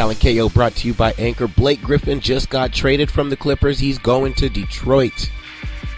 Cal 0.00 0.08
and 0.08 0.18
KO 0.18 0.48
brought 0.48 0.74
to 0.76 0.86
you 0.88 0.94
by 0.94 1.12
Anchor. 1.18 1.46
Blake 1.46 1.82
Griffin 1.82 2.20
just 2.20 2.48
got 2.48 2.72
traded 2.72 3.10
from 3.10 3.28
the 3.28 3.36
Clippers. 3.36 3.78
He's 3.78 3.98
going 3.98 4.32
to 4.36 4.48
Detroit. 4.48 5.30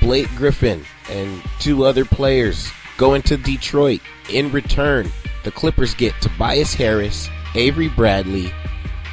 Blake 0.00 0.26
Griffin 0.34 0.84
and 1.08 1.40
two 1.60 1.84
other 1.84 2.04
players 2.04 2.68
going 2.96 3.22
to 3.22 3.36
Detroit. 3.36 4.00
In 4.28 4.50
return, 4.50 5.12
the 5.44 5.52
Clippers 5.52 5.94
get 5.94 6.20
Tobias 6.20 6.74
Harris, 6.74 7.28
Avery 7.54 7.90
Bradley, 7.90 8.52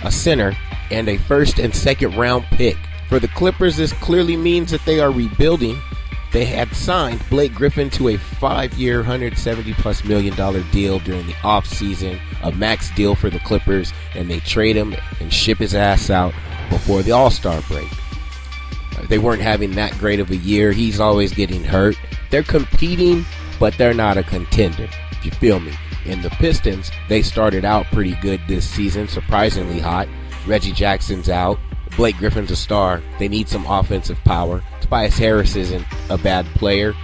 a 0.04 0.12
center, 0.12 0.58
and 0.90 1.08
a 1.08 1.20
first 1.20 1.60
and 1.60 1.76
second 1.76 2.18
round 2.18 2.46
pick. 2.46 2.78
For 3.10 3.20
the 3.20 3.28
Clippers, 3.28 3.78
this 3.78 3.94
clearly 3.94 4.38
means 4.38 4.72
that 4.72 4.84
they 4.86 5.00
are 5.00 5.12
rebuilding. 5.12 5.80
They 6.32 6.46
had 6.46 6.76
signed 6.76 7.28
Blake 7.30 7.56
Griffin 7.56 7.90
to 7.92 8.10
a 8.10 8.18
five 8.18 8.74
year, 8.76 8.98
170 8.98 9.74
plus 9.74 10.04
million 10.04 10.36
dollar 10.36 10.62
deal 10.72 11.00
during 11.00 11.26
the 11.26 11.34
offseason, 11.34 12.20
a 12.44 12.52
max 12.52 12.92
deal 12.92 13.16
for 13.16 13.30
the 13.30 13.40
Clippers, 13.40 13.94
and 14.14 14.30
they 14.30 14.40
trade 14.42 14.76
him 14.76 14.96
and 15.20 15.34
ship 15.34 15.58
his 15.58 15.74
ass 15.74 16.10
out 16.10 16.34
before 16.70 17.02
the 17.02 17.12
All 17.12 17.32
Star 17.32 17.62
break. 17.64 17.88
Uh, 18.98 19.06
they 19.08 19.18
weren't 19.18 19.42
having 19.42 19.72
that 19.72 19.98
great 19.98 20.20
of 20.20 20.30
a 20.30 20.36
year. 20.36 20.72
He's 20.72 21.00
always 21.00 21.34
getting 21.34 21.64
hurt. 21.64 21.98
They're 22.30 22.44
competing, 22.44 23.26
but 23.60 23.76
they're 23.78 23.94
not 23.96 24.18
a 24.18 24.24
contender, 24.24 24.88
if 25.12 25.26
you 25.26 25.32
feel 25.32 25.60
me. 25.60 25.74
In 26.06 26.22
the 26.22 26.30
Pistons, 26.32 26.92
they 27.08 27.24
started 27.24 27.66
out 27.66 27.86
pretty 27.88 28.16
good 28.16 28.40
this 28.48 28.68
season, 28.68 29.08
surprisingly 29.08 29.80
hot. 29.80 30.08
Reggie 30.46 30.72
Jackson's 30.72 31.30
out. 31.30 31.60
Blake 31.98 32.18
Griffin's 32.18 32.52
a 32.52 32.56
star. 32.56 33.02
They 33.18 33.28
need 33.28 33.50
some 33.50 33.66
offensive 33.66 34.18
power. 34.24 34.64
Tobias 34.90 35.20
Harris 35.20 35.56
isn't 35.56 35.86
a 36.10 36.18
bad 36.18 36.48
player. 36.56 36.96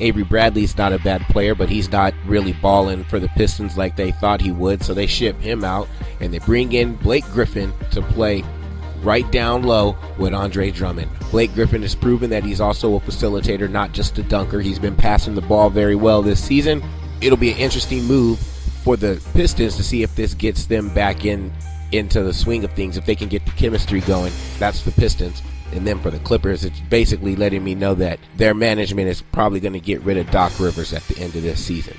Avery 0.00 0.24
Bradley's 0.24 0.76
not 0.76 0.92
a 0.92 0.98
bad 0.98 1.22
player, 1.28 1.54
but 1.54 1.68
he's 1.68 1.88
not 1.88 2.12
really 2.26 2.52
balling 2.54 3.04
for 3.04 3.20
the 3.20 3.28
Pistons 3.28 3.78
like 3.78 3.94
they 3.94 4.10
thought 4.10 4.40
he 4.40 4.50
would, 4.50 4.82
so 4.82 4.92
they 4.92 5.06
ship 5.06 5.40
him 5.40 5.62
out 5.62 5.88
and 6.18 6.34
they 6.34 6.40
bring 6.40 6.72
in 6.72 6.96
Blake 6.96 7.24
Griffin 7.26 7.72
to 7.92 8.02
play 8.02 8.42
right 9.02 9.30
down 9.30 9.62
low 9.62 9.96
with 10.18 10.34
Andre 10.34 10.72
Drummond. 10.72 11.08
Blake 11.30 11.54
Griffin 11.54 11.82
has 11.82 11.94
proven 11.94 12.28
that 12.30 12.42
he's 12.42 12.60
also 12.60 12.96
a 12.96 13.00
facilitator, 13.00 13.70
not 13.70 13.92
just 13.92 14.18
a 14.18 14.24
dunker. 14.24 14.60
He's 14.60 14.80
been 14.80 14.96
passing 14.96 15.36
the 15.36 15.40
ball 15.40 15.70
very 15.70 15.94
well 15.94 16.22
this 16.22 16.42
season. 16.42 16.82
It'll 17.20 17.38
be 17.38 17.52
an 17.52 17.58
interesting 17.58 18.02
move 18.02 18.40
for 18.82 18.96
the 18.96 19.24
Pistons 19.34 19.76
to 19.76 19.84
see 19.84 20.02
if 20.02 20.12
this 20.16 20.34
gets 20.34 20.66
them 20.66 20.92
back 20.92 21.24
in 21.24 21.52
into 21.92 22.24
the 22.24 22.34
swing 22.34 22.64
of 22.64 22.72
things. 22.72 22.96
If 22.96 23.06
they 23.06 23.14
can 23.14 23.28
get 23.28 23.46
the 23.46 23.52
chemistry 23.52 24.00
going, 24.00 24.32
that's 24.58 24.82
the 24.82 24.90
Pistons. 24.90 25.40
And 25.72 25.86
then 25.86 26.00
for 26.00 26.10
the 26.10 26.18
Clippers, 26.20 26.64
it's 26.64 26.80
basically 26.80 27.36
letting 27.36 27.62
me 27.62 27.74
know 27.74 27.94
that 27.94 28.18
their 28.36 28.54
management 28.54 29.08
is 29.08 29.22
probably 29.22 29.60
going 29.60 29.74
to 29.74 29.80
get 29.80 30.00
rid 30.02 30.16
of 30.16 30.30
Doc 30.30 30.58
Rivers 30.58 30.92
at 30.92 31.02
the 31.08 31.18
end 31.18 31.36
of 31.36 31.42
this 31.42 31.62
season. 31.62 31.96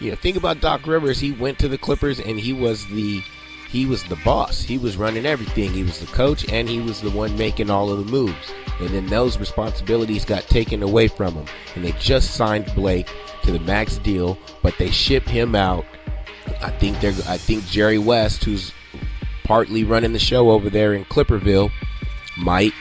You 0.00 0.10
know, 0.10 0.16
think 0.16 0.36
about 0.36 0.60
Doc 0.60 0.86
Rivers. 0.86 1.20
He 1.20 1.32
went 1.32 1.58
to 1.60 1.68
the 1.68 1.78
Clippers 1.78 2.18
and 2.18 2.38
he 2.38 2.52
was 2.52 2.86
the 2.88 3.22
he 3.70 3.86
was 3.86 4.04
the 4.04 4.16
boss. 4.16 4.62
He 4.62 4.78
was 4.78 4.96
running 4.96 5.26
everything. 5.26 5.72
He 5.72 5.82
was 5.82 5.98
the 5.98 6.06
coach 6.06 6.48
and 6.48 6.68
he 6.68 6.80
was 6.80 7.00
the 7.00 7.10
one 7.10 7.36
making 7.36 7.70
all 7.70 7.90
of 7.90 7.98
the 7.98 8.10
moves. 8.10 8.52
And 8.78 8.90
then 8.90 9.06
those 9.06 9.36
responsibilities 9.38 10.24
got 10.24 10.44
taken 10.44 10.82
away 10.82 11.08
from 11.08 11.34
him. 11.34 11.46
And 11.74 11.84
they 11.84 11.92
just 11.92 12.34
signed 12.34 12.72
Blake 12.76 13.08
to 13.42 13.50
the 13.50 13.58
max 13.60 13.98
deal, 13.98 14.38
but 14.62 14.76
they 14.78 14.90
ship 14.90 15.26
him 15.26 15.56
out. 15.56 15.84
I 16.60 16.70
think 16.70 17.00
they're 17.00 17.14
I 17.26 17.36
think 17.36 17.66
Jerry 17.66 17.98
West, 17.98 18.44
who's 18.44 18.72
partly 19.44 19.84
running 19.84 20.12
the 20.12 20.18
show 20.18 20.50
over 20.50 20.70
there 20.70 20.94
in 20.94 21.04
Clipperville, 21.06 21.70
might 22.36 22.72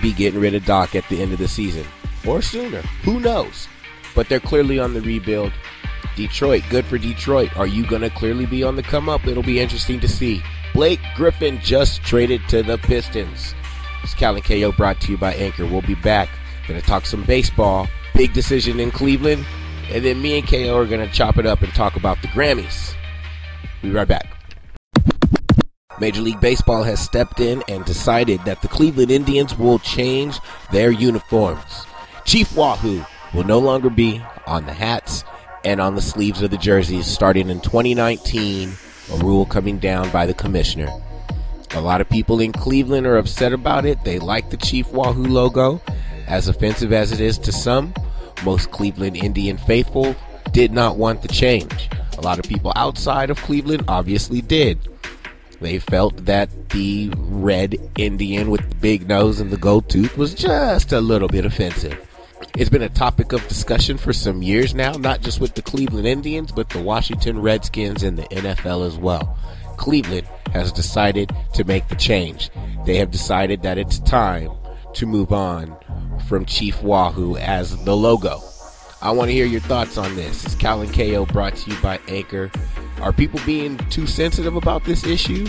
be 0.00 0.12
getting 0.12 0.40
rid 0.40 0.54
of 0.54 0.64
Doc 0.64 0.94
at 0.94 1.08
the 1.08 1.22
end 1.22 1.32
of 1.32 1.38
the 1.38 1.48
season. 1.48 1.86
Or 2.26 2.42
sooner. 2.42 2.80
Who 3.04 3.20
knows? 3.20 3.68
But 4.14 4.28
they're 4.28 4.40
clearly 4.40 4.78
on 4.78 4.94
the 4.94 5.00
rebuild. 5.00 5.52
Detroit, 6.16 6.62
good 6.70 6.86
for 6.86 6.98
Detroit. 6.98 7.56
Are 7.56 7.66
you 7.66 7.86
going 7.86 8.02
to 8.02 8.10
clearly 8.10 8.46
be 8.46 8.62
on 8.62 8.76
the 8.76 8.82
come 8.82 9.08
up? 9.08 9.26
It'll 9.26 9.42
be 9.42 9.60
interesting 9.60 10.00
to 10.00 10.08
see. 10.08 10.42
Blake 10.72 11.00
Griffin 11.14 11.60
just 11.60 12.02
traded 12.02 12.40
to 12.48 12.62
the 12.62 12.78
Pistons. 12.78 13.54
It's 14.02 14.14
Cal 14.14 14.34
and 14.34 14.44
KO 14.44 14.72
brought 14.72 15.00
to 15.02 15.12
you 15.12 15.18
by 15.18 15.34
Anchor. 15.34 15.66
We'll 15.66 15.82
be 15.82 15.94
back. 15.94 16.28
Going 16.66 16.80
to 16.80 16.86
talk 16.86 17.06
some 17.06 17.24
baseball. 17.24 17.88
Big 18.14 18.32
decision 18.32 18.80
in 18.80 18.90
Cleveland. 18.90 19.44
And 19.90 20.04
then 20.04 20.20
me 20.20 20.38
and 20.38 20.48
KO 20.48 20.76
are 20.76 20.86
going 20.86 21.06
to 21.06 21.14
chop 21.14 21.38
it 21.38 21.46
up 21.46 21.62
and 21.62 21.72
talk 21.74 21.96
about 21.96 22.20
the 22.22 22.28
Grammys. 22.28 22.94
Be 23.82 23.90
right 23.90 24.08
back. 24.08 24.35
Major 26.00 26.20
League 26.20 26.40
Baseball 26.40 26.82
has 26.82 27.00
stepped 27.00 27.40
in 27.40 27.62
and 27.68 27.84
decided 27.84 28.40
that 28.44 28.60
the 28.62 28.68
Cleveland 28.68 29.10
Indians 29.10 29.56
will 29.56 29.78
change 29.78 30.38
their 30.70 30.90
uniforms. 30.90 31.86
Chief 32.24 32.54
Wahoo 32.54 33.04
will 33.34 33.44
no 33.44 33.58
longer 33.58 33.88
be 33.88 34.22
on 34.46 34.66
the 34.66 34.72
hats 34.72 35.24
and 35.64 35.80
on 35.80 35.94
the 35.94 36.02
sleeves 36.02 36.42
of 36.42 36.50
the 36.50 36.58
jerseys 36.58 37.06
starting 37.06 37.48
in 37.48 37.60
2019, 37.60 38.72
a 39.12 39.16
rule 39.18 39.46
coming 39.46 39.78
down 39.78 40.10
by 40.10 40.26
the 40.26 40.34
commissioner. 40.34 40.88
A 41.72 41.80
lot 41.80 42.00
of 42.00 42.08
people 42.08 42.40
in 42.40 42.52
Cleveland 42.52 43.06
are 43.06 43.16
upset 43.16 43.52
about 43.52 43.84
it. 43.84 44.02
They 44.04 44.18
like 44.18 44.50
the 44.50 44.56
Chief 44.56 44.90
Wahoo 44.92 45.24
logo, 45.24 45.80
as 46.26 46.48
offensive 46.48 46.92
as 46.92 47.10
it 47.12 47.20
is 47.20 47.38
to 47.38 47.52
some. 47.52 47.94
Most 48.44 48.70
Cleveland 48.70 49.16
Indian 49.16 49.56
faithful 49.56 50.14
did 50.52 50.72
not 50.72 50.96
want 50.96 51.22
the 51.22 51.28
change. 51.28 51.88
A 52.18 52.20
lot 52.20 52.38
of 52.38 52.44
people 52.44 52.72
outside 52.76 53.30
of 53.30 53.38
Cleveland 53.38 53.84
obviously 53.88 54.40
did. 54.40 54.78
They 55.60 55.78
felt 55.78 56.26
that 56.26 56.70
the 56.70 57.12
red 57.16 57.76
Indian 57.96 58.50
with 58.50 58.68
the 58.68 58.76
big 58.76 59.08
nose 59.08 59.40
and 59.40 59.50
the 59.50 59.56
gold 59.56 59.88
tooth 59.88 60.16
was 60.16 60.34
just 60.34 60.92
a 60.92 61.00
little 61.00 61.28
bit 61.28 61.46
offensive. 61.46 61.98
It's 62.56 62.70
been 62.70 62.82
a 62.82 62.88
topic 62.88 63.32
of 63.32 63.46
discussion 63.48 63.98
for 63.98 64.12
some 64.12 64.42
years 64.42 64.74
now, 64.74 64.92
not 64.92 65.20
just 65.20 65.40
with 65.40 65.54
the 65.54 65.62
Cleveland 65.62 66.06
Indians, 66.06 66.52
but 66.52 66.68
the 66.70 66.82
Washington 66.82 67.40
Redskins 67.40 68.02
and 68.02 68.18
the 68.18 68.24
NFL 68.24 68.86
as 68.86 68.96
well. 68.96 69.38
Cleveland 69.76 70.26
has 70.52 70.72
decided 70.72 71.34
to 71.54 71.64
make 71.64 71.88
the 71.88 71.96
change. 71.96 72.50
They 72.84 72.96
have 72.96 73.10
decided 73.10 73.62
that 73.62 73.78
it's 73.78 73.98
time 74.00 74.50
to 74.94 75.06
move 75.06 75.32
on 75.32 75.76
from 76.28 76.46
Chief 76.46 76.82
Wahoo 76.82 77.36
as 77.36 77.76
the 77.84 77.96
logo. 77.96 78.40
I 79.02 79.10
want 79.10 79.28
to 79.28 79.34
hear 79.34 79.46
your 79.46 79.60
thoughts 79.60 79.98
on 79.98 80.16
this. 80.16 80.44
It's 80.44 80.54
Cal 80.54 80.80
and 80.80 80.92
KO 80.92 81.26
brought 81.26 81.56
to 81.56 81.70
you 81.70 81.76
by 81.82 82.00
Anchor. 82.08 82.50
Are 83.00 83.12
people 83.12 83.40
being 83.44 83.78
too 83.90 84.06
sensitive 84.06 84.56
about 84.56 84.84
this 84.84 85.04
issue? 85.04 85.46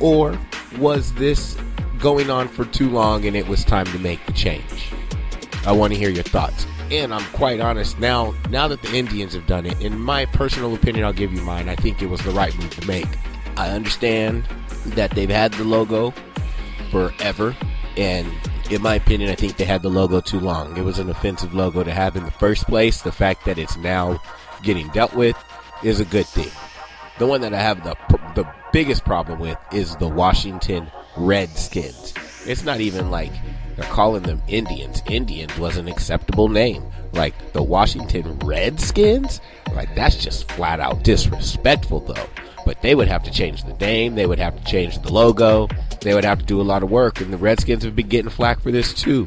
Or 0.00 0.38
was 0.78 1.12
this 1.14 1.56
going 1.98 2.30
on 2.30 2.48
for 2.48 2.64
too 2.64 2.88
long 2.88 3.26
and 3.26 3.36
it 3.36 3.48
was 3.48 3.64
time 3.64 3.86
to 3.86 3.98
make 3.98 4.24
the 4.26 4.32
change? 4.32 4.92
I 5.66 5.72
want 5.72 5.92
to 5.92 5.98
hear 5.98 6.10
your 6.10 6.24
thoughts. 6.24 6.66
And 6.90 7.12
I'm 7.12 7.24
quite 7.32 7.60
honest 7.60 7.98
now, 7.98 8.34
now 8.48 8.68
that 8.68 8.80
the 8.80 8.96
Indians 8.96 9.34
have 9.34 9.46
done 9.46 9.66
it, 9.66 9.78
in 9.82 9.98
my 9.98 10.24
personal 10.24 10.74
opinion, 10.74 11.04
I'll 11.04 11.12
give 11.12 11.32
you 11.32 11.42
mine. 11.42 11.68
I 11.68 11.76
think 11.76 12.00
it 12.00 12.06
was 12.06 12.20
the 12.22 12.30
right 12.30 12.56
move 12.56 12.70
to 12.70 12.86
make. 12.86 13.08
I 13.58 13.70
understand 13.70 14.44
that 14.86 15.10
they've 15.10 15.28
had 15.28 15.52
the 15.52 15.64
logo 15.64 16.14
forever, 16.90 17.54
and 17.98 18.26
in 18.70 18.80
my 18.80 18.94
opinion, 18.94 19.30
I 19.30 19.34
think 19.34 19.56
they 19.56 19.64
had 19.64 19.82
the 19.82 19.90
logo 19.90 20.20
too 20.20 20.40
long. 20.40 20.76
It 20.78 20.84
was 20.84 20.98
an 20.98 21.10
offensive 21.10 21.52
logo 21.52 21.82
to 21.82 21.92
have 21.92 22.16
in 22.16 22.24
the 22.24 22.30
first 22.30 22.66
place. 22.66 23.02
The 23.02 23.12
fact 23.12 23.44
that 23.44 23.58
it's 23.58 23.76
now 23.76 24.22
getting 24.62 24.88
dealt 24.88 25.12
with 25.14 25.36
is 25.82 26.00
a 26.00 26.04
good 26.06 26.26
thing. 26.26 26.50
The 27.18 27.26
one 27.26 27.40
that 27.40 27.52
I 27.52 27.60
have 27.60 27.82
the 27.82 27.96
the 28.34 28.48
biggest 28.72 29.04
problem 29.04 29.40
with 29.40 29.58
is 29.72 29.96
the 29.96 30.08
Washington 30.08 30.88
Redskins. 31.16 32.14
It's 32.46 32.62
not 32.62 32.80
even 32.80 33.10
like 33.10 33.32
they're 33.74 33.90
calling 33.90 34.22
them 34.22 34.40
Indians. 34.46 35.02
Indians 35.06 35.56
was 35.58 35.76
an 35.76 35.88
acceptable 35.88 36.48
name. 36.48 36.84
Like 37.12 37.52
the 37.52 37.62
Washington 37.62 38.38
Redskins? 38.38 39.40
Like 39.74 39.92
that's 39.96 40.16
just 40.16 40.50
flat 40.52 40.78
out 40.78 41.02
disrespectful 41.02 42.00
though. 42.00 42.26
But 42.64 42.82
they 42.82 42.94
would 42.94 43.08
have 43.08 43.24
to 43.24 43.30
change 43.32 43.64
the 43.64 43.74
name, 43.74 44.14
they 44.14 44.26
would 44.26 44.38
have 44.38 44.56
to 44.56 44.64
change 44.64 45.00
the 45.02 45.12
logo, 45.12 45.68
they 46.00 46.14
would 46.14 46.24
have 46.24 46.38
to 46.38 46.44
do 46.44 46.60
a 46.60 46.62
lot 46.62 46.82
of 46.82 46.90
work, 46.90 47.20
and 47.20 47.32
the 47.32 47.38
Redskins 47.38 47.82
have 47.82 47.96
been 47.96 48.08
getting 48.08 48.30
flack 48.30 48.60
for 48.60 48.70
this 48.70 48.94
too. 48.94 49.26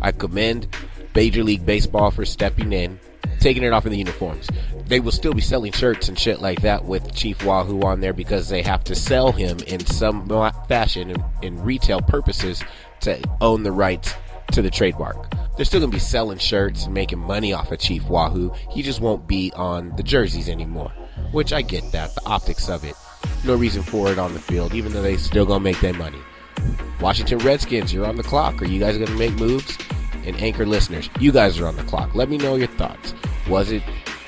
I 0.00 0.12
commend 0.12 0.68
Major 1.14 1.42
League 1.42 1.66
Baseball 1.66 2.10
for 2.10 2.24
stepping 2.24 2.72
in, 2.72 3.00
taking 3.40 3.62
it 3.62 3.72
off 3.72 3.86
in 3.86 3.92
the 3.92 3.98
uniforms. 3.98 4.48
They 4.86 5.00
will 5.00 5.12
still 5.12 5.34
be 5.34 5.40
selling 5.40 5.72
shirts 5.72 6.08
and 6.08 6.18
shit 6.18 6.40
like 6.40 6.62
that 6.62 6.84
with 6.84 7.14
Chief 7.14 7.44
Wahoo 7.44 7.82
on 7.82 8.00
there 8.00 8.12
because 8.12 8.48
they 8.48 8.62
have 8.62 8.84
to 8.84 8.94
sell 8.94 9.32
him 9.32 9.58
in 9.66 9.84
some 9.86 10.28
fashion 10.68 11.10
in, 11.10 11.24
in 11.42 11.62
retail 11.62 12.00
purposes 12.00 12.62
to 13.00 13.20
own 13.40 13.62
the 13.62 13.72
rights 13.72 14.14
to 14.52 14.62
the 14.62 14.70
trademark. 14.70 15.32
They're 15.56 15.64
still 15.64 15.80
gonna 15.80 15.92
be 15.92 15.98
selling 15.98 16.38
shirts 16.38 16.84
and 16.84 16.94
making 16.94 17.18
money 17.18 17.52
off 17.52 17.72
of 17.72 17.78
Chief 17.78 18.04
Wahoo. 18.08 18.52
He 18.70 18.82
just 18.82 19.00
won't 19.00 19.26
be 19.26 19.52
on 19.54 19.94
the 19.96 20.02
jerseys 20.02 20.48
anymore. 20.48 20.92
Which 21.32 21.52
I 21.52 21.62
get 21.62 21.90
that, 21.92 22.14
the 22.14 22.24
optics 22.24 22.68
of 22.68 22.84
it. 22.84 22.94
No 23.44 23.54
reason 23.54 23.82
for 23.82 24.10
it 24.10 24.18
on 24.18 24.34
the 24.34 24.40
field, 24.40 24.74
even 24.74 24.92
though 24.92 25.02
they 25.02 25.16
still 25.16 25.46
gonna 25.46 25.60
make 25.60 25.80
their 25.80 25.94
money. 25.94 26.18
Washington 27.00 27.38
Redskins, 27.38 27.92
you're 27.92 28.06
on 28.06 28.16
the 28.16 28.22
clock. 28.22 28.62
Are 28.62 28.66
you 28.66 28.78
guys 28.78 28.96
gonna 28.96 29.18
make 29.18 29.32
moves? 29.32 29.76
And 30.24 30.40
anchor 30.40 30.66
listeners, 30.66 31.08
you 31.20 31.32
guys 31.32 31.58
are 31.58 31.66
on 31.66 31.76
the 31.76 31.82
clock. 31.84 32.14
Let 32.14 32.28
me 32.28 32.38
know 32.38 32.56
your 32.56 32.68
thoughts. 32.68 33.14
Was 33.48 33.72
it 33.72 33.82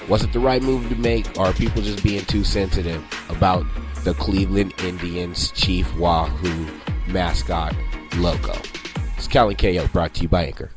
was 0.09 0.23
it 0.23 0.33
the 0.33 0.41
right 0.41 0.63
move 0.63 0.89
to 0.91 0.97
make, 0.97 1.39
or 1.39 1.47
are 1.47 1.53
people 1.53 1.81
just 1.81 2.03
being 2.03 2.25
too 2.27 2.45
sensitive 2.45 3.03
about 3.31 3.65
the 4.05 4.13
Cleveland 4.15 4.75
Indians 4.81 5.51
Chief 5.53 5.95
Wahoo 5.97 6.67
mascot 7.07 7.75
logo? 8.17 8.55
It's 9.17 9.29
Cal 9.29 9.49
and 9.49 9.57
KO 9.57 9.87
brought 9.89 10.15
to 10.15 10.23
you 10.23 10.29
by 10.29 10.45
Anchor. 10.47 10.71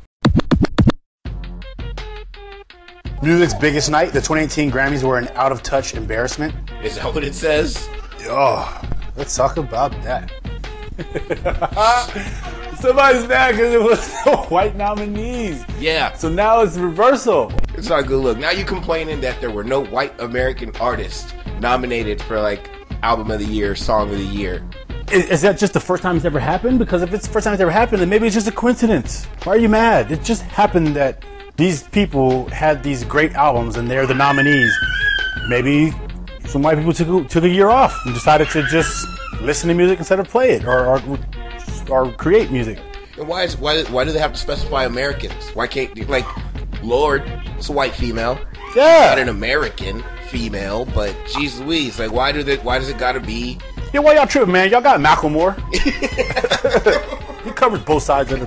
Music's 3.22 3.54
biggest 3.54 3.90
night, 3.90 4.12
the 4.12 4.20
2018 4.20 4.70
Grammys 4.70 5.02
were 5.02 5.18
an 5.18 5.28
out 5.34 5.52
of 5.52 5.62
touch 5.62 5.94
embarrassment. 5.94 6.54
Is 6.82 6.96
that 6.96 7.12
what 7.12 7.24
it 7.24 7.34
says? 7.34 7.88
Oh, 8.22 8.80
Let's 9.18 9.34
talk 9.34 9.56
about 9.56 9.90
that. 10.04 10.30
Somebody's 12.80 13.26
mad 13.26 13.52
because 13.52 13.74
it 13.74 13.82
was 13.82 14.14
no 14.24 14.36
white 14.50 14.76
nominees. 14.76 15.64
Yeah. 15.80 16.12
So 16.12 16.28
now 16.28 16.60
it's 16.60 16.76
reversal. 16.76 17.52
It's 17.74 17.88
not 17.88 18.00
a 18.00 18.02
good 18.04 18.22
look. 18.22 18.38
Now 18.38 18.50
you 18.50 18.64
complaining 18.64 19.20
that 19.22 19.40
there 19.40 19.50
were 19.50 19.64
no 19.64 19.84
white 19.84 20.18
American 20.20 20.74
artists 20.76 21.32
nominated 21.58 22.22
for 22.22 22.40
like 22.40 22.70
album 23.02 23.32
of 23.32 23.40
the 23.40 23.46
year, 23.46 23.74
song 23.74 24.10
of 24.10 24.18
the 24.18 24.24
year. 24.24 24.64
Is, 25.10 25.28
is 25.28 25.42
that 25.42 25.58
just 25.58 25.72
the 25.72 25.80
first 25.80 26.04
time 26.04 26.16
it's 26.16 26.24
ever 26.24 26.38
happened? 26.38 26.78
Because 26.78 27.02
if 27.02 27.12
it's 27.12 27.26
the 27.26 27.32
first 27.32 27.44
time 27.44 27.54
it's 27.54 27.60
ever 27.60 27.70
happened, 27.70 28.00
then 28.00 28.08
maybe 28.08 28.26
it's 28.26 28.34
just 28.34 28.46
a 28.46 28.52
coincidence. 28.52 29.24
Why 29.42 29.54
are 29.54 29.58
you 29.58 29.68
mad? 29.68 30.12
It 30.12 30.22
just 30.22 30.42
happened 30.42 30.88
that 30.94 31.24
these 31.56 31.82
people 31.82 32.48
had 32.50 32.84
these 32.84 33.02
great 33.02 33.34
albums 33.34 33.76
and 33.76 33.90
they're 33.90 34.06
the 34.06 34.14
nominees. 34.14 34.72
Maybe 35.48 35.92
some 36.46 36.62
white 36.62 36.78
people 36.78 36.92
took, 36.92 37.28
took 37.28 37.42
a 37.42 37.48
year 37.48 37.70
off 37.70 37.98
and 38.04 38.14
decided 38.14 38.50
to 38.50 38.62
just 38.68 39.04
listen 39.40 39.68
to 39.68 39.74
music 39.74 39.98
instead 39.98 40.20
of 40.20 40.28
play 40.28 40.52
it 40.52 40.64
or, 40.64 40.86
or, 40.86 41.18
or 41.88 42.12
create 42.12 42.50
music. 42.50 42.78
And 43.18 43.26
why 43.28 43.42
is 43.44 43.56
why 43.58 43.82
why 43.84 44.04
do 44.04 44.12
they 44.12 44.18
have 44.18 44.32
to 44.32 44.38
specify 44.38 44.84
Americans? 44.84 45.50
Why 45.54 45.66
can't 45.66 46.08
like 46.08 46.26
Lorde? 46.82 47.22
It's 47.56 47.68
a 47.68 47.72
white 47.72 47.94
female, 47.94 48.38
Yeah. 48.76 49.06
not 49.08 49.18
an 49.18 49.28
American 49.28 50.04
female, 50.28 50.84
but 50.86 51.14
geez 51.34 51.58
Louise, 51.60 51.98
like 51.98 52.12
why 52.12 52.32
do 52.32 52.42
they? 52.42 52.56
Why 52.58 52.78
does 52.78 52.88
it 52.88 52.98
got 52.98 53.12
to 53.12 53.20
be? 53.20 53.58
Yeah, 53.92 54.00
why 54.00 54.14
y'all 54.14 54.26
tripping, 54.26 54.52
man? 54.52 54.70
Y'all 54.70 54.82
got 54.82 55.00
Macklemore. 55.00 55.56
he 57.44 57.50
covers 57.52 57.80
both 57.82 58.02
sides 58.02 58.30
of 58.32 58.40
the, 58.40 58.46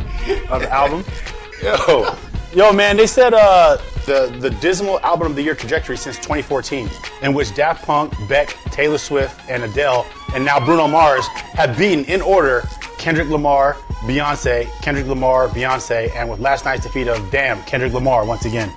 of 0.52 0.62
the 0.62 0.70
album. 0.72 1.04
Yo, 1.64 2.16
yo, 2.56 2.72
man, 2.74 2.98
they 2.98 3.06
said 3.06 3.34
uh, 3.36 3.78
the 4.08 4.36
the 4.40 4.50
dismal 4.62 5.00
album 5.02 5.28
of 5.28 5.36
the 5.36 5.44
year 5.44 5.54
trajectory 5.54 5.96
since 5.96 6.16
2014, 6.18 6.90
in 7.22 7.34
which 7.36 7.54
Daft 7.54 7.86
Punk, 7.86 8.14
Beck, 8.28 8.50
Taylor 8.72 8.98
Swift, 8.98 9.40
and 9.48 9.64
Adele, 9.64 10.08
and 10.34 10.44
now 10.44 10.64
Bruno 10.64 10.88
Mars 10.88 11.28
have 11.54 11.78
beaten 11.78 12.04
in 12.06 12.20
order 12.22 12.64
Kendrick 13.02 13.30
Lamar, 13.30 13.74
Beyonce, 14.06 14.70
Kendrick 14.84 15.08
Lamar, 15.08 15.48
Beyonce, 15.50 16.16
and 16.16 16.30
with 16.30 16.40
last 16.40 16.66
night's 16.66 16.84
defeat 16.84 17.08
of 17.08 17.32
Damn 17.32 17.62
Kendrick 17.64 17.94
Lamar 17.94 18.26
once 18.28 18.46
again. 18.46 18.72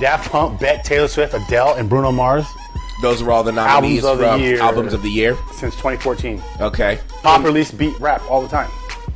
Daft 0.00 0.30
Punk, 0.32 0.58
Beck, 0.58 0.82
Taylor 0.84 1.06
Swift, 1.06 1.34
Adele, 1.34 1.74
and 1.74 1.86
Bruno 1.86 2.10
Mars 2.10 2.46
Those 3.02 3.20
are 3.20 3.30
all 3.30 3.42
the 3.42 3.52
nominees 3.52 4.04
Albums 4.04 4.22
of 4.22 4.38
the 4.38 4.38
year. 4.38 4.60
albums 4.62 4.92
of 4.94 5.02
the 5.02 5.10
year. 5.10 5.36
since 5.52 5.74
2014. 5.74 6.42
Okay. 6.62 6.98
Pop 7.22 7.44
release 7.44 7.70
beat 7.70 7.98
rap 8.00 8.22
all 8.30 8.40
the 8.40 8.48
time. 8.48 8.70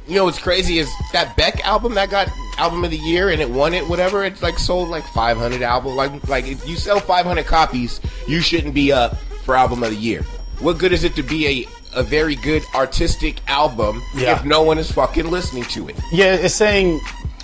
You 0.06 0.16
know 0.16 0.24
what's 0.24 0.38
crazy 0.38 0.78
is 0.78 0.92
that 1.14 1.34
Beck 1.38 1.64
album 1.66 1.94
that 1.94 2.10
got 2.10 2.28
album 2.58 2.84
of 2.84 2.90
the 2.90 2.98
year 2.98 3.30
and 3.30 3.40
it 3.40 3.48
won 3.48 3.72
it, 3.72 3.88
whatever. 3.88 4.22
It's 4.22 4.42
like 4.42 4.58
sold 4.58 4.90
like 4.90 5.04
500 5.04 5.62
albums. 5.62 5.96
Like 5.96 6.28
like 6.28 6.46
if 6.46 6.68
you 6.68 6.76
sell 6.76 7.00
500 7.00 7.46
copies, 7.46 8.02
you 8.28 8.42
shouldn't 8.42 8.74
be 8.74 8.92
up 8.92 9.16
for 9.44 9.56
album 9.56 9.82
of 9.82 9.88
the 9.88 9.96
year. 9.96 10.22
What 10.60 10.76
good 10.76 10.92
is 10.92 11.04
it 11.04 11.14
to 11.16 11.22
be 11.22 11.46
a 11.46 11.68
a 11.94 12.02
very 12.02 12.34
good 12.36 12.62
artistic 12.74 13.40
album 13.48 14.02
Yeah. 14.14 14.36
if 14.36 14.44
no 14.44 14.62
one 14.62 14.78
is 14.78 14.90
fucking 14.90 15.30
listening 15.30 15.64
to 15.64 15.88
it? 15.88 15.96
Yeah, 16.12 16.34
it's 16.34 16.54
saying 16.54 17.00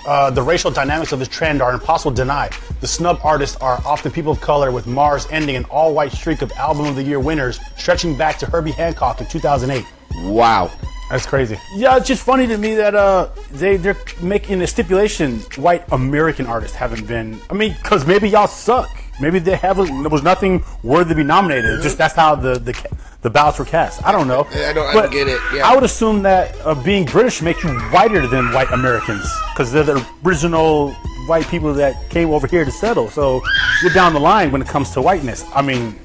uh, 0.07 0.31
the 0.31 0.43
racial 0.43 0.71
dynamics 0.71 1.13
of 1.13 1.19
this 1.19 1.29
trend 1.29 1.61
are 1.63 1.73
impossible 1.73 2.11
to 2.13 2.17
deny. 2.17 2.51
The 2.81 2.87
snub 2.87 3.21
artists 3.23 3.57
are 3.57 3.81
often 3.85 4.11
people 4.11 4.33
of 4.33 4.41
color, 4.41 4.71
with 4.73 4.87
Mars 4.87 5.27
ending 5.31 5.57
an 5.57 5.65
all-white 5.65 6.13
streak 6.13 6.41
of 6.43 6.51
Album 6.53 6.87
of 6.87 6.97
the 6.97 7.03
Year 7.03 7.21
winners, 7.21 7.61
stretching 7.77 8.17
back 8.17 8.39
to 8.39 8.47
Herbie 8.47 8.71
Hancock 8.73 9.21
in 9.21 9.27
2008. 9.27 9.85
Wow. 10.25 10.71
That's 11.11 11.27
crazy. 11.27 11.59
Yeah, 11.75 11.97
it's 11.97 12.07
just 12.07 12.23
funny 12.23 12.47
to 12.47 12.57
me 12.57 12.77
that 12.77 12.95
uh, 12.95 13.31
they 13.51 13.77
they're 13.77 13.97
making 14.23 14.63
a 14.63 14.67
stipulation. 14.69 15.41
White 15.57 15.83
American 15.91 16.47
artists 16.47 16.77
haven't 16.77 17.05
been. 17.09 17.41
I 17.51 17.55
mean, 17.55 17.75
because 17.83 18.07
maybe 18.07 18.29
y'all 18.29 18.47
suck. 18.47 18.89
Maybe 19.21 19.41
they 19.41 19.57
haven't. 19.57 19.89
There 20.03 20.09
was 20.09 20.23
nothing 20.23 20.65
worthy 20.85 21.09
to 21.11 21.15
be 21.17 21.25
nominated. 21.25 21.83
Just 21.83 21.99
that's 21.99 22.15
how 22.15 22.37
the 22.37 22.61
the 22.61 22.75
ca- 22.75 22.89
the 23.23 23.31
ballots 23.31 23.59
were 23.59 23.65
cast. 23.65 24.05
I 24.05 24.13
don't 24.13 24.29
know. 24.29 24.47
I 24.55 24.73
don't- 24.73 24.87
I 24.89 24.93
don't 24.95 25.13
get 25.13 25.29
it, 25.29 25.41
yeah. 25.55 25.69
I 25.69 25.75
would 25.75 25.85
assume 25.85 26.23
that 26.23 26.55
uh, 26.65 26.75
being 26.75 27.05
British 27.05 27.43
makes 27.43 27.63
you 27.63 27.71
whiter 27.91 28.27
than 28.27 28.53
white 28.53 28.71
Americans 28.73 29.31
because 29.53 29.71
they're 29.71 29.83
the 29.85 30.05
original 30.25 30.93
white 31.27 31.47
people 31.49 31.73
that 31.75 32.09
came 32.11 32.31
over 32.31 32.47
here 32.47 32.65
to 32.65 32.71
settle. 32.71 33.09
So 33.11 33.43
you're 33.83 33.93
down 33.93 34.15
the 34.15 34.21
line 34.21 34.51
when 34.51 34.63
it 34.63 34.69
comes 34.69 34.91
to 34.93 35.03
whiteness. 35.03 35.45
I 35.55 35.63
mean, 35.63 35.99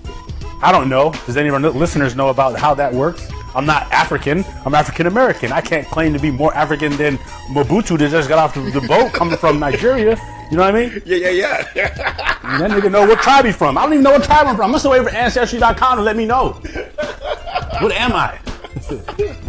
I 0.62 0.72
don't 0.72 0.90
know. 0.90 1.14
Does 1.26 1.38
any 1.38 1.48
of 1.50 1.54
our 1.54 1.60
listeners 1.72 2.16
know 2.16 2.30
about 2.30 2.58
how 2.60 2.74
that 2.76 2.94
works? 2.94 3.28
I'm 3.56 3.66
not 3.66 3.90
African. 3.94 4.44
I'm 4.66 4.76
African 4.76 5.08
American. 5.08 5.54
I 5.54 5.62
can't 5.62 5.88
claim 5.88 6.12
to 6.12 6.20
be 6.20 6.30
more 6.32 6.54
African 6.54 6.98
than 6.98 7.18
Mobutu 7.54 7.98
that 8.00 8.12
just 8.12 8.28
got 8.28 8.38
off 8.40 8.54
the, 8.54 8.60
the 8.78 8.86
boat 8.86 9.14
coming 9.14 9.38
from 9.38 9.60
Nigeria. 9.60 10.18
You 10.52 10.58
know 10.58 10.64
what 10.64 10.76
I 10.76 10.88
mean? 10.88 11.02
Yeah, 11.06 11.30
yeah, 11.30 11.68
yeah. 11.76 12.38
That 12.60 12.72
nigga 12.72 12.92
know 12.92 13.06
what 13.08 13.20
tribe 13.20 13.46
he 13.46 13.52
from. 13.52 13.78
I 13.78 13.84
don't 13.84 13.94
even 13.94 14.04
know 14.04 14.12
what 14.12 14.24
tribe 14.24 14.48
I'm 14.48 14.56
from. 14.56 14.68
I'm 14.68 14.72
just 14.74 14.86
wait 14.86 15.04
for 15.04 15.10
Ancestry.com 15.10 15.98
to 15.98 16.04
let 16.04 16.16
me 16.16 16.26
know. 16.26 16.52
What 17.82 17.92
am 17.92 18.14
I? 18.14 18.40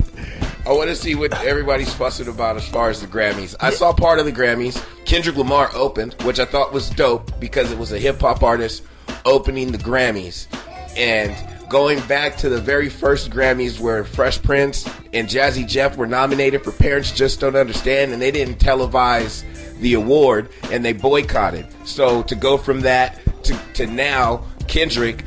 I 0.66 0.72
want 0.72 0.88
to 0.88 0.96
see 0.96 1.14
what 1.14 1.32
everybody's 1.44 1.92
fussing 1.94 2.26
about 2.26 2.56
as 2.56 2.66
far 2.66 2.90
as 2.90 3.00
the 3.00 3.06
Grammys. 3.06 3.54
I 3.60 3.70
saw 3.70 3.92
part 3.92 4.18
of 4.18 4.24
the 4.24 4.32
Grammys. 4.32 4.84
Kendrick 5.04 5.36
Lamar 5.36 5.70
opened, 5.74 6.14
which 6.22 6.40
I 6.40 6.44
thought 6.44 6.72
was 6.72 6.90
dope 6.90 7.38
because 7.38 7.70
it 7.70 7.78
was 7.78 7.92
a 7.92 7.98
hip 7.98 8.20
hop 8.20 8.42
artist 8.42 8.82
opening 9.24 9.70
the 9.70 9.78
Grammys. 9.78 10.48
And 10.96 11.36
going 11.68 12.00
back 12.08 12.36
to 12.38 12.48
the 12.48 12.60
very 12.60 12.88
first 12.88 13.30
Grammys 13.30 13.78
where 13.78 14.02
Fresh 14.04 14.42
Prince 14.42 14.88
and 15.12 15.28
Jazzy 15.28 15.68
Jeff 15.68 15.96
were 15.96 16.06
nominated 16.06 16.64
for 16.64 16.72
Parents 16.72 17.12
Just 17.12 17.40
Don't 17.40 17.54
Understand, 17.54 18.12
and 18.12 18.20
they 18.20 18.30
didn't 18.30 18.58
televise 18.58 19.44
the 19.80 19.94
award 19.94 20.50
and 20.70 20.84
they 20.84 20.92
boycotted. 20.92 21.66
So 21.84 22.22
to 22.24 22.34
go 22.34 22.56
from 22.56 22.80
that 22.82 23.18
to, 23.44 23.58
to 23.74 23.86
now, 23.86 24.44
Kendrick 24.68 25.24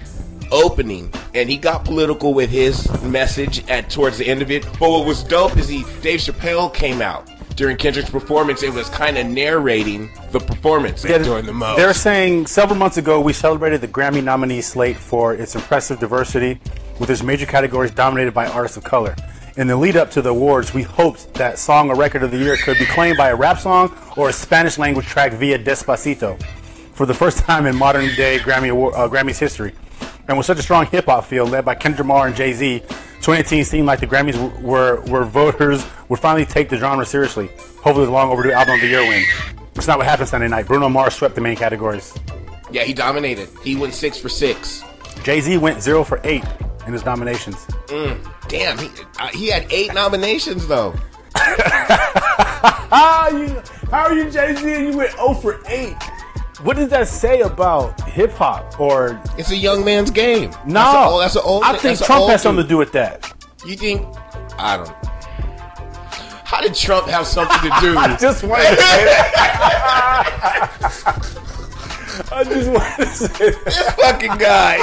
opening 0.52 1.12
and 1.36 1.50
he 1.50 1.58
got 1.58 1.86
political 1.86 2.34
with 2.34 2.50
his 2.50 2.90
message 3.04 3.68
at 3.70 3.90
towards 3.90 4.18
the 4.18 4.28
end 4.28 4.42
of 4.42 4.50
it 4.50 4.64
but 4.80 4.90
what 4.90 5.06
was 5.06 5.24
dope 5.24 5.56
is 5.58 5.68
he 5.68 5.86
dave 6.02 6.20
chappelle 6.20 6.74
came 6.74 7.04
out 7.04 7.30
during 7.56 7.78
kendrick's 7.78 8.10
performance 8.10 8.64
it 8.64 8.74
was 8.74 8.90
kind 8.90 9.16
of 9.16 9.28
narrating 9.28 10.10
the 10.32 10.40
performance 10.40 11.04
during 11.04 11.46
the 11.46 11.54
most 11.54 11.78
They're 11.78 11.94
saying 11.94 12.48
several 12.48 12.78
months 12.78 12.98
ago 12.98 13.20
we 13.20 13.34
celebrated 13.34 13.82
the 13.82 13.88
Grammy 13.88 14.24
nominee 14.24 14.62
slate 14.62 14.98
for 14.98 15.34
its 15.34 15.56
impressive 15.56 16.00
diversity, 16.00 16.60
with 17.00 17.10
its 17.10 17.24
major 17.24 17.46
categories 17.46 17.92
dominated 17.92 18.34
by 18.34 18.48
artists 18.48 18.78
of 18.78 18.84
color. 18.84 19.16
In 19.58 19.68
the 19.68 19.76
lead 19.76 19.98
up 19.98 20.12
to 20.12 20.22
the 20.22 20.30
awards, 20.30 20.74
we 20.74 20.84
hoped 20.84 21.34
that 21.34 21.60
Song 21.60 21.90
or 21.90 21.96
Record 21.96 22.24
of 22.24 22.32
the 22.32 22.38
Year 22.38 22.56
could 22.58 22.78
be 22.78 22.86
claimed 22.86 23.18
by 23.18 23.30
a 23.30 23.36
rap 23.36 23.60
song 23.60 23.96
or 24.16 24.30
a 24.30 24.34
Spanish 24.34 24.78
language 24.78 25.06
track 25.06 25.34
via 25.34 25.58
Despacito, 25.60 26.42
for 26.94 27.06
the 27.06 27.14
first 27.14 27.40
time 27.40 27.66
in 27.66 27.76
modern 27.76 28.14
day 28.16 28.38
Grammy 28.40 28.70
award, 28.70 28.94
uh, 28.96 29.10
Grammys 29.10 29.40
history. 29.40 29.74
And 30.28 30.38
with 30.38 30.46
such 30.46 30.60
a 30.60 30.62
strong 30.62 30.86
hip 30.86 31.06
hop 31.06 31.26
field 31.26 31.50
led 31.50 31.66
by 31.66 31.76
Kendrick 31.76 32.00
Lamar 32.08 32.28
and 32.28 32.36
Jay 32.36 32.54
Z, 32.54 32.80
2018 32.80 33.66
seemed 33.66 33.88
like 33.88 34.00
the 34.00 34.08
Grammys 34.08 34.62
were 34.62 35.02
where 35.02 35.24
voters 35.24 35.86
would 36.08 36.20
finally 36.20 36.46
take 36.46 36.70
the 36.70 36.78
genre 36.78 37.06
seriously. 37.06 37.48
Hopefully, 37.82 38.06
the 38.06 38.12
long 38.12 38.30
overdue 38.32 38.52
album 38.52 38.76
of 38.76 38.82
the 38.82 38.88
year 38.88 39.02
win. 39.02 39.24
It's 39.76 39.88
not 39.88 39.98
what 39.98 40.06
happened 40.08 40.30
Sunday 40.30 40.48
night. 40.48 40.68
Bruno 40.68 40.88
Mars 40.90 41.16
swept 41.16 41.36
the 41.36 41.42
main 41.42 41.56
categories. 41.56 42.14
yeah 42.72 42.84
he 42.84 42.94
dominated 42.94 43.50
he 43.64 43.76
went 43.76 43.94
six 43.96 44.18
for 44.20 44.30
six 44.30 44.84
Jay 45.24 45.42
Z 45.42 45.58
went 45.58 45.82
zero 45.82 46.04
for 46.04 46.22
eight 46.24 46.44
in 46.90 46.94
his 46.94 47.06
nominations. 47.06 47.66
damn 48.48 48.78
he, 48.80 48.90
uh, 49.20 49.28
he 49.28 49.48
had 49.48 49.72
eight 49.72 49.94
nominations 49.94 50.66
though 50.68 50.96
How 51.36 53.30
are 53.30 53.32
you? 53.32 53.62
How 53.92 54.06
are 54.06 54.14
you, 54.16 54.30
Jay 54.32 54.56
Z? 54.56 54.74
And 54.74 54.88
you 54.88 54.98
went 54.98 55.12
zero 55.12 55.34
for 55.36 55.62
eight. 55.68 55.96
What 56.64 56.76
does 56.76 56.90
that 56.90 57.08
say 57.08 57.42
about 57.42 58.02
hip 58.10 58.32
hop? 58.32 58.80
Or 58.80 59.22
it's 59.38 59.52
a 59.52 59.56
young 59.56 59.86
man's 59.86 60.10
game 60.12 60.50
no? 60.66 60.82
that's 60.82 61.14
a, 61.14 61.20
that's 61.20 61.36
an 61.36 61.42
old 61.46 61.64
I 61.64 61.78
think 61.78 62.00
Trump 62.00 62.28
has 62.30 62.42
something 62.42 62.64
dude. 62.64 62.70
to 62.70 62.74
do 62.74 62.78
with 62.78 62.92
that. 62.94 63.32
you 63.66 63.76
think 63.78 64.02
i 64.58 64.76
don't 64.78 64.90
how 66.46 66.60
did 66.62 66.74
trump 66.74 67.08
have 67.08 67.28
something 67.28 67.60
to 67.62 67.70
do 67.80 67.96
I 68.06 68.16
just 68.18 68.44
want 68.44 68.62
to 68.64 68.68
say 68.68 69.06
that. 69.06 69.30
I 72.32 72.44
just 72.44 72.70
want 72.70 72.96
to 72.98 73.06
say 73.06 73.52
that. 73.52 73.66
this 73.66 73.92
fucking 73.94 74.38
guy 74.38 74.78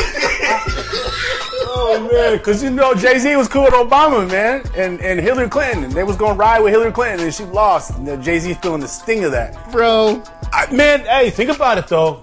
Oh 1.79 2.09
man, 2.11 2.39
because 2.39 2.63
you 2.63 2.71
know 2.71 2.95
Jay 2.95 3.19
Z 3.19 3.37
was 3.37 3.49
cool 3.49 3.65
with 3.65 3.75
Obama, 3.75 4.29
man, 4.29 4.63
and 4.77 5.01
and 5.01 5.21
Hillary 5.21 5.49
Clinton. 5.49 5.91
They 5.91 6.05
was 6.05 6.17
gonna 6.17 6.35
ride 6.35 6.61
with 6.61 6.73
Hillary 6.73 6.93
Clinton, 6.93 7.25
and 7.25 7.35
she 7.35 7.45
lost. 7.45 7.97
And 7.99 8.23
Jay 8.23 8.39
Z 8.39 8.55
feeling 8.55 8.81
the 8.81 8.89
sting 8.89 9.25
of 9.25 9.33
that. 9.33 9.71
bro 9.71 10.23
I, 10.53 10.71
man, 10.73 11.01
hey, 11.01 11.31
think 11.31 11.51
about 11.51 11.79
it 11.79 11.87
though. 11.87 12.21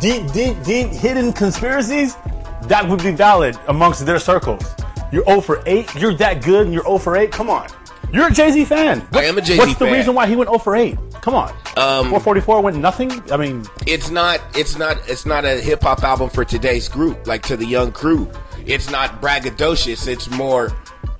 Deep, 0.00 0.30
deep, 0.32 0.62
deep 0.64 0.88
hidden 0.88 1.32
conspiracies 1.32 2.16
that 2.62 2.86
would 2.88 3.02
be 3.02 3.12
valid 3.12 3.58
amongst 3.68 4.04
their 4.06 4.18
circles. 4.18 4.74
You're 5.10 5.24
0 5.24 5.40
for 5.40 5.62
8. 5.66 5.94
You're 5.96 6.14
that 6.14 6.42
good, 6.44 6.66
and 6.66 6.74
you're 6.74 6.84
0 6.84 6.98
for 6.98 7.16
8. 7.16 7.32
Come 7.32 7.50
on. 7.50 7.68
You're 8.12 8.28
a 8.28 8.30
Jay 8.32 8.50
Z 8.50 8.64
fan. 8.64 9.06
I 9.12 9.24
am 9.24 9.38
a 9.38 9.40
Jay-Z 9.40 9.58
What's 9.58 9.74
the 9.74 9.86
fan. 9.86 9.94
reason 9.94 10.14
why 10.14 10.26
he 10.26 10.36
went 10.36 10.50
0 10.50 10.58
for 10.58 10.74
8? 10.74 10.96
Come 11.20 11.34
on. 11.34 11.50
Um, 11.76 12.08
444 12.10 12.60
went 12.60 12.76
nothing. 12.78 13.10
I 13.30 13.36
mean, 13.36 13.64
it's 13.86 14.10
not 14.10 14.40
it's 14.54 14.76
not 14.76 14.96
it's 15.08 15.26
not 15.26 15.44
a 15.44 15.60
hip 15.60 15.82
hop 15.82 16.02
album 16.02 16.30
for 16.30 16.44
today's 16.44 16.88
group, 16.88 17.26
like 17.26 17.42
to 17.44 17.56
the 17.56 17.66
young 17.66 17.92
crew. 17.92 18.30
It's 18.66 18.90
not 18.90 19.20
braggadocious. 19.22 20.08
It's 20.08 20.28
more 20.30 20.72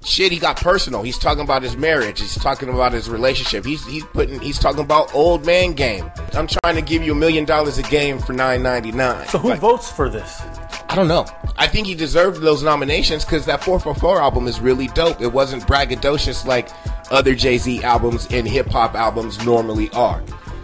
shit. 0.05 0.33
He 0.33 0.39
got 0.39 0.57
personal. 0.57 1.03
He's 1.03 1.19
talking 1.19 1.43
about 1.43 1.63
his 1.63 1.77
marriage. 1.77 2.21
He's 2.21 2.35
talking 2.37 2.69
about 2.69 2.93
his 2.93 3.09
relationship. 3.09 3.65
He's 3.65 3.85
he's 3.87 4.05
putting 4.05 4.41
he's 4.41 4.59
talking 4.59 4.83
about 4.83 5.15
old 5.15 5.45
man 5.47 5.73
game. 5.73 6.11
I'm 6.35 6.47
trying 6.47 6.77
to 6.77 6.83
give 6.83 7.03
you 7.03 7.13
a 7.13 7.17
million 7.17 7.45
dollars 7.45 7.79
a 7.79 7.83
game 7.85 8.19
for 8.19 8.33
nine 8.33 8.63
ninety 8.63 8.93
nine. 8.93 9.27
so 9.29 9.39
who 9.39 9.55
votes 9.55 9.91
for 9.91 10.09
this? 10.09 10.41
I 10.89 10.97
don't 10.97 11.09
know. 11.09 11.27
I 11.57 11.69
think 11.69 11.87
he 11.87 11.95
deserved 11.95 12.41
those 12.41 12.65
nominations 12.65 13.25
because 13.25 13.47
that 13.47 13.63
444 13.63 14.21
album 14.21 14.49
is 14.49 14.59
really 14.61 14.89
dope. 14.89 15.21
It 15.21 15.33
wasn't 15.33 15.63
braggadocious 15.65 16.45
like 16.45 16.69
other 17.13 17.35
Jay 17.35 17.59
Z 17.59 17.83
albums 17.85 18.27
and 18.33 18.47
hip 18.49 18.67
hop 18.67 18.95
albums 18.95 19.45
normally 19.45 19.89
are. 19.91 20.21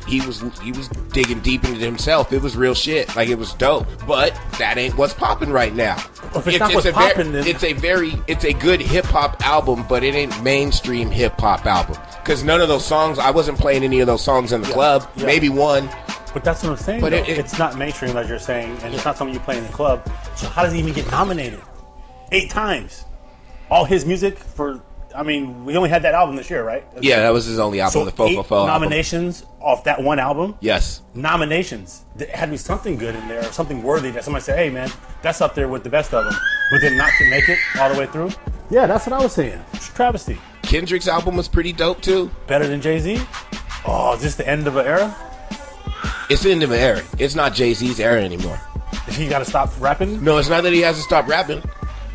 He 0.07 0.21
was 0.25 0.41
he 0.61 0.73
was 0.73 0.89
digging 1.13 1.41
deep 1.41 1.65
into 1.65 1.81
himself. 1.81 2.33
It 2.33 2.41
was 2.41 2.57
real 2.57 2.75
shit. 2.75 3.15
Like 3.17 3.29
it 3.29 3.39
was 3.39 3.53
dope. 3.55 3.87
But 4.07 4.39
that 4.59 4.79
ain't 4.79 4.97
what's 4.97 5.15
popping 5.15 5.51
right 5.51 5.75
now. 5.75 5.97
Well, 6.33 6.39
if 6.39 6.47
it's 6.49 6.59
not 6.61 6.75
what's 6.75 6.87
a 6.87 6.93
poppin', 6.93 7.33
ver- 7.33 7.43
then- 7.43 7.47
it's 7.49 7.65
a 7.65 7.73
very 7.73 8.13
it's 8.27 8.45
a 8.45 8.53
good 8.53 8.81
hip 8.81 9.05
hop 9.07 9.45
album, 9.47 9.85
but 9.89 10.05
it 10.05 10.15
ain't 10.15 10.43
mainstream 10.43 11.11
hip 11.11 11.41
hop 11.41 11.67
album. 11.67 11.97
Because 12.23 12.45
none 12.45 12.61
of 12.61 12.69
those 12.69 12.85
songs, 12.85 13.19
I 13.19 13.31
wasn't 13.31 13.59
playing 13.59 13.83
any 13.85 14.01
of 14.01 14.07
those 14.07 14.23
songs 14.23 14.53
in 14.53 14.61
the 14.63 14.69
club. 14.69 15.09
Yeah. 15.17 15.27
Maybe 15.27 15.49
one. 15.49 15.89
But 16.35 16.45
that's 16.45 16.63
what 16.63 16.71
I'm 16.71 16.77
saying. 16.77 17.01
But 17.01 17.13
it- 17.15 17.29
it- 17.29 17.39
it's 17.39 17.59
not 17.59 17.77
mainstream, 17.79 18.17
as 18.17 18.29
you're 18.29 18.39
saying, 18.39 18.77
and 18.83 18.95
it's 18.95 19.05
not 19.05 19.17
something 19.17 19.33
you 19.35 19.41
play 19.41 19.57
in 19.59 19.65
the 19.67 19.73
club. 19.73 20.09
So 20.37 20.47
how 20.49 20.63
does 20.65 20.73
he 20.73 20.79
even 20.81 20.93
get 20.93 21.11
nominated? 21.11 21.61
Eight 22.33 22.51
times. 22.51 23.05
All 23.71 23.85
his 23.85 24.05
music 24.05 24.39
for. 24.39 24.81
I 25.17 25.23
mean, 25.23 25.65
we 25.65 25.77
only 25.77 25.89
had 25.89 26.03
that 26.03 26.15
album 26.15 26.37
this 26.37 26.51
year, 26.51 26.63
right? 26.63 26.85
Yeah, 27.01 27.21
that 27.21 27.33
was 27.33 27.47
his 27.47 27.59
only 27.59 27.81
album, 27.81 27.93
So 27.93 28.05
the 28.05 28.13
Fofo 28.13 28.29
eight 28.41 28.47
Fo 28.47 28.57
album. 28.57 28.67
nominations 28.69 29.45
off 29.61 29.85
that 29.85 30.03
one 30.03 30.19
album. 30.19 30.57
Yes. 30.61 31.01
Nominations. 31.15 32.05
There 32.17 32.29
had 32.33 32.47
to 32.47 32.51
be 32.53 32.57
something 32.59 32.97
good 32.97 33.15
in 33.15 33.27
there, 33.29 33.43
something 33.53 33.83
worthy 33.83 34.11
that 34.13 34.25
somebody 34.25 34.43
said, 34.45 34.59
"Hey, 34.59 34.71
man, 34.71 34.91
that's 35.23 35.41
up 35.41 35.55
there 35.55 35.69
with 35.69 35.83
the 35.85 35.91
best 35.91 36.13
of 36.15 36.25
them." 36.25 36.35
But 36.71 36.81
then 36.83 36.97
not 36.97 37.11
to 37.19 37.31
make 37.31 37.49
it 37.49 37.59
all 37.81 37.93
the 37.93 37.99
way 37.99 38.07
through. 38.07 38.31
Yeah, 38.71 38.87
that's 38.87 39.07
what 39.07 39.15
I 39.19 39.23
was 39.23 39.33
saying. 39.33 39.61
It's 39.73 39.89
a 39.89 39.93
travesty. 39.95 40.39
Kendrick's 40.63 41.09
album 41.09 41.37
was 41.37 41.49
pretty 41.49 41.73
dope 41.73 42.01
too. 42.03 42.31
Better 42.47 42.67
than 42.67 42.81
Jay 42.81 42.99
Z. 42.99 43.21
Oh, 43.87 44.15
is 44.15 44.23
this 44.23 44.35
the 44.35 44.47
end 44.49 44.67
of 44.67 44.77
an 44.77 44.87
era? 44.87 45.15
It's 46.29 46.43
the 46.43 46.51
end 46.51 46.63
of 46.65 46.73
an 46.73 46.79
era. 46.81 47.03
It's 47.19 47.35
not 47.37 47.55
Jay 47.55 47.73
Z's 47.73 48.01
era 48.01 48.21
anymore. 48.23 48.61
He 49.11 49.29
got 49.29 49.39
to 49.39 49.45
stop 49.45 49.71
rapping. 49.79 50.23
No, 50.25 50.39
it's 50.39 50.49
not 50.49 50.65
that 50.65 50.73
he 50.73 50.81
has 50.81 50.97
to 50.97 51.03
stop 51.03 51.29
rapping. 51.29 51.63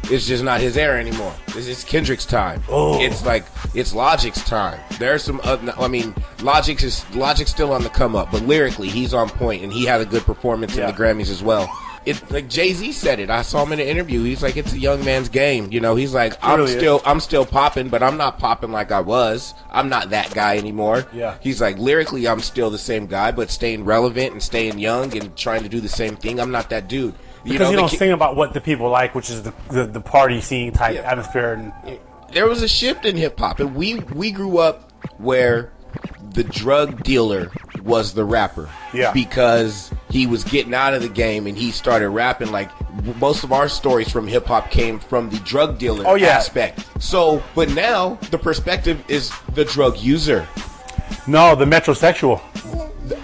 It's 0.06 0.26
just 0.28 0.44
not 0.44 0.60
his 0.60 0.78
era 0.78 1.00
anymore. 1.00 1.34
It's, 1.50 1.68
it's 1.68 1.84
Kendrick's 1.84 2.26
time. 2.26 2.62
Oh. 2.70 3.00
It's 3.02 3.26
like 3.26 3.46
it's 3.74 3.94
Logic's 3.94 4.44
time. 4.44 4.80
There's 5.00 5.24
some. 5.24 5.40
Other, 5.44 5.74
I 5.78 5.88
mean, 5.88 6.14
Logic's 6.42 6.84
is 6.84 7.16
Logic's 7.16 7.52
still 7.52 7.72
on 7.72 7.84
the 7.84 7.90
come 7.90 8.16
up, 8.16 8.32
but 8.32 8.42
lyrically 8.44 8.90
he's 8.90 9.14
on 9.14 9.30
point, 9.30 9.64
and 9.64 9.72
he 9.72 9.86
had 9.86 10.02
a 10.02 10.06
good 10.06 10.24
performance 10.24 10.76
Yeah. 10.76 10.90
in 10.90 10.96
the 10.96 11.02
Grammys 11.02 11.30
as 11.30 11.42
well. 11.44 11.70
It 12.04 12.32
like 12.32 12.50
Jay 12.50 12.74
Z 12.74 12.94
said 12.94 13.20
it. 13.20 13.30
I 13.30 13.44
saw 13.44 13.64
him 13.64 13.74
in 13.74 13.80
an 13.80 13.86
interview. 13.86 14.24
He's 14.24 14.42
like, 14.42 14.58
it's 14.58 14.74
a 14.74 14.80
young 14.80 15.06
man's 15.06 15.30
game. 15.30 15.72
You 15.72 15.80
know, 15.80 15.94
he's 15.96 16.16
like, 16.16 16.34
I'm 16.42 16.58
really 16.60 16.72
is. 16.72 16.78
still, 16.78 17.00
I'm 17.06 17.20
still 17.20 17.46
popping, 17.46 17.90
but 17.90 18.02
I'm 18.02 18.18
not 18.18 18.40
popping 18.40 18.72
like 18.72 18.92
I 18.92 19.02
was. 19.02 19.54
I'm 19.72 19.88
not 19.88 20.10
that 20.10 20.34
guy 20.34 20.58
anymore. 20.58 21.06
Yeah. 21.14 21.38
He's 21.42 21.62
like, 21.62 21.78
lyrically, 21.78 22.28
I'm 22.28 22.40
still 22.40 22.72
the 22.72 22.80
same 22.80 23.06
guy, 23.06 23.30
but 23.32 23.52
staying 23.52 23.86
relevant 23.86 24.32
and 24.34 24.42
staying 24.42 24.80
young 24.80 25.16
and 25.16 25.38
trying 25.38 25.62
to 25.62 25.70
do 25.70 25.80
the 25.80 25.88
same 25.90 26.16
thing. 26.16 26.40
I'm 26.40 26.50
not 26.50 26.72
that 26.72 26.88
dude. 26.88 27.14
You 27.44 27.54
Because 27.54 27.70
you 27.70 27.76
the 27.76 27.82
don't 27.82 27.90
ki- 27.90 27.98
sing 27.98 28.12
about 28.12 28.36
what 28.36 28.54
the 28.54 28.62
people 28.62 28.90
like, 28.90 29.16
which 29.16 29.30
is 29.30 29.44
the 29.44 29.54
the, 29.70 29.86
the 29.86 30.02
party 30.02 30.42
scene 30.42 30.72
type 30.72 30.96
Yeah. 30.96 31.02
atmosphere. 31.12 31.54
And 31.54 32.00
there 32.34 32.48
was 32.48 32.62
a 32.62 32.68
shift 32.68 33.06
in 33.06 33.16
hip 33.18 33.40
hop, 33.40 33.60
and 33.60 33.76
we 33.76 33.96
we 34.14 34.32
grew 34.32 34.58
up 34.60 34.92
where 35.18 35.72
the 36.34 36.44
drug 36.44 37.04
dealer 37.04 37.52
was 37.84 38.14
the 38.14 38.24
rapper. 38.24 38.70
Yeah. 38.94 39.12
Because 39.12 39.92
he 40.10 40.28
was 40.28 40.44
getting 40.46 40.74
out 40.74 40.94
of 40.94 41.02
the 41.02 41.10
game 41.10 41.48
and 41.48 41.58
he 41.58 41.72
started 41.72 42.10
rapping. 42.10 42.52
Like 42.52 42.70
most 43.18 43.44
of 43.44 43.52
our 43.52 43.68
stories 43.68 44.10
from 44.10 44.28
hip 44.28 44.46
hop 44.46 44.70
came 44.72 45.00
from 45.00 45.30
the 45.30 45.40
drug 45.40 45.78
dealer 45.80 46.04
Oh, 46.08 46.16
yeah. 46.16 46.28
aspect. 46.28 46.86
So, 47.04 47.44
but 47.56 47.70
now 47.72 48.18
the 48.30 48.38
perspective 48.38 49.04
is 49.10 49.32
the 49.56 49.66
drug 49.66 49.98
user. 49.98 50.48
no, 51.28 51.56
the 51.56 51.66
metrosexual. 51.66 52.40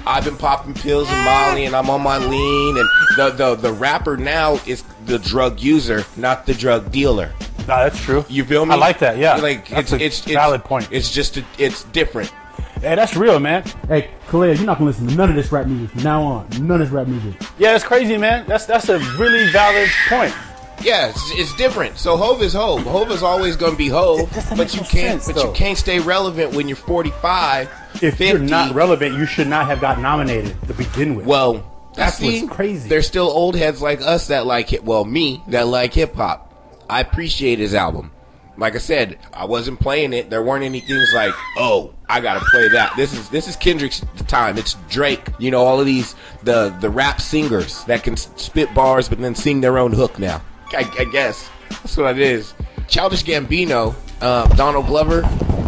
I've 0.07 0.23
been 0.23 0.37
popping 0.37 0.73
pills 0.73 1.09
and 1.09 1.25
Molly, 1.25 1.65
and 1.65 1.75
I'm 1.75 1.89
on 1.89 2.01
my 2.01 2.17
lean. 2.17 2.77
And 2.77 2.89
the 3.17 3.29
the 3.31 3.55
the 3.55 3.73
rapper 3.73 4.15
now 4.15 4.53
is 4.65 4.83
the 5.05 5.19
drug 5.19 5.59
user, 5.59 6.05
not 6.15 6.45
the 6.45 6.53
drug 6.53 6.91
dealer. 6.91 7.33
No, 7.67 7.75
that's 7.83 8.01
true. 8.01 8.25
You 8.29 8.45
feel 8.45 8.65
me? 8.65 8.73
I 8.73 8.77
like 8.77 8.99
that. 8.99 9.17
Yeah, 9.17 9.35
like 9.35 9.67
that's 9.67 9.91
it's 9.91 10.01
a 10.01 10.05
it's 10.05 10.19
valid 10.21 10.61
it's, 10.61 10.67
point. 10.67 10.87
It's 10.91 11.11
just 11.11 11.35
a, 11.35 11.45
it's 11.57 11.83
different. 11.85 12.29
hey, 12.75 12.95
that's 12.95 13.17
real, 13.17 13.39
man. 13.39 13.63
Hey, 13.89 14.11
Khaled, 14.27 14.57
you're 14.57 14.65
not 14.65 14.77
gonna 14.77 14.89
listen 14.89 15.07
to 15.07 15.15
none 15.15 15.29
of 15.29 15.35
this 15.35 15.51
rap 15.51 15.67
music 15.67 15.89
from 15.89 16.03
now 16.03 16.23
on. 16.23 16.47
None 16.51 16.79
of 16.81 16.87
this 16.87 16.89
rap 16.89 17.07
music. 17.07 17.33
Yeah, 17.59 17.73
that's 17.73 17.83
crazy, 17.83 18.17
man. 18.17 18.45
That's 18.47 18.65
that's 18.65 18.87
a 18.87 18.99
really 19.17 19.51
valid 19.51 19.89
point. 20.07 20.33
Yeah, 20.81 21.10
it's, 21.10 21.31
it's 21.31 21.55
different. 21.55 21.98
So 21.98 22.17
Hove 22.17 22.41
is 22.41 22.53
Hove. 22.53 22.84
Hove 22.84 23.12
is 23.12 23.24
always 23.24 23.55
going 23.55 23.72
to 23.74 23.77
be 23.77 23.88
Hove, 23.89 24.29
but 24.55 24.74
you 24.74 24.81
no 24.81 24.88
can't. 24.88 25.22
sense, 25.24 25.27
but 25.27 25.36
though. 25.36 25.48
you 25.50 25.53
can't 25.53 25.77
stay 25.77 26.00
relevant 26.00 26.53
when 26.53 26.67
you're 26.67 26.77
45. 26.77 27.69
If 27.96 28.17
50. 28.17 28.25
you're 28.25 28.39
not 28.39 28.75
relevant, 28.75 29.15
you 29.15 29.25
should 29.25 29.48
not 29.48 29.65
have 29.67 29.81
got 29.81 30.00
nominated 30.00 30.55
to 30.67 30.74
begin 30.74 31.15
with. 31.15 31.25
well, 31.25 31.89
That's 31.96 32.17
see, 32.17 32.43
what's 32.43 32.55
crazy. 32.55 32.88
There's 32.88 33.07
still 33.07 33.27
old 33.27 33.55
heads 33.55 33.81
like 33.81 34.01
us 34.01 34.27
that 34.27 34.46
like 34.46 34.72
it. 34.72 34.84
Well, 34.84 35.03
me 35.03 35.41
that 35.48 35.67
like 35.67 35.93
hip 35.93 36.13
hop. 36.15 36.43
I 36.89 37.01
appreciate 37.01 37.57
his 37.60 37.74
album. 37.74 38.12
Like 38.60 38.75
I 38.75 38.79
said, 38.79 39.19
I 39.34 39.46
wasn't 39.46 39.79
playing 39.79 40.13
it. 40.13 40.29
There 40.31 40.41
weren't 40.41 40.63
any 40.63 40.79
things 40.79 41.12
like, 41.13 41.34
oh, 41.57 41.93
I 42.10 42.22
gotta 42.22 42.43
play 42.51 42.67
that. 42.69 42.96
This 42.96 43.13
is 43.13 43.29
this 43.29 43.48
is 43.48 43.55
Kendrick's 43.55 44.03
time. 44.27 44.57
It's 44.57 44.75
Drake. 44.89 45.27
You 45.39 45.51
know, 45.51 45.63
all 45.63 45.79
of 45.79 45.86
these 45.86 46.15
the 46.43 46.69
the 46.81 46.89
rap 46.89 47.19
singers 47.22 47.84
that 47.86 48.03
can 48.03 48.15
spit 48.17 48.74
bars 48.74 49.10
but 49.10 49.19
then 49.19 49.36
sing 49.36 49.62
their 49.62 49.77
own 49.77 49.91
hook 49.91 50.17
now. 50.19 50.41
I, 50.74 50.89
I 51.00 51.05
guess 51.05 51.50
that's 51.69 51.97
what 51.97 52.12
it 52.17 52.19
is. 52.21 52.53
Childish 52.88 53.24
Gambino, 53.24 53.95
uh, 54.21 54.47
Donald 54.55 54.88
Glover. 54.88 55.21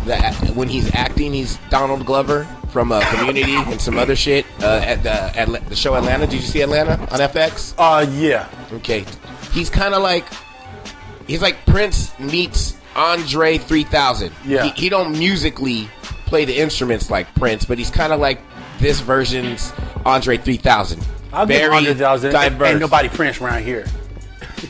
That 0.06 0.34
when 0.56 0.68
he's 0.70 0.94
acting, 0.96 1.34
he's 1.34 1.58
Donald 1.70 2.06
Glover 2.06 2.46
from 2.70 2.92
uh, 2.92 3.02
Community 3.16 3.54
and 3.56 3.80
some 3.80 3.98
other 3.98 4.16
shit 4.16 4.46
uh, 4.62 4.82
at 4.84 5.04
the 5.04 5.12
at 5.12 5.70
the 5.70 5.76
show 5.76 5.94
Atlanta. 5.96 6.26
Did 6.26 6.36
you 6.38 6.42
see 6.42 6.62
Atlanta 6.62 6.94
on 6.94 7.20
FX? 7.20 7.76
uh, 7.78 8.06
yeah, 8.10 8.48
Okay, 8.74 9.06
he's 9.52 9.70
kind 9.70 9.94
of 9.94 10.02
like 10.02 10.26
he's 11.28 11.42
like 11.42 11.64
Prince 11.68 12.18
meets 12.20 12.76
Andre 12.96 13.58
3000. 13.60 14.32
Yeah. 14.46 14.64
he, 14.64 14.70
he 14.84 14.90
don't 14.90 15.12
musically 15.12 15.88
play 16.26 16.46
the 16.46 16.58
instruments 16.58 17.12
like 17.12 17.32
Prince, 17.36 17.66
but 17.66 17.78
he's 17.78 17.92
kind 17.92 18.12
of 18.14 18.20
like 18.20 18.40
this 18.80 19.00
version's 19.02 19.72
Andre 20.06 20.38
3000. 20.38 21.06
I'll 21.34 21.46
give 21.46 21.58
Very 21.58 21.76
Andre 21.76 21.94
3000. 21.94 22.32
diverse. 22.32 22.70
Ain't 22.70 22.80
nobody 22.80 23.10
Prince 23.10 23.40
around 23.42 23.64
here. 23.64 23.86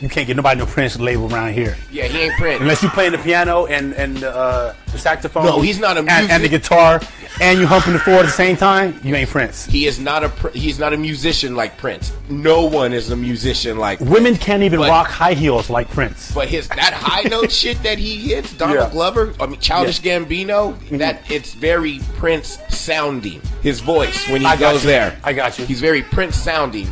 You 0.01 0.09
can't 0.09 0.27
get 0.27 0.35
nobody 0.35 0.59
no 0.59 0.65
Prince 0.65 0.99
label 0.99 1.33
around 1.33 1.53
here. 1.53 1.75
Yeah, 1.91 2.05
he 2.05 2.19
ain't 2.19 2.33
Prince. 2.35 2.61
Unless 2.61 2.83
you 2.83 2.89
playing 2.89 3.11
the 3.11 3.17
piano 3.17 3.65
and 3.65 3.93
and 3.93 4.23
uh, 4.23 4.73
the 4.91 4.97
saxophone. 4.97 5.45
No, 5.45 5.61
he's 5.61 5.79
not 5.79 5.97
a 5.97 5.99
and, 6.01 6.09
and 6.31 6.43
the 6.43 6.49
guitar, 6.49 7.01
and 7.41 7.59
you 7.59 7.67
humping 7.67 7.93
the 7.93 7.99
floor 7.99 8.17
at 8.19 8.25
the 8.25 8.31
same 8.31 8.55
time. 8.55 8.99
You 9.03 9.15
ain't 9.15 9.29
Prince. 9.29 9.65
he 9.65 9.85
is 9.87 9.99
not 9.99 10.23
a 10.23 10.29
he's 10.51 10.79
not 10.79 10.93
a 10.93 10.97
musician 10.97 11.55
like 11.55 11.77
Prince. 11.77 12.11
No 12.29 12.65
one 12.65 12.93
is 12.93 13.09
a 13.11 13.15
musician 13.15 13.77
like 13.77 13.99
Women 13.99 14.35
can't 14.35 14.63
even 14.63 14.79
But- 14.79 14.89
rock 14.89 15.07
high 15.07 15.33
heels 15.33 15.69
like 15.69 15.89
Prince. 15.89 16.31
But 16.33 16.47
his 16.47 16.67
that 16.69 16.93
high 16.93 17.23
note 17.29 17.51
shit 17.61 17.81
that 17.83 17.97
he 17.97 18.17
hits, 18.17 18.53
Donald 18.53 18.79
Yeah. 18.79 18.89
Glover, 18.89 19.33
I 19.39 19.45
mean 19.47 19.59
Childish 19.59 20.01
Gambino, 20.01 20.77
that 20.97 21.29
it's 21.31 21.53
very 21.53 21.99
Prince 22.17 22.59
sounding. 22.69 23.41
His 23.61 23.79
voice 23.79 24.27
when 24.29 24.41
he 24.41 24.47
I 24.47 24.55
got 24.55 24.73
goes 24.73 24.83
you. 24.83 24.89
there. 24.89 25.17
I 25.23 25.33
got 25.33 25.57
you. 25.59 25.65
He's 25.65 25.81
very 25.81 26.01
Prince 26.03 26.35
sounding. 26.35 26.87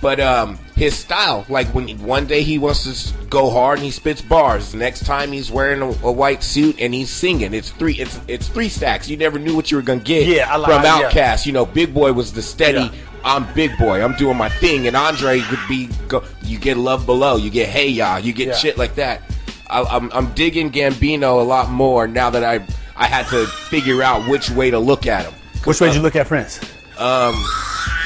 But 0.00 0.20
um 0.20 0.58
his 0.76 0.94
style, 0.96 1.44
like 1.48 1.66
when 1.68 1.88
one 2.04 2.26
day 2.26 2.42
he 2.42 2.58
wants 2.58 2.84
to 3.10 3.24
go 3.28 3.50
hard 3.50 3.78
and 3.78 3.84
he 3.86 3.90
spits 3.90 4.20
bars, 4.20 4.74
next 4.74 5.04
time 5.06 5.32
he's 5.32 5.50
wearing 5.50 5.80
a, 5.82 5.86
a 6.06 6.12
white 6.12 6.42
suit 6.42 6.76
and 6.78 6.92
he's 6.94 7.10
singing. 7.10 7.54
It's 7.54 7.70
three 7.70 7.94
it's 7.94 8.20
it's 8.28 8.46
three 8.48 8.68
stacks. 8.68 9.08
You 9.08 9.16
never 9.16 9.38
knew 9.38 9.56
what 9.56 9.70
you 9.70 9.78
were 9.78 9.82
gonna 9.82 10.00
get 10.00 10.26
Yeah, 10.26 10.48
I 10.54 10.62
from 10.62 10.80
I- 10.80 10.84
yeah. 10.84 11.10
Outkast. 11.10 11.46
You 11.46 11.52
know, 11.52 11.64
Big 11.66 11.92
Boi 11.94 12.12
was 12.12 12.32
the 12.32 12.42
steady 12.42 12.78
Yeah. 12.80 12.90
I'm 13.24 13.52
Big 13.54 13.76
Boi. 13.78 14.02
I'm 14.04 14.14
doing 14.16 14.36
my 14.36 14.48
thing, 14.48 14.86
and 14.86 14.94
Andre 14.96 15.40
would 15.50 15.58
be. 15.68 15.88
Go, 16.06 16.22
you 16.42 16.58
get 16.58 16.76
love 16.76 17.06
below. 17.06 17.36
You 17.36 17.50
get 17.50 17.68
hey 17.68 17.88
ya. 17.88 18.18
You 18.18 18.32
get 18.32 18.48
Yeah. 18.48 18.54
shit 18.54 18.78
like 18.78 18.94
that. 18.96 19.22
I, 19.68 19.82
I'm 19.82 20.12
I'm 20.12 20.32
digging 20.34 20.70
Gambino 20.70 21.40
a 21.40 21.42
lot 21.42 21.70
more 21.70 22.06
now 22.06 22.30
that 22.30 22.44
I 22.44 22.64
I 22.96 23.06
had 23.06 23.26
to 23.30 23.46
figure 23.46 24.02
out 24.02 24.28
which 24.28 24.50
way 24.50 24.70
to 24.70 24.78
look 24.78 25.06
at 25.06 25.24
him. 25.24 25.34
Which 25.64 25.80
way 25.80 25.88
did 25.88 25.94
you 25.94 26.00
uh, 26.00 26.04
look 26.04 26.14
at 26.16 26.28
Prince? 26.28 26.60
Um, 26.98 27.34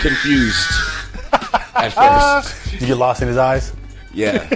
confused 0.00 0.70
at 1.74 1.92
first. 2.42 2.70
Did 2.72 2.80
you 2.82 2.86
get 2.88 2.96
lost 2.96 3.22
in 3.22 3.28
his 3.28 3.36
eyes? 3.36 3.72
Yeah, 4.12 4.48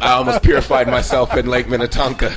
I 0.00 0.12
almost 0.12 0.42
purified 0.42 0.86
myself 0.86 1.36
in 1.36 1.46
Lake 1.46 1.68
Minnetonka. 1.68 2.36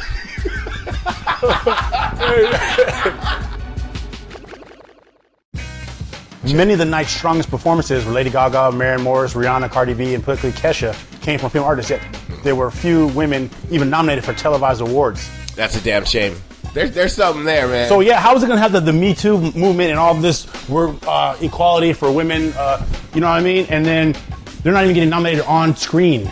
Many 6.53 6.73
of 6.73 6.79
the 6.79 6.85
night's 6.85 7.11
strongest 7.11 7.49
performances 7.49 8.05
were 8.05 8.11
Lady 8.11 8.29
Gaga, 8.29 8.71
Maren 8.71 9.01
Morris, 9.01 9.33
Rihanna, 9.33 9.69
Cardi 9.69 9.93
B, 9.93 10.13
and 10.13 10.23
particularly 10.23 10.57
Kesha 10.59 10.95
came 11.21 11.39
from 11.39 11.49
female 11.49 11.67
artists. 11.67 11.91
Yet 11.91 12.01
there 12.43 12.55
were 12.55 12.71
few 12.71 13.07
women 13.07 13.49
even 13.71 13.89
nominated 13.89 14.23
for 14.23 14.33
televised 14.33 14.81
awards. 14.81 15.29
That's 15.55 15.75
a 15.75 15.83
damn 15.83 16.05
shame. 16.05 16.35
There's 16.75 16.91
there's 16.91 17.15
something 17.15 17.45
there, 17.45 17.69
man. 17.69 17.87
So 17.87 18.01
yeah, 18.01 18.19
how 18.19 18.35
is 18.35 18.43
it 18.43 18.47
going 18.47 18.57
to 18.57 18.61
have 18.61 18.73
the, 18.73 18.81
the 18.81 18.91
Me 18.91 19.15
Too 19.15 19.39
movement 19.39 19.91
and 19.91 19.97
all 19.97 20.13
of 20.13 20.21
this 20.21 20.45
we're 20.67 20.93
uh, 21.07 21.37
equality 21.39 21.93
for 21.93 22.11
women? 22.11 22.51
Uh, 22.53 22.85
you 23.13 23.21
know 23.21 23.29
what 23.29 23.39
I 23.39 23.41
mean? 23.41 23.65
And 23.69 23.85
then 23.85 24.13
they're 24.61 24.73
not 24.73 24.83
even 24.83 24.93
getting 24.93 25.09
nominated 25.09 25.45
on 25.45 25.73
screen, 25.77 26.29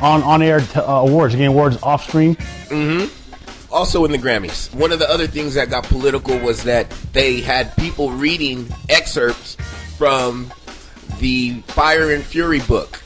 on 0.00 0.22
on 0.22 0.40
air 0.40 0.60
t- 0.60 0.80
uh, 0.80 1.02
awards. 1.02 1.34
Getting 1.34 1.48
awards 1.48 1.76
off 1.82 2.08
screen. 2.08 2.36
Mm-hmm. 2.36 3.14
Also 3.70 4.06
in 4.06 4.12
the 4.12 4.18
Grammys, 4.18 4.74
one 4.74 4.92
of 4.92 4.98
the 4.98 5.10
other 5.10 5.26
things 5.26 5.52
that 5.54 5.68
got 5.68 5.84
political 5.84 6.38
was 6.38 6.64
that 6.64 6.88
they 7.12 7.42
had 7.42 7.76
people 7.76 8.10
reading 8.10 8.66
excerpts 8.88 9.56
from 9.98 10.50
the 11.18 11.60
Fire 11.66 12.14
and 12.14 12.24
Fury 12.24 12.60
book. 12.60 12.98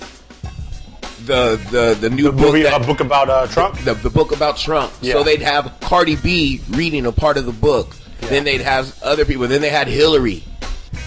The 1.26 1.56
the 1.70 1.96
the 2.00 2.10
new 2.10 2.24
The 2.24 2.32
book 2.32 2.40
movie, 2.46 2.62
that- 2.62 2.80
a 2.80 2.84
book 2.86 3.00
about 3.00 3.28
uh, 3.30 3.46
Trump. 3.48 3.78
the, 3.80 3.94
the 3.94 4.10
book 4.10 4.32
about 4.32 4.56
Trump. 4.56 4.92
Yeah. 5.00 5.14
So 5.14 5.22
they'd 5.24 5.42
have 5.42 5.76
Cardi 5.80 6.16
B 6.16 6.60
reading 6.70 7.06
a 7.06 7.12
part 7.12 7.36
of 7.36 7.46
the 7.46 7.52
book. 7.52 7.94
Then 8.20 8.44
they'd 8.44 8.62
have 8.62 9.00
other 9.02 9.24
people. 9.24 9.46
Then 9.46 9.60
they 9.60 9.68
had 9.70 9.86
Hillary. 9.86 10.44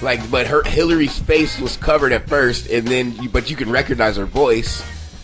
Like, 0.03 0.29
but 0.29 0.45
her 0.45 0.61
Hillary's 0.63 1.17
face 1.17 1.59
was 1.59 1.75
covered 1.77 2.11
at 2.13 2.29
first, 2.29 2.69
and 2.69 2.87
then 2.87 3.15
you, 3.21 3.29
but 3.29 3.49
you 3.49 3.55
can 3.55 3.71
recognize 3.71 4.17
her 4.17 4.25
voice. 4.25 4.83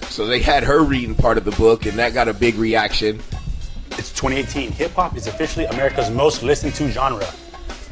So 0.10 0.26
they 0.26 0.40
had 0.40 0.64
her 0.64 0.84
reading 0.84 1.14
part 1.14 1.38
of 1.38 1.46
the 1.46 1.52
book, 1.52 1.86
and 1.86 1.98
that 2.00 2.14
got 2.16 2.28
a 2.28 2.34
big 2.34 2.56
reaction. 2.56 3.20
It's 3.92 4.10
2018. 4.14 4.72
Hip 4.72 4.92
hop 4.94 5.16
is 5.16 5.28
officially 5.28 5.66
America's 5.66 6.10
most 6.10 6.42
listened 6.42 6.74
to 6.76 6.90
genre. 6.90 7.28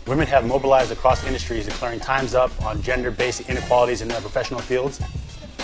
Women 0.07 0.25
have 0.27 0.47
mobilized 0.47 0.91
across 0.91 1.23
industries, 1.25 1.65
declaring 1.67 1.99
times 1.99 2.33
up 2.33 2.51
on 2.65 2.81
gender 2.81 3.11
based 3.11 3.47
inequalities 3.47 4.01
in 4.01 4.07
their 4.07 4.19
professional 4.21 4.59
fields. 4.59 4.99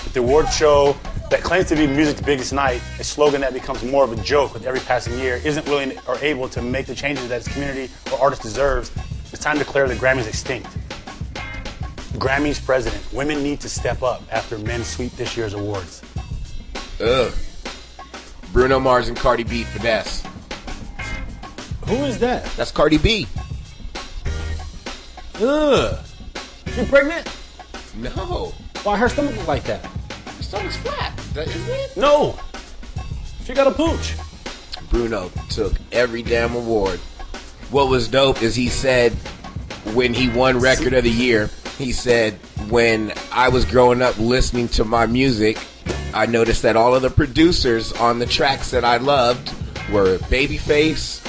With 0.08 0.14
the 0.14 0.22
award 0.22 0.48
show 0.48 0.96
that 1.30 1.42
claims 1.44 1.68
to 1.68 1.76
be 1.76 1.86
music's 1.86 2.22
biggest 2.22 2.54
night, 2.54 2.82
a 2.98 3.04
slogan 3.04 3.42
that 3.42 3.52
becomes 3.52 3.84
more 3.84 4.06
of 4.06 4.14
a 4.14 4.24
joke 4.24 4.54
with 4.54 4.66
every 4.66 4.80
passing 4.80 5.20
year, 5.20 5.36
isn't 5.44 5.68
willing 5.68 6.00
or 6.08 6.18
able 6.20 6.48
to 6.48 6.62
make 6.62 6.86
the 6.86 6.96
changes 6.96 7.28
that 7.28 7.40
its 7.40 7.50
community 7.50 7.92
or 8.10 8.18
artist 8.22 8.42
deserves, 8.42 8.90
it's 9.34 9.44
time 9.44 9.58
to 9.58 9.66
declare 9.66 9.86
the 9.86 9.96
Grammys 9.96 10.26
extinct. 10.26 10.70
Grammys 12.14 12.66
president, 12.66 13.04
women 13.12 13.44
need 13.44 13.60
to 13.60 13.68
step 13.68 14.02
up 14.02 14.24
after 14.32 14.58
men 14.60 14.82
sweep 14.86 15.12
this 15.18 15.36
year's 15.36 15.54
awards. 15.54 16.02
Ugh. 17.02 17.34
Bruno 18.54 18.80
Mars 18.80 19.10
and 19.10 19.18
Cardi 19.18 19.44
B 19.44 19.66
finesse. 19.66 20.24
Who 21.86 21.96
is 22.06 22.18
that? 22.20 22.46
That's 22.56 22.72
Cardi 22.72 22.98
B. 22.98 23.28
Ugh. 25.42 26.00
She 26.74 26.86
pregnant? 26.86 27.28
No, 27.98 28.54
Why 28.84 28.96
her 28.96 29.10
stomach 29.10 29.36
look 29.36 29.50
like 29.50 29.66
that? 29.66 29.86
Her 30.52 30.58
stomach's 30.72 30.78
flat. 30.78 31.18
That 31.34 31.48
isn't 31.48 31.70
it? 31.70 31.98
No. 31.98 32.38
She 33.44 33.54
got 33.54 33.68
a 33.68 33.72
pooch. 33.72 34.16
Bruno 34.90 35.32
took 35.50 35.74
every 35.92 36.24
damn 36.24 36.56
award. 36.56 37.00
What 37.72 37.90
was 37.90 38.08
dope 38.08 38.42
is 38.42 38.56
he 38.56 38.70
said 38.70 39.14
when 39.94 40.14
he 40.14 40.30
won 40.30 40.60
Record 40.60 40.94
of 40.94 41.04
the 41.04 41.10
Year, 41.10 41.50
he 41.78 41.92
said, 41.92 42.34
when 42.70 43.14
I 43.32 43.50
was 43.50 43.66
growing 43.66 44.02
up 44.02 44.18
listening 44.18 44.68
to 44.70 44.84
my 44.84 45.06
music, 45.06 45.58
I 46.14 46.26
noticed 46.26 46.62
that 46.64 46.76
all 46.76 46.96
of 46.96 47.02
the 47.02 47.10
producers 47.10 47.92
on 47.94 48.20
the 48.20 48.26
tracks 48.26 48.72
that 48.72 48.84
I 48.84 48.98
loved 48.98 49.54
were 49.92 50.18
Babyface, 50.18 51.24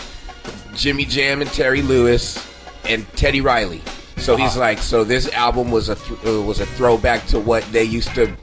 Jimmy 0.74 1.04
Jam 1.04 1.40
and 1.42 1.50
Terry 1.50 1.82
Lewis, 1.82 2.44
and 2.84 3.06
Teddy 3.14 3.40
Riley. 3.40 3.82
So 4.16 4.36
he's 4.36 4.56
like, 4.56 4.78
so 4.78 5.04
this 5.04 5.28
album 5.32 5.70
was 5.70 5.88
a 5.88 5.94
th- 5.94 6.26
uh, 6.26 6.42
was 6.42 6.60
a 6.60 6.66
throwback 6.66 7.26
to 7.28 7.38
what 7.38 7.62
they 7.72 7.84
used 7.84 8.14
to 8.16 8.34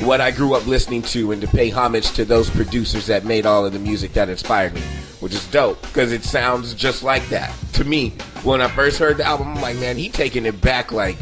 what 0.00 0.20
I 0.20 0.30
grew 0.30 0.54
up 0.54 0.66
listening 0.66 1.02
to 1.02 1.32
and 1.32 1.40
to 1.40 1.48
pay 1.48 1.70
homage 1.70 2.12
to 2.12 2.24
those 2.24 2.50
producers 2.50 3.06
that 3.06 3.24
made 3.24 3.46
all 3.46 3.64
of 3.64 3.72
the 3.72 3.78
music 3.78 4.12
that 4.14 4.28
inspired 4.28 4.74
me, 4.74 4.80
which 5.20 5.34
is 5.34 5.46
dope 5.48 5.80
because 5.82 6.12
it 6.12 6.22
sounds 6.24 6.74
just 6.74 7.02
like 7.02 7.26
that 7.28 7.54
to 7.74 7.84
me. 7.84 8.10
When 8.42 8.60
I 8.60 8.68
first 8.68 8.98
heard 8.98 9.16
the 9.16 9.24
album, 9.24 9.48
I'm 9.56 9.62
like, 9.62 9.76
man, 9.76 9.96
he 9.96 10.08
taking 10.08 10.44
it 10.46 10.60
back 10.60 10.92
like 10.92 11.16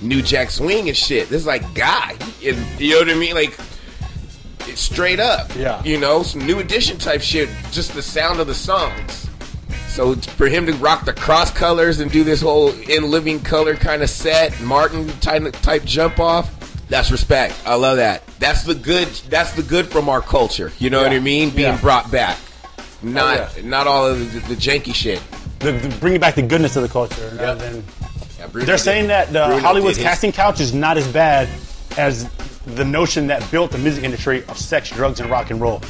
New 0.00 0.22
Jack 0.22 0.50
Swing 0.50 0.88
and 0.88 0.96
shit. 0.96 1.28
This 1.28 1.40
is 1.42 1.46
like 1.46 1.74
guy, 1.74 2.16
you 2.40 2.52
know 2.52 2.98
what 2.98 3.10
I 3.10 3.14
mean? 3.14 3.34
Like 3.34 3.58
it's 4.68 4.80
straight 4.80 5.20
up, 5.20 5.50
Yeah. 5.56 5.82
You 5.82 5.98
know, 5.98 6.22
some 6.22 6.46
new 6.46 6.58
edition 6.58 6.98
type 6.98 7.20
shit. 7.20 7.48
Just 7.72 7.94
the 7.94 8.02
sound 8.02 8.40
of 8.40 8.46
the 8.46 8.54
songs. 8.54 9.28
So 9.88 10.14
for 10.14 10.48
him 10.48 10.64
to 10.66 10.72
rock 10.74 11.04
the 11.04 11.12
cross 11.12 11.50
colors 11.50 12.00
and 12.00 12.10
do 12.10 12.24
this 12.24 12.40
whole 12.40 12.70
in 12.88 13.10
living 13.10 13.40
color 13.40 13.74
kind 13.74 14.02
of 14.02 14.08
set, 14.08 14.58
Martin 14.62 15.08
type 15.20 15.52
type 15.60 15.84
jump 15.84 16.18
off, 16.18 16.50
that's 16.92 17.10
respect. 17.10 17.54
I 17.64 17.74
love 17.74 17.96
that. 17.96 18.26
That's 18.38 18.64
the 18.64 18.74
good. 18.74 19.08
That's 19.30 19.52
the 19.52 19.62
good 19.62 19.86
from 19.86 20.10
our 20.10 20.20
culture. 20.20 20.72
You 20.78 20.90
know 20.90 21.02
what 21.02 21.10
I 21.12 21.20
mean? 21.20 21.48
Being 21.48 21.72
Yeah. 21.72 21.80
brought 21.80 22.10
back, 22.10 22.38
not 23.02 23.38
Oh, 23.38 23.48
yeah. 23.56 23.62
not 23.68 23.86
all 23.86 24.06
of 24.06 24.18
the, 24.34 24.40
the 24.54 24.60
janky 24.60 24.94
shit. 24.94 25.22
The, 25.60 25.72
the, 25.72 25.88
bringing 26.00 26.20
back 26.20 26.34
the 26.34 26.42
goodness 26.42 26.76
of 26.76 26.82
the 26.82 26.90
culture 26.90 27.34
rather 27.40 27.70
than 27.70 27.84
Yeah, 28.38 28.46
They're 28.52 28.76
saying 28.76 29.06
that 29.06 29.32
the 29.32 29.46
Bruno 29.46 29.60
Hollywood's 29.62 29.96
casting 29.96 30.32
couch 30.32 30.60
is 30.60 30.74
not 30.74 30.98
as 30.98 31.08
bad 31.08 31.48
as 31.96 32.28
the 32.66 32.84
notion 32.84 33.26
that 33.28 33.48
built 33.50 33.70
the 33.70 33.78
music 33.78 34.04
industry 34.04 34.44
of 34.48 34.58
sex, 34.58 34.90
drugs, 34.90 35.18
and 35.20 35.30
rock 35.30 35.50
and 35.50 35.60
roll. 35.62 35.80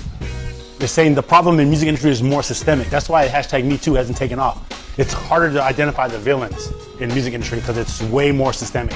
They're 0.79 0.87
saying 0.87 1.16
the 1.16 1.22
problem 1.22 1.59
in 1.59 1.68
music 1.68 1.88
industry 1.88 2.12
is 2.12 2.22
more 2.22 2.44
systemic. 2.44 2.88
That's 2.90 3.09
why 3.09 3.27
hashtag 3.27 3.64
Me 3.64 3.77
Too 3.77 3.94
hasn't 3.94 4.16
taken 4.18 4.38
off. 4.38 4.59
It's 4.98 5.12
harder 5.12 5.53
to 5.53 5.62
identify 5.62 6.07
the 6.07 6.18
villains 6.18 6.70
in 7.00 7.09
music 7.09 7.35
industry 7.35 7.59
because 7.59 7.77
it's 7.77 8.00
way 8.05 8.31
more 8.31 8.53
systemic. 8.53 8.94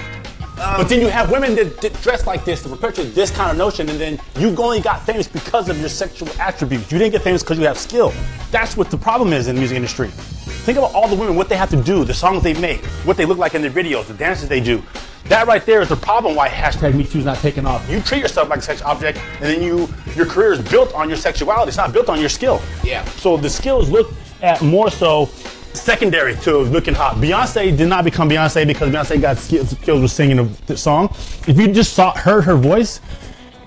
Um, 0.59 0.79
but 0.79 0.89
then 0.89 1.01
you 1.01 1.09
have 1.09 1.31
women 1.31 1.55
that, 1.57 1.81
that 1.83 1.93
dress 2.01 2.27
like 2.27 2.47
this 2.47 2.63
to 2.63 2.71
perpetuate 2.71 3.15
this 3.15 3.31
kind 3.31 3.51
of 3.51 3.59
notion, 3.59 3.89
and 3.91 4.01
then 4.01 4.19
you 4.39 4.57
only 4.57 4.81
got 4.81 5.05
famous 5.05 5.29
because 5.29 5.69
of 5.69 5.79
your 5.79 5.91
sexual 5.91 6.29
attributes. 6.41 6.91
You 6.91 6.99
didn't 6.99 7.13
get 7.13 7.23
famous 7.23 7.43
because 7.43 7.59
you 7.59 7.67
have 7.67 7.77
skill. 7.77 8.13
That's 8.51 8.75
what 8.77 8.91
the 8.91 8.97
problem 8.97 9.35
is 9.35 9.49
in 9.49 9.55
the 9.55 9.61
music 9.61 9.77
industry. 9.77 10.09
Think 10.09 10.79
about 10.79 10.95
all 10.95 11.09
the 11.09 11.15
women, 11.15 11.37
what 11.37 11.51
they 11.51 11.57
have 11.57 11.71
to 11.71 11.83
do, 11.83 12.05
the 12.05 12.15
songs 12.15 12.43
they 12.43 12.55
make, 12.55 12.85
what 13.05 13.19
they 13.19 13.27
look 13.27 13.37
like 13.39 13.55
in 13.55 13.61
their 13.61 13.71
videos, 13.71 14.07
the 14.07 14.15
dances 14.15 14.49
they 14.49 14.61
do. 14.61 14.83
That 15.25 15.47
right 15.47 15.65
there 15.67 15.83
is 15.83 15.89
the 15.89 15.97
problem 15.97 16.35
why 16.35 16.49
hashtag 16.49 16.95
Me 16.95 17.05
Too's 17.05 17.25
not 17.25 17.39
taking 17.39 17.67
off. 17.67 17.89
you 17.91 18.01
treat 18.01 18.23
yourself 18.23 18.49
like 18.49 18.61
a 18.61 18.63
sex 18.63 18.81
object, 18.83 19.19
and 19.41 19.45
then 19.45 19.63
you 19.63 19.89
your 20.15 20.25
career 20.25 20.53
is 20.53 20.61
built 20.61 20.95
on 20.95 21.09
your 21.09 21.19
sexuality. 21.19 21.69
It's 21.69 21.77
not 21.77 21.93
built 21.93 22.09
on 22.09 22.19
your 22.19 22.29
skill. 22.29 22.63
Yeah. 22.83 23.05
So 23.05 23.37
the 23.37 23.51
skills 23.51 23.91
look 23.91 24.11
at 24.41 24.63
more 24.63 24.91
so 24.91 25.29
secondary 25.77 26.35
to 26.37 26.59
looking 26.59 26.95
hot. 26.95 27.17
Beyonce 27.17 27.77
did 27.77 27.89
not 27.89 28.05
become 28.05 28.29
Beyonce 28.29 28.67
because 28.67 28.91
Beyonce 28.93 29.21
got 29.21 29.39
skills, 29.39 29.71
skills 29.71 30.03
with 30.03 30.11
singing 30.11 30.39
a 30.39 30.45
the 30.67 30.77
song. 30.77 31.09
If 31.47 31.59
you 31.59 31.69
just 31.69 31.93
saw 31.95 32.13
heard 32.17 32.43
her 32.45 32.57
voice, 32.57 33.01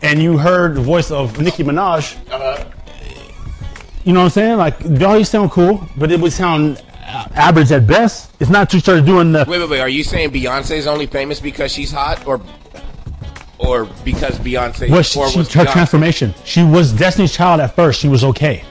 and 0.02 0.22
you 0.22 0.38
heard 0.38 0.76
the 0.76 0.82
voice 0.82 1.12
of 1.12 1.40
Nicki 1.42 1.64
Minaj, 1.64 2.16
you 4.06 4.14
know 4.14 4.20
what 4.22 4.26
I'm 4.26 4.30
saying? 4.32 4.58
Like 4.58 4.80
they 4.80 5.06
always 5.06 5.30
sound 5.30 5.52
cool, 5.52 5.86
but 5.98 6.12
it 6.12 6.20
would 6.20 6.34
sound 6.34 6.82
average 7.36 7.72
at 7.72 7.86
best. 7.86 8.32
It's 8.40 8.50
not 8.50 8.70
to 8.72 8.80
start 8.80 9.06
doing 9.06 9.32
the 9.32 9.46
Wait, 9.48 9.60
wait, 9.60 9.70
wait. 9.70 9.80
Are 9.82 9.90
you 9.90 10.04
saying 10.04 10.32
Beyonce 10.32 10.72
is 10.78 10.88
only 10.88 11.06
famous 11.08 11.40
because 11.40 11.72
she's 11.72 11.92
hot, 11.92 12.26
or 12.26 12.42
or 13.60 13.86
because 14.06 14.38
Beyonce? 14.40 14.90
was 14.90 15.08
she, 15.08 15.20
she- 15.30 15.38
her 15.38 15.44
Beyonce- 15.44 15.72
transformation. 15.74 16.34
She 16.46 16.64
was 16.64 16.94
Destiny's 16.94 17.34
Child 17.34 17.62
at 17.62 17.76
first. 17.76 18.00
She 18.00 18.08
was 18.08 18.24
okay. 18.24 18.64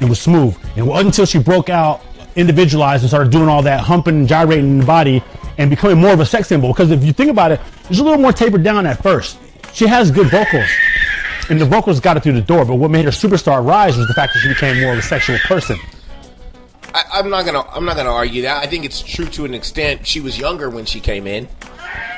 It 0.00 0.08
was 0.08 0.20
smooth. 0.20 0.54
Wasn't 0.76 1.06
until 1.06 1.24
she 1.26 1.38
broke 1.38 1.70
out, 1.70 2.02
individualized, 2.36 3.02
and 3.02 3.10
started 3.10 3.32
doing 3.32 3.48
all 3.48 3.62
that 3.62 3.80
humping 3.80 4.16
and 4.16 4.28
gyrating 4.28 4.66
in 4.66 4.78
the 4.78 4.86
body 4.86 5.22
and 5.58 5.70
becoming 5.70 5.98
more 5.98 6.12
of 6.12 6.20
a 6.20 6.26
sex 6.26 6.48
symbol. 6.48 6.68
Because 6.68 6.90
if 6.90 7.04
you 7.04 7.12
think 7.12 7.30
about 7.30 7.50
it, 7.50 7.60
she's 7.88 7.98
a 7.98 8.04
little 8.04 8.20
more 8.20 8.32
tapered 8.32 8.62
down 8.62 8.86
at 8.86 9.02
first. 9.02 9.38
She 9.72 9.86
has 9.86 10.10
good 10.10 10.28
vocals. 10.28 10.68
And 11.48 11.60
the 11.60 11.64
vocals 11.64 12.00
got 12.00 12.16
her 12.16 12.20
through 12.20 12.32
the 12.32 12.40
door, 12.40 12.64
but 12.64 12.74
what 12.74 12.90
made 12.90 13.04
her 13.04 13.10
superstar 13.10 13.64
rise 13.64 13.96
was 13.96 14.06
the 14.08 14.14
fact 14.14 14.34
that 14.34 14.40
she 14.40 14.48
became 14.48 14.80
more 14.82 14.92
of 14.92 14.98
a 14.98 15.02
sexual 15.02 15.38
person. 15.40 15.78
I, 16.92 17.02
I'm 17.14 17.30
not 17.30 17.44
gonna. 17.44 17.64
I'm 17.70 17.84
not 17.84 17.96
gonna 17.96 18.12
argue 18.12 18.42
that. 18.42 18.62
I 18.62 18.66
think 18.66 18.84
it's 18.84 19.00
true 19.00 19.26
to 19.26 19.44
an 19.44 19.54
extent. 19.54 20.06
She 20.06 20.20
was 20.20 20.38
younger 20.38 20.70
when 20.70 20.86
she 20.86 20.98
came 20.98 21.26
in. 21.26 21.48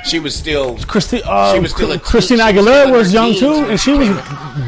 She 0.04 0.20
was 0.20 0.34
still. 0.34 0.78
Christi- 0.86 1.22
uh, 1.24 1.52
She 1.52 1.58
was 1.60 1.72
still 1.72 1.90
a- 1.92 1.98
Christina 1.98 2.44
Aguilera 2.44 2.90
was 2.90 3.12
young 3.12 3.34
too, 3.34 3.66
and 3.68 3.78
she 3.78 3.92
was 3.92 4.08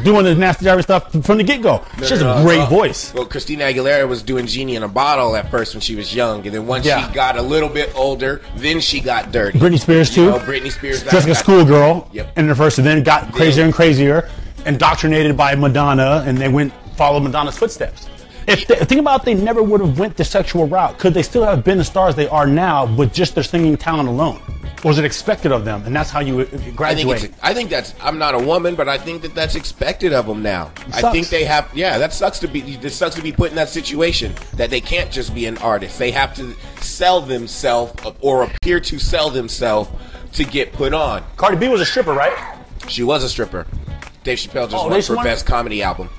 doing 0.03 0.25
the 0.25 0.35
nasty 0.35 0.65
Jerry 0.65 0.83
stuff 0.83 1.11
from 1.25 1.37
the 1.37 1.43
get 1.43 1.61
go. 1.61 1.81
She 2.03 2.09
has 2.09 2.21
a 2.21 2.25
No, 2.25 2.43
great 2.43 2.59
no. 2.59 2.65
voice. 2.65 3.11
Well, 3.15 3.25
Christina 3.25 3.63
Aguilera 3.63 4.07
was 4.07 4.21
doing 4.21 4.45
Genie 4.45 4.75
in 4.75 4.83
a 4.83 4.87
Bottle 4.87 5.35
at 5.35 5.49
first 5.49 5.73
when 5.73 5.81
she 5.81 5.95
was 5.95 6.13
young, 6.13 6.45
and 6.45 6.53
then 6.53 6.67
once 6.67 6.85
Yeah. 6.85 7.07
she 7.07 7.13
got 7.13 7.37
a 7.37 7.41
little 7.41 7.69
bit 7.69 7.91
older, 7.95 8.41
then 8.57 8.81
she 8.81 8.99
got 8.99 9.31
dirty. 9.31 9.57
Britney 9.57 9.79
Spears 9.79 10.09
You 10.15 10.25
too. 10.25 10.31
know, 10.31 10.39
Britney 10.39 10.71
Spears. 10.71 11.01
just 11.03 11.13
like 11.13 11.27
a 11.27 11.35
schoolgirl 11.35 12.07
Yep. 12.11 12.37
in 12.37 12.47
the 12.47 12.55
first, 12.55 12.77
and 12.77 12.85
then 12.85 13.01
got 13.01 13.31
crazier 13.31 13.61
Yeah. 13.61 13.65
and 13.65 13.73
crazier, 13.73 14.29
indoctrinated 14.65 15.35
by 15.37 15.55
Madonna, 15.55 16.23
and 16.27 16.37
they 16.37 16.49
went 16.49 16.73
followed 16.97 17.23
Madonna's 17.23 17.57
footsteps. 17.57 18.07
If 18.47 18.67
they, 18.67 18.75
think 18.75 18.99
about, 19.01 19.23
they 19.23 19.33
never 19.33 19.63
would 19.63 19.81
have 19.81 19.97
went 19.97 20.17
the 20.17 20.25
sexual 20.25 20.67
route. 20.67 20.97
Could 20.99 21.13
they 21.13 21.23
still 21.23 21.43
have 21.45 21.63
been 21.63 21.77
the 21.77 21.83
stars 21.83 22.15
they 22.15 22.27
are 22.27 22.45
now 22.45 22.85
with 22.85 23.13
just 23.13 23.33
their 23.33 23.43
singing 23.43 23.77
talent 23.77 24.09
alone? 24.09 24.39
Or 24.83 24.87
was 24.89 24.97
it 24.97 25.05
expected 25.05 25.51
of 25.51 25.63
them, 25.63 25.83
and 25.85 25.95
that's 25.95 26.09
how 26.09 26.21
you 26.21 26.39
uh, 26.39 26.43
I 26.43 26.45
think 26.57 26.75
graduate? 26.75 27.33
I 27.43 27.53
think 27.53 27.69
that's. 27.69 27.93
I'm 28.01 28.17
not 28.17 28.33
a 28.33 28.39
woman, 28.39 28.75
but 28.75 28.89
I 28.89 28.97
think 28.97 29.21
that 29.21 29.35
that's 29.35 29.55
expected 29.55 30.11
of 30.11 30.25
them 30.25 30.41
now. 30.41 30.71
I 30.93 31.11
think 31.11 31.29
they 31.29 31.43
have. 31.45 31.69
Yeah, 31.75 31.97
that 31.99 32.13
sucks 32.13 32.39
to 32.39 32.47
be. 32.47 32.61
It 32.61 32.89
sucks 32.91 33.15
to 33.15 33.21
be 33.21 33.31
put 33.31 33.51
in 33.51 33.55
that 33.57 33.69
situation 33.69 34.33
that 34.53 34.69
they 34.71 34.81
can't 34.81 35.11
just 35.11 35.35
be 35.35 35.45
an 35.45 35.57
artist. 35.59 35.99
They 35.99 36.11
have 36.11 36.35
to 36.35 36.55
sell 36.81 37.21
themselves 37.21 37.93
or 38.21 38.43
appear 38.43 38.79
to 38.79 38.97
sell 38.97 39.29
themselves 39.29 39.89
to 40.33 40.43
get 40.43 40.73
put 40.73 40.93
on. 40.93 41.23
Cardi 41.37 41.57
B 41.57 41.67
was 41.67 41.81
a 41.81 41.85
stripper, 41.85 42.13
right? 42.13 42.57
She 42.87 43.03
was 43.03 43.23
a 43.23 43.29
stripper. 43.29 43.67
Dave 44.23 44.37
Chappelle 44.37 44.69
just 44.69 44.75
Oh, 44.83 44.87
won 44.87 45.01
for 45.01 45.15
won? 45.15 45.25
best 45.25 45.45
comedy 45.45 45.83
album. 45.83 46.09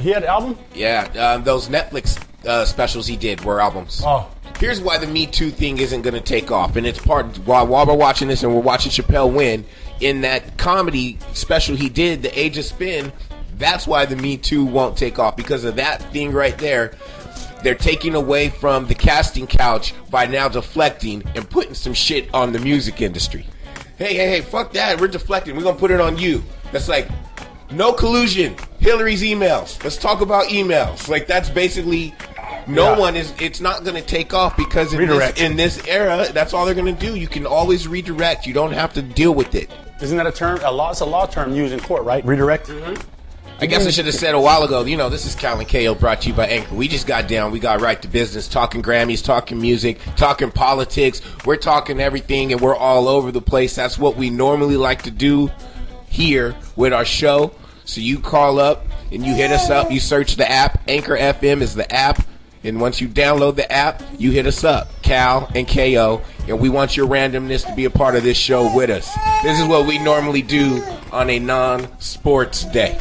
He 0.00 0.10
had 0.10 0.22
an 0.22 0.28
album. 0.28 0.58
Yeah, 0.74 1.04
um, 1.18 1.44
those 1.44 1.68
Netflix 1.68 2.22
uh, 2.46 2.64
specials 2.64 3.06
he 3.06 3.16
did 3.16 3.44
were 3.44 3.60
albums. 3.60 4.02
Oh. 4.04 4.30
Here's 4.58 4.80
why 4.80 4.98
the 4.98 5.06
Me 5.06 5.26
Too 5.26 5.50
thing 5.50 5.78
isn't 5.78 6.02
going 6.02 6.14
to 6.14 6.20
take 6.20 6.50
off, 6.50 6.76
and 6.76 6.86
it's 6.86 6.98
part 6.98 7.26
while 7.38 7.66
while 7.66 7.86
we're 7.86 7.94
watching 7.94 8.26
this 8.26 8.42
and 8.42 8.52
we're 8.52 8.60
watching 8.60 8.90
Chappelle 8.90 9.32
win 9.32 9.64
in 10.00 10.22
that 10.22 10.56
comedy 10.56 11.18
special 11.32 11.76
he 11.76 11.88
did, 11.88 12.22
The 12.22 12.38
Age 12.38 12.58
of 12.58 12.64
Spin. 12.64 13.12
That's 13.56 13.86
why 13.86 14.06
the 14.06 14.16
Me 14.16 14.36
Too 14.36 14.64
won't 14.64 14.96
take 14.96 15.18
off 15.18 15.36
because 15.36 15.64
of 15.64 15.76
that 15.76 16.02
thing 16.12 16.32
right 16.32 16.56
there. 16.58 16.96
They're 17.62 17.74
taking 17.74 18.14
away 18.14 18.50
from 18.50 18.86
the 18.86 18.94
casting 18.94 19.46
couch 19.46 19.94
by 20.10 20.26
now 20.26 20.48
deflecting 20.48 21.22
and 21.34 21.48
putting 21.48 21.74
some 21.74 21.94
shit 21.94 22.32
on 22.32 22.52
the 22.52 22.60
music 22.60 23.00
industry. 23.00 23.46
Hey, 23.96 24.14
hey, 24.14 24.28
hey, 24.28 24.40
fuck 24.42 24.72
that. 24.74 25.00
We're 25.00 25.08
deflecting. 25.08 25.56
We're 25.56 25.64
going 25.64 25.74
to 25.74 25.80
put 25.80 25.90
it 25.90 26.00
on 26.00 26.16
you. 26.18 26.44
That's 26.70 26.88
like, 26.88 27.08
no 27.70 27.92
collusion. 27.92 28.56
Hillary's 28.80 29.22
emails. 29.22 29.82
Let's 29.82 29.96
talk 29.96 30.20
about 30.20 30.46
emails. 30.46 31.08
Like 31.08 31.26
that's 31.26 31.50
basically 31.50 32.14
no 32.66 32.92
Yeah. 32.92 32.98
one 32.98 33.16
is. 33.16 33.32
It's 33.40 33.60
not 33.60 33.84
going 33.84 33.96
to 33.96 34.02
take 34.06 34.34
off 34.34 34.56
because 34.56 34.92
in 34.92 35.06
this, 35.06 35.40
in 35.40 35.56
this 35.56 35.86
era, 35.86 36.26
that's 36.32 36.52
all 36.54 36.64
they're 36.64 36.74
going 36.74 36.94
to 36.94 37.06
do. 37.06 37.16
You 37.16 37.28
can 37.28 37.46
always 37.46 37.88
redirect. 37.88 38.46
You 38.46 38.54
don't 38.54 38.72
have 38.72 38.92
to 38.94 39.02
deal 39.02 39.34
with 39.34 39.54
it. 39.54 39.70
Isn't 40.00 40.16
that 40.16 40.26
a 40.26 40.32
term? 40.32 40.60
A 40.62 40.70
law. 40.70 40.90
It's 40.92 41.00
a 41.00 41.04
law 41.06 41.26
term 41.26 41.54
used 41.54 41.72
in 41.72 41.80
court, 41.80 42.04
right? 42.04 42.24
Redirect. 42.24 42.68
Mm-hmm. 42.68 43.00
I 43.60 43.66
guess 43.66 43.84
I 43.84 43.90
should 43.90 44.06
have 44.06 44.14
said 44.14 44.36
a 44.36 44.40
while 44.40 44.62
ago. 44.62 44.84
You 44.84 44.96
know, 44.96 45.08
this 45.08 45.26
is 45.26 45.34
Cal 45.34 45.58
and 45.58 45.68
KO 45.68 45.96
brought 45.96 46.20
to 46.20 46.28
you 46.28 46.34
by 46.34 46.46
Anchor. 46.46 46.76
We 46.76 46.86
just 46.86 47.08
got 47.08 47.26
down. 47.26 47.50
We 47.50 47.58
got 47.58 47.80
right 47.80 48.00
to 48.02 48.06
business, 48.06 48.46
talking 48.46 48.84
Grammys, 48.84 49.24
talking 49.24 49.60
music, 49.60 49.98
talking 50.14 50.52
politics. 50.52 51.20
We're 51.44 51.56
talking 51.56 51.98
everything, 51.98 52.52
and 52.52 52.60
we're 52.60 52.76
all 52.76 53.08
over 53.08 53.32
the 53.32 53.40
place. 53.42 53.74
That's 53.74 53.98
what 53.98 54.14
we 54.16 54.30
normally 54.30 54.76
like 54.76 55.02
to 55.02 55.10
do 55.10 55.50
here 56.08 56.56
with 56.76 56.92
our 56.92 57.04
show. 57.04 57.52
So 57.84 58.00
you 58.00 58.18
call 58.20 58.58
up 58.58 58.86
and 59.10 59.24
you 59.24 59.34
hit 59.34 59.50
us 59.50 59.70
up. 59.70 59.90
You 59.90 60.00
search 60.00 60.36
the 60.36 60.50
app. 60.50 60.80
Anchor 60.88 61.16
FM 61.16 61.60
is 61.60 61.74
the 61.74 61.90
app. 61.92 62.26
And 62.64 62.80
once 62.80 63.00
you 63.00 63.08
download 63.08 63.56
the 63.56 63.70
app, 63.70 64.02
you 64.18 64.32
hit 64.32 64.46
us 64.46 64.64
up, 64.64 64.88
Cal 65.02 65.48
and 65.54 65.66
KO, 65.66 66.20
and 66.48 66.58
we 66.58 66.68
want 66.68 66.96
your 66.96 67.06
randomness 67.06 67.64
to 67.66 67.74
be 67.74 67.84
a 67.84 67.90
part 67.90 68.16
of 68.16 68.24
this 68.24 68.36
show 68.36 68.74
with 68.74 68.90
us. 68.90 69.08
This 69.42 69.60
is 69.60 69.68
what 69.68 69.86
we 69.86 69.98
normally 69.98 70.42
do 70.42 70.82
on 71.12 71.30
a 71.30 71.38
non 71.38 71.88
sports 72.00 72.64
day. 72.64 72.98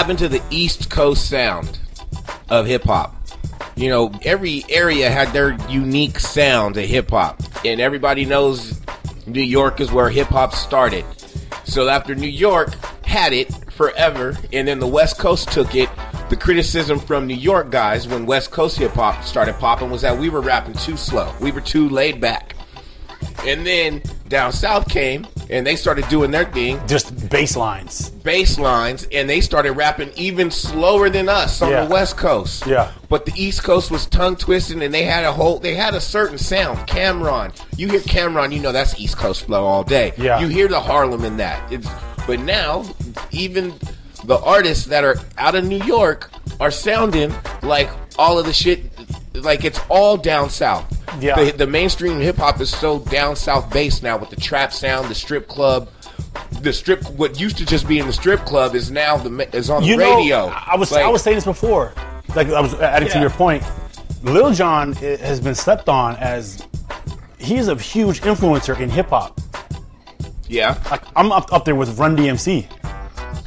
Happened 0.00 0.18
to 0.18 0.30
the 0.30 0.42
East 0.48 0.88
Coast 0.88 1.28
sound 1.28 1.78
of 2.48 2.64
hip 2.64 2.84
hop? 2.84 3.14
You 3.76 3.90
know, 3.90 4.10
every 4.24 4.64
area 4.70 5.10
had 5.10 5.28
their 5.34 5.58
unique 5.68 6.18
sound 6.18 6.78
of 6.78 6.86
hip 6.86 7.10
hop, 7.10 7.42
and 7.66 7.82
everybody 7.82 8.24
knows 8.24 8.80
New 9.26 9.42
York 9.42 9.78
is 9.78 9.92
where 9.92 10.08
hip 10.08 10.28
hop 10.28 10.54
started. 10.54 11.04
So 11.64 11.90
after 11.90 12.14
New 12.14 12.30
York 12.30 12.72
had 13.04 13.34
it 13.34 13.52
forever, 13.72 14.38
and 14.54 14.66
then 14.66 14.78
the 14.78 14.86
West 14.86 15.18
Coast 15.18 15.52
took 15.52 15.74
it, 15.74 15.90
the 16.30 16.36
criticism 16.36 16.98
from 16.98 17.26
New 17.26 17.34
York 17.34 17.70
guys 17.70 18.08
when 18.08 18.24
West 18.24 18.50
Coast 18.50 18.78
hip 18.78 18.92
hop 18.92 19.22
started 19.22 19.56
popping 19.56 19.90
was 19.90 20.00
that 20.00 20.16
we 20.16 20.30
were 20.30 20.40
rapping 20.40 20.72
too 20.76 20.96
slow, 20.96 21.30
we 21.42 21.52
were 21.52 21.60
too 21.60 21.90
laid 21.90 22.22
back. 22.22 22.56
And 23.46 23.66
then 23.66 24.02
down 24.28 24.52
south 24.52 24.88
came, 24.88 25.26
and 25.48 25.66
they 25.66 25.74
started 25.76 26.08
doing 26.08 26.30
their 26.30 26.44
thing, 26.44 26.80
Just 26.86 27.28
bass 27.30 27.56
lines. 27.56 28.10
bass 28.10 28.58
lines 28.58 29.08
and 29.12 29.28
they 29.28 29.40
started 29.40 29.72
rapping 29.72 30.10
even 30.14 30.50
slower 30.50 31.08
than 31.10 31.28
us 31.28 31.60
on 31.62 31.70
Yeah. 31.70 31.84
the 31.84 31.90
west 31.90 32.16
coast 32.16 32.66
Yeah. 32.66 32.90
but 33.08 33.24
the 33.26 33.32
east 33.34 33.64
coast 33.64 33.90
was 33.90 34.06
tongue 34.06 34.36
twisting 34.36 34.82
and 34.82 34.92
they 34.94 35.02
had 35.04 35.24
a 35.24 35.32
whole 35.32 35.58
they 35.58 35.74
had 35.74 35.94
a 35.94 36.00
certain 36.00 36.36
sound 36.38 36.78
Cam'ron 36.86 37.50
you 37.76 37.88
hear 37.88 38.00
Cam'ron 38.00 38.52
you 38.52 38.60
know 38.60 38.70
that's 38.72 38.98
east 39.00 39.16
coast 39.16 39.46
flow 39.46 39.64
all 39.64 39.82
day 39.82 40.12
Yeah. 40.18 40.38
you 40.38 40.46
hear 40.48 40.68
the 40.68 40.78
harlem 40.80 41.24
in 41.24 41.38
that 41.38 41.60
it's 41.72 41.88
but 42.26 42.38
now 42.40 42.84
even 43.32 43.72
the 44.24 44.38
artists 44.40 44.84
that 44.84 45.02
are 45.02 45.16
out 45.38 45.54
of 45.54 45.64
new 45.64 45.82
york 45.84 46.30
are 46.60 46.70
sounding 46.70 47.34
like 47.62 47.88
all 48.18 48.38
of 48.38 48.44
the 48.46 48.52
shit 48.52 48.84
like 49.34 49.64
it's 49.64 49.80
all 49.88 50.16
down 50.18 50.50
south 50.50 50.84
Yeah. 51.18 51.34
the, 51.42 51.50
the 51.52 51.66
mainstream 51.66 52.20
hip-hop 52.20 52.60
is 52.60 52.70
so 52.70 53.00
down 53.00 53.36
south 53.36 53.72
based 53.72 54.02
now 54.02 54.16
with 54.16 54.30
the 54.30 54.36
trap 54.36 54.72
sound 54.72 55.08
the 55.08 55.14
strip 55.14 55.48
club 55.48 55.88
the 56.62 56.72
strip 56.72 57.02
what 57.10 57.40
used 57.40 57.56
to 57.58 57.66
just 57.66 57.88
be 57.88 57.98
in 57.98 58.06
the 58.06 58.12
strip 58.12 58.40
club 58.40 58.74
is 58.74 58.90
now 58.90 59.16
the 59.16 59.56
is 59.56 59.70
on 59.70 59.82
You 59.82 59.96
the 59.96 60.04
know, 60.04 60.16
radio. 60.18 60.46
I 60.46 60.76
was 60.76 60.92
Like, 60.92 61.04
I 61.04 61.08
was 61.08 61.22
saying 61.22 61.36
this 61.36 61.44
before. 61.44 61.92
Like 62.34 62.48
I 62.48 62.60
was 62.60 62.74
adding 62.74 63.08
to 63.08 63.20
your 63.20 63.30
point. 63.30 63.64
Lil 64.22 64.52
Jon 64.52 64.92
has 64.92 65.40
been 65.40 65.54
slept 65.54 65.88
on 65.88 66.14
as 66.16 66.64
he's 67.38 67.68
a 67.68 67.74
huge 67.76 68.20
influencer 68.20 68.78
in 68.78 68.90
hip 68.90 69.08
hop. 69.08 69.40
yeah, 70.48 70.78
Like 70.90 71.02
I'm 71.16 71.32
up, 71.32 71.52
up 71.52 71.64
there 71.64 71.74
with 71.74 71.98
Run 71.98 72.16
DMC 72.16 72.66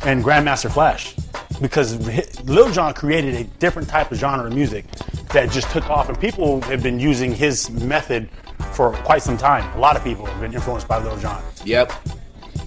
and 0.06 0.24
Grandmaster 0.24 0.72
Flash 0.72 1.16
because 1.64 1.98
Lil 2.44 2.72
Jon 2.72 2.94
created 2.94 3.34
a 3.36 3.44
different 3.58 3.90
type 3.90 4.12
of 4.12 4.20
genre 4.20 4.46
of 4.46 4.54
music 4.54 4.86
that 5.34 5.50
just 5.50 5.72
took 5.72 5.90
off, 5.90 6.10
and 6.10 6.20
people 6.20 6.62
have 6.62 6.84
been 6.84 7.00
using 7.00 7.34
his 7.34 7.72
method 7.72 8.30
for 8.74 8.92
quite 8.98 9.24
some 9.24 9.38
time. 9.38 9.66
A 9.76 9.80
lot 9.80 9.96
of 9.96 10.04
people 10.04 10.26
have 10.28 10.40
been 10.40 10.54
influenced 10.54 10.88
by 10.88 11.00
Lil 11.00 11.18
Jon. 11.18 11.42
yep, 11.66 11.92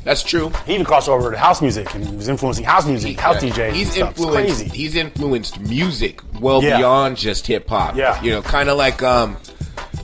that's 0.03 0.23
true. 0.23 0.51
He 0.67 0.75
even 0.75 0.87
crossed 0.87 1.09
over 1.09 1.31
to 1.31 1.37
house 1.39 1.61
music 1.61 1.95
and 1.95 2.17
was 2.17 2.29
influencing 2.29 2.65
house 2.65 2.87
music, 2.87 3.19
house 3.21 3.43
Yeah. 3.43 3.51
DJs. 3.51 3.73
He's 3.73 3.87
and 3.89 3.95
stuff. 3.95 4.11
It's 4.13 4.21
influenced. 4.21 4.57
crazy. 4.61 4.77
He's 4.77 4.95
influenced 4.95 5.61
music 5.61 6.21
well 6.41 6.63
Yeah. 6.63 6.79
beyond 6.79 7.17
just 7.17 7.47
hip 7.47 7.69
hop. 7.69 7.97
Yeah. 7.97 8.21
you 8.23 8.31
know, 8.31 8.41
kind 8.43 8.69
of 8.69 8.77
like 8.79 9.03
um, 9.03 9.37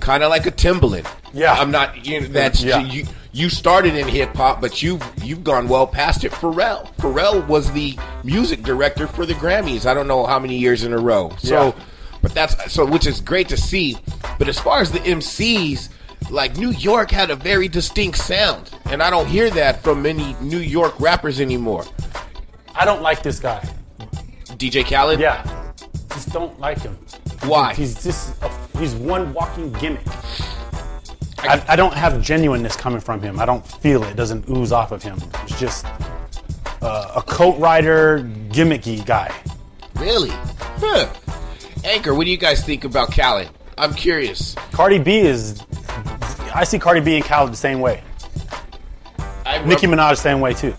kind 0.00 0.22
of 0.22 0.30
like 0.30 0.46
a 0.46 0.50
Timbaland. 0.52 1.06
Yeah. 1.32 1.52
I'm 1.54 1.70
not. 1.70 2.04
You 2.04 2.20
know, 2.22 2.26
that's 2.28 2.62
Yeah. 2.62 2.80
you. 2.80 3.06
You 3.34 3.48
started 3.48 3.94
in 3.94 4.06
hip 4.08 4.34
hop, 4.34 4.60
but 4.60 4.82
you've 4.82 5.02
you've 5.22 5.42
gone 5.42 5.66
well 5.66 5.86
past 5.86 6.22
it. 6.24 6.32
Pharrell. 6.32 6.94
Pharrell 6.96 7.46
was 7.48 7.72
the 7.72 7.96
music 8.24 8.62
director 8.62 9.06
for 9.06 9.24
the 9.24 9.32
Grammys. 9.34 9.86
I 9.86 9.94
don't 9.94 10.06
know 10.06 10.26
how 10.26 10.38
many 10.38 10.58
years 10.58 10.84
in 10.84 10.92
a 10.92 10.98
row. 10.98 11.32
So, 11.38 11.68
Yeah. 11.68 11.84
but 12.20 12.34
that's 12.34 12.70
so, 12.72 12.84
which 12.84 13.06
is 13.06 13.20
great 13.22 13.48
to 13.48 13.56
see. 13.56 13.96
But 14.38 14.48
as 14.48 14.58
far 14.58 14.80
as 14.82 14.92
the 14.92 14.98
MCs, 15.00 15.88
like 16.30 16.58
New 16.58 16.72
York 16.72 17.10
had 17.10 17.30
a 17.30 17.36
very 17.36 17.68
distinct 17.68 18.18
sound, 18.18 18.70
and 18.86 19.02
I 19.02 19.08
don't 19.08 19.26
hear 19.26 19.48
that 19.50 19.82
from 19.82 20.02
many 20.02 20.36
New 20.42 20.58
York 20.60 20.94
rappers 21.00 21.40
anymore. 21.40 21.84
I 22.74 22.84
don't 22.84 23.00
like 23.00 23.22
this 23.22 23.38
guy. 23.40 23.66
DJ 24.58 24.84
Khaled. 24.84 25.18
Yeah, 25.20 25.72
just 26.10 26.32
don't 26.34 26.58
like 26.60 26.80
him. 26.82 26.98
Why? 27.44 27.72
He's 27.72 27.94
just 28.02 28.40
a, 28.42 28.50
he's 28.78 28.94
one 28.94 29.32
walking 29.32 29.72
gimmick. 29.72 30.06
I, 31.42 31.64
I 31.68 31.76
don't 31.76 31.94
have 31.94 32.20
genuineness 32.22 32.76
coming 32.76 33.00
from 33.00 33.20
him. 33.20 33.40
I 33.40 33.44
don't 33.44 33.66
feel 33.66 34.02
it. 34.04 34.10
It 34.10 34.16
doesn't 34.16 34.48
ooze 34.48 34.72
off 34.72 34.92
of 34.92 35.02
him. 35.02 35.18
It's 35.42 35.58
just 35.58 35.86
uh, 36.80 37.12
a 37.16 37.22
coat 37.22 37.58
rider, 37.58 38.20
gimmicky 38.50 39.04
guy. 39.04 39.34
Really? 39.96 40.30
Huh. 40.30 41.12
Anchor, 41.84 42.14
what 42.14 42.24
do 42.24 42.30
you 42.30 42.36
guys 42.36 42.64
think 42.64 42.84
about 42.84 43.12
Khaled? 43.12 43.48
I'm 43.76 43.94
curious. 43.94 44.54
Cardi 44.72 44.98
B 44.98 45.18
is. 45.18 45.64
I 46.54 46.64
see 46.64 46.78
Cardi 46.78 47.00
B 47.00 47.16
and 47.16 47.24
Khaled 47.24 47.52
the 47.52 47.56
same 47.56 47.80
way. 47.80 48.02
I 49.44 49.64
Nicki 49.64 49.86
Minaj 49.86 50.10
the 50.10 50.16
same 50.16 50.40
way 50.40 50.54
too. 50.54 50.74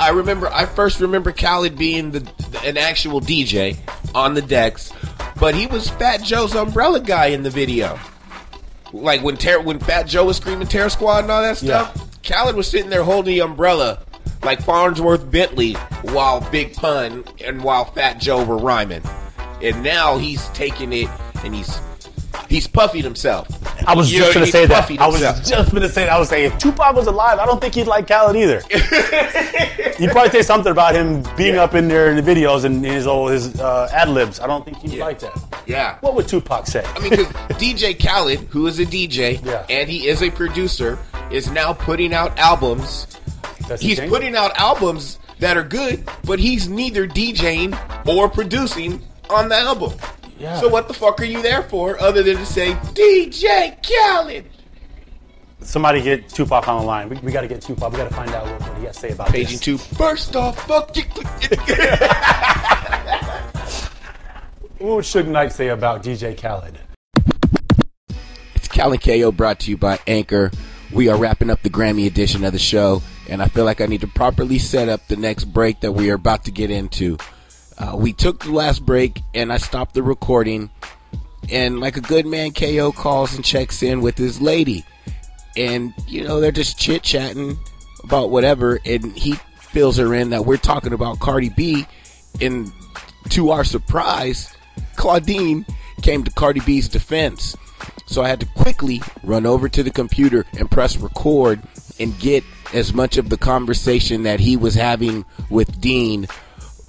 I 0.00 0.10
remember. 0.10 0.48
I 0.48 0.66
first 0.66 1.00
remember 1.00 1.32
Khaled 1.32 1.78
being 1.78 2.10
the 2.10 2.28
an 2.64 2.76
actual 2.76 3.20
DJ 3.20 3.76
on 4.14 4.34
the 4.34 4.42
decks, 4.42 4.92
but 5.38 5.54
he 5.54 5.66
was 5.66 5.88
Fat 5.90 6.22
Joe's 6.22 6.54
umbrella 6.54 7.00
guy 7.00 7.26
in 7.26 7.42
the 7.42 7.50
video. 7.50 7.98
Like 8.92 9.22
when 9.22 9.36
Ter- 9.36 9.60
when 9.60 9.78
Fat 9.78 10.04
Joe 10.06 10.24
was 10.24 10.36
screaming 10.36 10.66
Terror 10.66 10.88
Squad 10.88 11.24
and 11.24 11.30
all 11.30 11.42
that 11.42 11.58
stuff, 11.58 12.22
Khaled 12.22 12.56
was 12.56 12.68
sitting 12.68 12.90
there 12.90 13.02
holding 13.04 13.34
the 13.34 13.40
umbrella 13.40 14.00
like 14.42 14.60
Fonzworth 14.60 15.30
Bentley 15.30 15.74
while 16.02 16.40
Big 16.50 16.74
Pun 16.74 17.24
and 17.44 17.62
while 17.62 17.84
Fat 17.84 18.18
Joe 18.18 18.44
were 18.44 18.56
rhyming. 18.58 19.02
And 19.62 19.82
now 19.82 20.16
he's 20.18 20.46
taking 20.50 20.92
it 20.92 21.08
and 21.44 21.54
he's 21.54 21.78
he's 22.48 22.66
puffied 22.66 23.04
himself. 23.04 23.46
I 23.86 23.94
was 23.94 24.12
You 24.12 24.20
just 24.20 24.34
gonna 24.34 24.46
say 24.46 24.66
that. 24.66 24.82
puffied 24.88 24.98
I 25.00 25.06
was 25.06 25.20
just 25.20 25.72
gonna 25.72 25.88
say 25.88 26.04
that. 26.06 26.12
I 26.12 26.18
was 26.18 26.28
saying 26.28 26.46
if 26.52 26.58
Tupac 26.58 26.94
was 26.94 27.06
alive, 27.06 27.38
I 27.38 27.46
don't 27.46 27.60
think 27.60 27.74
he'd 27.74 27.86
like 27.86 28.06
Khaled 28.08 28.36
either. 28.36 28.62
He'd 29.98 30.10
probably 30.10 30.30
say 30.30 30.42
something 30.42 30.70
about 30.70 30.94
him 30.94 31.24
being 31.36 31.56
Yeah. 31.56 31.64
up 31.64 31.74
in 31.74 31.88
there 31.88 32.08
in 32.10 32.16
the 32.16 32.22
videos 32.22 32.64
and 32.64 32.84
his 32.84 33.04
old 33.06 33.32
his 33.32 33.58
uh, 33.60 33.88
ad 33.92 34.08
libs. 34.08 34.38
I 34.38 34.46
don't 34.46 34.64
think 34.64 34.76
he'd 34.78 34.92
Yeah. 34.92 35.04
like 35.04 35.18
that. 35.20 35.36
Yeah. 35.66 35.96
What 36.00 36.14
would 36.14 36.28
Tupac 36.28 36.66
say? 36.68 36.84
I 36.94 37.00
mean, 37.00 37.10
because 37.10 37.26
DJ 37.58 37.94
Khaled, 37.98 38.38
who 38.50 38.66
is 38.68 38.78
a 38.78 38.86
DJ 38.86 39.44
Yeah. 39.44 39.64
and 39.68 39.88
he 39.88 40.06
is 40.06 40.22
a 40.22 40.30
producer, 40.30 40.98
is 41.32 41.50
now 41.50 41.72
putting 41.72 42.14
out 42.14 42.38
albums. 42.38 43.08
That's 43.68 43.82
He's 43.82 43.98
putting 44.00 44.36
out 44.36 44.52
albums 44.56 45.18
that 45.40 45.56
are 45.56 45.64
good, 45.64 46.08
but 46.24 46.38
he's 46.38 46.68
neither 46.68 47.06
DJing 47.08 47.76
or 48.06 48.28
producing 48.28 49.02
on 49.28 49.48
the 49.48 49.56
album. 49.56 49.92
Yeah. 50.38 50.60
So 50.60 50.68
what 50.68 50.88
the 50.88 50.94
fuck 50.94 51.20
are 51.20 51.24
you 51.24 51.42
there 51.42 51.62
for, 51.64 52.00
other 52.00 52.22
than 52.22 52.36
to 52.36 52.46
say 52.46 52.72
DJ 52.94 53.76
Khaled? 53.82 54.44
Somebody 55.60 56.00
get 56.00 56.28
Tupac 56.28 56.68
on 56.68 56.80
the 56.80 56.86
line. 56.86 57.08
We, 57.08 57.16
we 57.18 57.32
got 57.32 57.40
to 57.40 57.48
get 57.48 57.60
Tupac. 57.60 57.90
We 57.92 57.98
got 57.98 58.08
to 58.08 58.14
find 58.14 58.30
out 58.30 58.46
what, 58.46 58.60
what 58.68 58.78
he 58.78 58.84
has 58.84 58.94
to 58.94 59.00
say 59.00 59.10
about 59.10 59.28
Paging 59.28 59.56
this. 59.56 59.60
two. 59.60 59.78
First 59.78 60.36
off, 60.36 60.64
fuck 60.66 60.96
you. 60.96 61.02
What 64.78 64.94
would 64.94 65.04
Suge 65.04 65.26
Knight 65.26 65.52
say 65.52 65.68
about 65.68 66.04
DJ 66.04 66.40
Khaled? 66.40 66.78
It's 68.54 68.68
Cal 68.68 68.92
and 68.92 69.02
KO 69.02 69.32
brought 69.32 69.58
to 69.60 69.70
you 69.72 69.76
by 69.76 69.98
Anchor. 70.06 70.52
We 70.92 71.08
are 71.08 71.18
wrapping 71.18 71.50
up 71.50 71.62
the 71.62 71.68
Grammy 71.68 72.06
edition 72.06 72.44
of 72.44 72.52
the 72.52 72.60
show, 72.60 73.02
and 73.28 73.42
I 73.42 73.48
feel 73.48 73.64
like 73.64 73.80
I 73.80 73.86
need 73.86 74.02
to 74.02 74.06
properly 74.06 74.60
set 74.60 74.88
up 74.88 75.08
the 75.08 75.16
next 75.16 75.46
break 75.46 75.80
that 75.80 75.90
we 75.90 76.10
are 76.10 76.14
about 76.14 76.44
to 76.44 76.52
get 76.52 76.70
into. 76.70 77.18
Uh, 77.78 77.96
we 77.96 78.12
took 78.12 78.40
the 78.44 78.50
last 78.50 78.84
break, 78.84 79.22
and 79.34 79.52
I 79.52 79.56
stopped 79.56 79.94
the 79.94 80.02
recording, 80.02 80.70
and 81.50 81.80
like 81.80 81.96
a 81.96 82.00
good 82.00 82.26
man, 82.26 82.52
KO 82.52 82.90
calls 82.92 83.34
and 83.34 83.44
checks 83.44 83.82
in 83.82 84.00
with 84.00 84.18
his 84.18 84.40
lady. 84.40 84.84
and 85.56 85.92
you 86.06 86.22
know 86.22 86.40
they're 86.40 86.52
just 86.52 86.78
chit 86.78 87.02
chatting 87.02 87.58
about 88.04 88.30
whatever, 88.30 88.78
and 88.84 89.16
he 89.16 89.34
fills 89.60 89.96
her 89.96 90.14
in 90.14 90.30
that 90.30 90.44
we're 90.44 90.56
talking 90.56 90.92
about 90.92 91.20
Cardi 91.20 91.50
B, 91.50 91.86
and 92.40 92.72
to 93.30 93.50
our 93.50 93.64
surprise, 93.64 94.54
Claudine 94.96 95.64
came 96.02 96.24
to 96.24 96.30
Cardi 96.32 96.60
B's 96.60 96.88
defense. 96.88 97.56
So 98.06 98.22
I 98.22 98.28
had 98.28 98.40
to 98.40 98.46
quickly 98.46 99.02
run 99.22 99.46
over 99.46 99.68
to 99.68 99.82
the 99.82 99.90
computer 99.90 100.46
and 100.58 100.70
press 100.70 100.96
record 100.96 101.62
and 102.00 102.18
get 102.18 102.42
as 102.72 102.94
much 102.94 103.16
of 103.16 103.28
the 103.28 103.36
conversation 103.36 104.22
that 104.22 104.40
he 104.40 104.56
was 104.56 104.74
having 104.74 105.24
with 105.50 105.80
Dean 105.80 106.26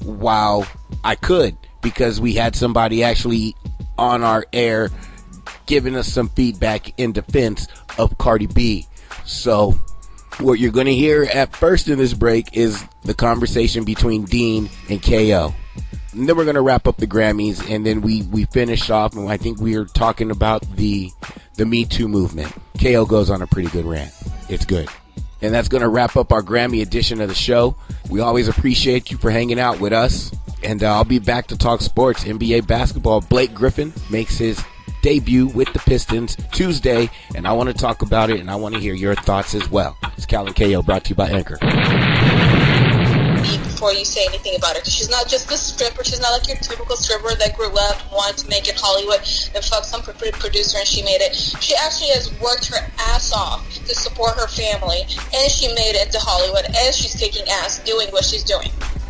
while 0.03 0.65
I 1.03 1.15
could 1.15 1.57
because 1.81 2.19
we 2.19 2.33
had 2.33 2.55
somebody 2.55 3.03
actually 3.03 3.55
on 3.97 4.23
our 4.23 4.45
air 4.53 4.89
giving 5.65 5.95
us 5.95 6.11
some 6.11 6.29
feedback 6.29 6.97
in 6.99 7.11
defense 7.11 7.67
of 7.97 8.17
Cardi 8.17 8.47
B. 8.47 8.87
So 9.25 9.77
what 10.39 10.59
you're 10.59 10.71
going 10.71 10.87
to 10.87 10.95
hear 10.95 11.23
at 11.23 11.55
first 11.55 11.87
in 11.87 11.97
this 11.97 12.13
break 12.13 12.55
is 12.55 12.83
the 13.03 13.13
conversation 13.13 13.83
between 13.83 14.25
Dean 14.25 14.69
and 14.89 15.01
KO. 15.01 15.53
And 16.13 16.27
then 16.27 16.35
we're 16.35 16.45
gonna 16.45 16.61
wrap 16.61 16.87
up 16.87 16.97
the 16.97 17.05
Grammys, 17.05 17.69
and 17.69 17.85
then 17.85 18.01
we 18.01 18.23
we 18.23 18.45
finish 18.45 18.89
off, 18.89 19.15
and 19.15 19.29
I 19.29 19.37
think 19.37 19.59
we 19.59 19.75
are 19.75 19.85
talking 19.85 20.31
about 20.31 20.63
the 20.75 21.11
the 21.55 21.67
Me 21.67 21.85
Too 21.85 22.07
movement. 22.07 22.51
KO 22.81 23.05
goes 23.05 23.29
on 23.29 23.43
a 23.43 23.47
pretty 23.47 23.69
good 23.69 23.85
rant. 23.85 24.11
It's 24.49 24.65
good. 24.65 24.89
And 25.41 25.53
that's 25.53 25.67
going 25.67 25.83
to 25.83 25.89
wrap 25.89 26.17
up 26.17 26.31
our 26.31 26.41
Grammy 26.41 26.81
edition 26.81 27.21
of 27.21 27.29
the 27.29 27.35
show. 27.35 27.75
We 28.09 28.19
always 28.19 28.47
appreciate 28.47 29.11
you 29.11 29.17
for 29.17 29.31
hanging 29.31 29.59
out 29.59 29.79
with 29.79 29.93
us. 29.93 30.31
And 30.63 30.83
uh, 30.83 30.93
I'll 30.93 31.05
be 31.05 31.19
back 31.19 31.47
to 31.47 31.57
talk 31.57 31.81
sports, 31.81 32.25
NBA 32.25 32.67
basketball. 32.67 33.21
Blake 33.21 33.53
Griffin 33.53 33.93
makes 34.09 34.37
his 34.37 34.61
debut 35.01 35.47
with 35.47 35.71
the 35.71 35.79
Pistons 35.79 36.35
Tuesday, 36.51 37.09
and 37.35 37.47
I 37.47 37.53
want 37.53 37.69
to 37.69 37.73
talk 37.73 38.01
about 38.01 38.29
it, 38.29 38.41
and 38.41 38.51
I 38.51 38.55
want 38.55 38.75
to 38.75 38.81
hear 38.81 38.93
your 38.93 39.15
thoughts 39.15 39.55
as 39.55 39.69
well. 39.71 39.97
It's 40.17 40.25
Cal 40.25 40.45
and 40.45 40.55
KO 40.55 40.81
brought 40.81 41.05
to 41.05 41.09
you 41.11 41.15
by 41.15 41.29
Anchor 41.29 42.58
before 43.79 43.93
you 43.93 44.03
say 44.03 44.25
anything 44.27 44.57
about 44.57 44.75
her. 44.75 44.83
She's 44.83 45.09
not 45.09 45.29
just 45.29 45.49
a 45.49 45.55
stripper. 45.55 46.03
She's 46.03 46.19
not 46.19 46.33
like 46.33 46.49
your 46.49 46.57
typical 46.57 46.97
stripper 46.97 47.33
that 47.35 47.55
grew 47.55 47.71
up, 47.79 48.11
wanted 48.11 48.35
to 48.43 48.49
make 48.49 48.67
it 48.67 48.75
Hollywood, 48.77 49.19
and 49.55 49.63
fuck 49.63 49.85
some 49.85 50.01
producer 50.01 50.79
and 50.79 50.85
she 50.85 51.01
made 51.01 51.21
it. 51.21 51.33
She 51.33 51.75
actually 51.75 52.09
has 52.09 52.27
worked 52.41 52.67
her 52.67 52.85
ass 52.99 53.31
off 53.31 53.63
to 53.87 53.95
support 53.95 54.35
her 54.35 54.47
family, 54.47 55.03
and 55.33 55.49
she 55.49 55.69
made 55.69 55.95
it 55.95 56.11
to 56.11 56.19
Hollywood, 56.19 56.65
and 56.65 56.93
she's 56.93 57.15
kicking 57.15 57.47
ass 57.47 57.79
doing 57.85 58.09
what 58.09 58.25
she's 58.25 58.43
doing. 58.43 58.67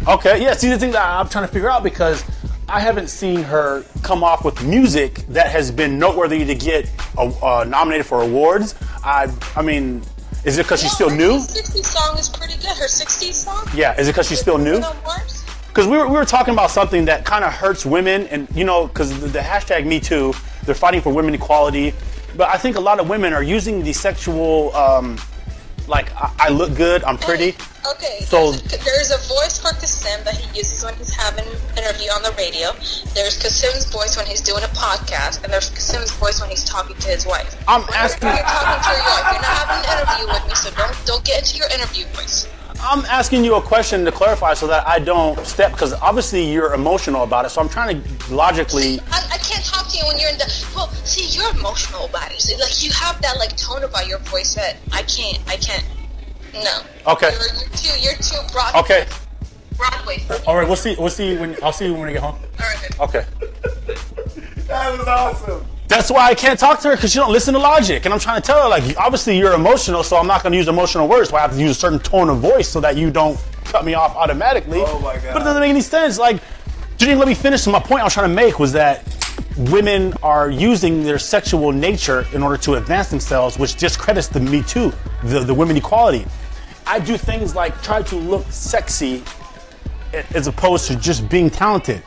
Okay, 0.08 0.40
yeah. 0.40 0.54
See, 0.54 0.70
the 0.70 0.78
thing 0.78 0.92
that 0.92 1.02
I'm 1.02 1.28
trying 1.28 1.48
to 1.48 1.52
figure 1.52 1.72
out 1.72 1.82
because 1.82 2.24
I 2.68 2.80
haven't 2.80 3.08
seen 3.08 3.42
her 3.42 3.84
come 4.04 4.24
off 4.24 4.46
with 4.46 4.64
music 4.64 5.26
that 5.30 5.48
has 5.48 5.72
been 5.72 5.98
noteworthy 5.98 6.46
to 6.46 6.54
get 6.54 6.92
uh, 7.18 7.66
nominated 7.68 8.06
for 8.06 8.22
awards. 8.22 8.76
I, 9.04 9.34
I 9.56 9.64
mean, 9.64 10.04
is 10.46 10.58
it 10.58 10.64
because 10.64 10.82
she's 10.82 10.92
still 10.92 11.10
new? 11.10 11.34
Her 11.34 11.40
60 11.40 11.84
song 11.84 12.18
is 12.18 12.30
pretty 12.30 12.56
good. 12.56 12.78
Her 12.78 12.88
60s 12.88 13.34
song? 13.34 13.68
Yeah, 13.76 14.00
is 14.00 14.08
it 14.08 14.14
because 14.14 14.28
she's 14.28 14.40
still 14.40 14.58
new? 14.58 14.82
Because 15.68 15.88
we 15.88 15.98
were, 15.98 16.08
we 16.08 16.14
were 16.14 16.26
talking 16.26 16.54
about 16.54 16.72
something 16.72 17.06
that 17.06 17.26
kind 17.26 17.44
of 17.44 17.52
hurts 17.54 17.86
women, 17.86 18.28
and 18.28 18.48
you 18.56 18.64
know, 18.64 18.88
because 18.88 19.18
the, 19.20 19.28
the 19.28 19.40
hashtag 19.40 19.86
Me 19.86 20.00
Too, 20.00 20.34
they're 20.64 20.76
fighting 20.76 21.02
for 21.02 21.14
women 21.14 21.34
equality. 21.34 21.94
But 22.38 22.50
I 22.50 22.58
think 22.58 22.76
a 22.78 22.80
lot 22.80 23.00
of 23.00 23.10
women 23.10 23.34
are 23.34 23.44
using 23.44 23.84
the 23.84 23.94
sexual 23.94 24.76
um, 24.76 25.18
like 25.90 26.16
I, 26.16 26.32
I 26.40 26.50
look 26.50 26.76
good, 26.76 27.04
I'm 27.04 27.18
pretty. 27.18 27.56
Okay. 27.90 28.22
So 28.22 28.52
there's 28.52 29.12
a, 29.12 29.18
voice 29.30 29.60
for 29.60 29.72
Kasim 29.74 30.24
that 30.26 30.36
he 30.36 30.58
uses 30.58 30.84
when 30.84 30.94
he's 30.96 31.14
having 31.14 31.46
an 31.46 31.78
interview 31.78 32.10
on 32.12 32.24
the 32.24 32.34
radio. 32.38 32.72
There's 33.14 33.38
Kasim's 33.38 33.86
voice 33.92 34.18
when 34.18 34.26
he's 34.26 34.42
doing 34.42 34.64
a 34.64 34.68
podcast, 34.68 35.44
and 35.44 35.52
there's 35.52 35.70
Kasim's 35.70 36.12
voice 36.12 36.42
when 36.42 36.50
he's 36.50 36.64
talking 36.64 36.96
to 36.96 37.08
his 37.08 37.26
wife. 37.26 37.62
I'm 37.68 37.84
asking. 37.94 38.30
You're 38.30 38.38
talking 38.38 38.84
to 38.84 38.96
your 38.96 39.06
wife. 39.06 39.26
You're 39.34 39.42
not 39.42 39.56
having 39.58 39.82
an 39.86 39.98
interview 39.98 40.34
with 40.34 40.48
me, 40.48 40.56
so 40.56 40.70
don't 40.72 41.06
don't 41.06 41.24
get 41.26 41.40
into 41.40 41.58
your 41.58 41.70
interview 41.70 42.06
voice. 42.14 42.48
I'm 42.82 43.04
asking 43.06 43.44
you 43.44 43.56
a 43.56 43.62
question 43.62 44.06
to 44.06 44.12
clarify 44.12 44.54
so 44.54 44.66
that 44.68 44.88
I 44.88 45.00
don't 45.00 45.38
step 45.46 45.74
because 45.74 45.94
obviously 45.94 46.50
you're 46.50 46.74
emotional 46.74 47.24
about 47.24 47.46
it. 47.46 47.50
So 47.50 47.62
I'm 47.62 47.68
trying 47.68 48.02
to 48.02 48.34
logically. 48.34 49.02
I, 49.12 49.28
I 49.34 49.38
can't 49.38 49.64
talk 49.66 49.90
to 49.90 49.98
you 49.98 50.06
when 50.08 50.18
you're 50.18 50.30
in 50.30 50.38
the. 50.38 50.66
Well, 51.10 51.18
see, 51.18 51.40
you're 51.40 51.50
emotional 51.56 52.06
about 52.06 52.32
it. 52.32 52.60
like 52.60 52.84
you 52.84 52.92
have 52.92 53.20
that 53.24 53.38
like 53.40 53.58
tone 53.58 53.84
about 53.84 54.08
your 54.08 54.20
voice 54.20 54.54
that 54.54 54.78
I 54.92 55.02
can't. 55.04 55.40
I 55.48 55.56
can't. 55.56 55.84
No. 56.54 56.82
Okay. 57.12 57.32
You're, 57.32 57.42
you're 57.42 57.70
too. 57.70 58.00
You're 58.00 58.14
too 58.14 58.38
broad. 58.54 58.76
Okay. 58.76 59.08
Broadway. 59.76 60.24
All 60.46 60.56
right. 60.56 60.68
We'll 60.68 60.76
see. 60.76 60.96
We'll 61.00 61.10
see 61.10 61.36
when. 61.36 61.58
I'll 61.64 61.74
see 61.74 61.86
you 61.86 61.94
when 61.94 62.06
we 62.06 62.14
get 62.14 62.22
home. 62.22 62.36
All 62.36 62.60
right. 62.60 63.00
Okay. 63.00 63.26
that 64.68 65.00
was 65.00 65.08
awesome. 65.08 65.66
That's 65.88 66.12
why 66.12 66.28
I 66.28 66.36
can't 66.36 66.60
talk 66.60 66.80
to 66.82 66.90
her 66.90 66.96
because 66.96 67.12
she 67.12 67.18
don't 67.18 67.32
listen 67.32 67.56
to 67.56 67.60
logic. 67.60 68.06
And 68.06 68.14
I'm 68.14 68.20
trying 68.20 68.40
to 68.40 68.46
tell 68.46 68.62
her, 68.62 68.70
like, 68.70 68.96
obviously 68.96 69.36
you're 69.36 69.54
emotional, 69.54 70.04
so 70.04 70.16
I'm 70.18 70.28
not 70.28 70.44
going 70.44 70.52
to 70.52 70.58
use 70.60 70.68
emotional 70.68 71.08
words. 71.08 71.32
So 71.32 71.38
I 71.38 71.40
have 71.40 71.54
to 71.54 71.60
use 71.60 71.72
a 71.72 71.80
certain 71.80 71.98
tone 71.98 72.30
of 72.30 72.38
voice 72.38 72.70
so 72.70 72.80
that 72.82 72.98
you 72.98 73.10
don't 73.10 73.44
cut 73.66 73.84
me 73.84 73.96
off 73.96 74.16
automatically. 74.16 74.84
Oh 74.86 75.00
my 75.00 75.16
god! 75.16 75.34
But 75.34 75.42
it 75.42 75.46
doesn't 75.46 75.62
make 75.62 75.72
any 75.72 75.82
sense. 75.82 76.20
Like, 76.20 76.36
you 76.36 77.08
didn't 77.08 77.18
let 77.18 77.28
me 77.28 77.34
finish. 77.34 77.64
So 77.64 77.72
my 77.72 77.80
point 77.80 78.02
I 78.02 78.04
was 78.04 78.14
trying 78.14 78.30
to 78.30 78.36
make 78.36 78.60
was 78.60 78.74
that 78.74 79.19
women 79.58 80.14
are 80.24 80.50
using 80.50 81.04
their 81.04 81.20
sexual 81.20 81.72
nature 81.72 82.26
in 82.34 82.44
order 82.44 82.58
to 82.58 82.76
advance 82.76 83.10
themselves, 83.10 83.58
which 83.58 83.76
discredits 83.76 84.28
the 84.28 84.40
Me 84.40 84.64
Too, 84.64 84.94
the, 85.24 85.40
the 85.40 85.54
women 85.54 85.78
equality. 85.78 86.26
I 86.86 87.00
do 87.00 87.18
things 87.18 87.56
like 87.56 87.82
try 87.82 88.02
to 88.04 88.16
look 88.16 88.46
sexy 88.50 89.24
as 90.34 90.48
opposed 90.48 90.88
to 90.88 90.96
just 90.96 91.30
being 91.30 91.50
talented. 91.50 92.02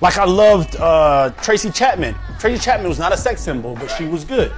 Like 0.00 0.18
I 0.18 0.24
loved 0.24 0.76
uh, 0.76 1.30
Tracy 1.42 1.70
Chapman. 1.70 2.14
Tracy 2.38 2.60
Chapman 2.62 2.88
was 2.88 2.98
not 2.98 3.12
a 3.12 3.16
sex 3.16 3.40
symbol, 3.40 3.74
but 3.74 3.88
she 3.88 4.04
was 4.04 4.24
good. 4.24 4.52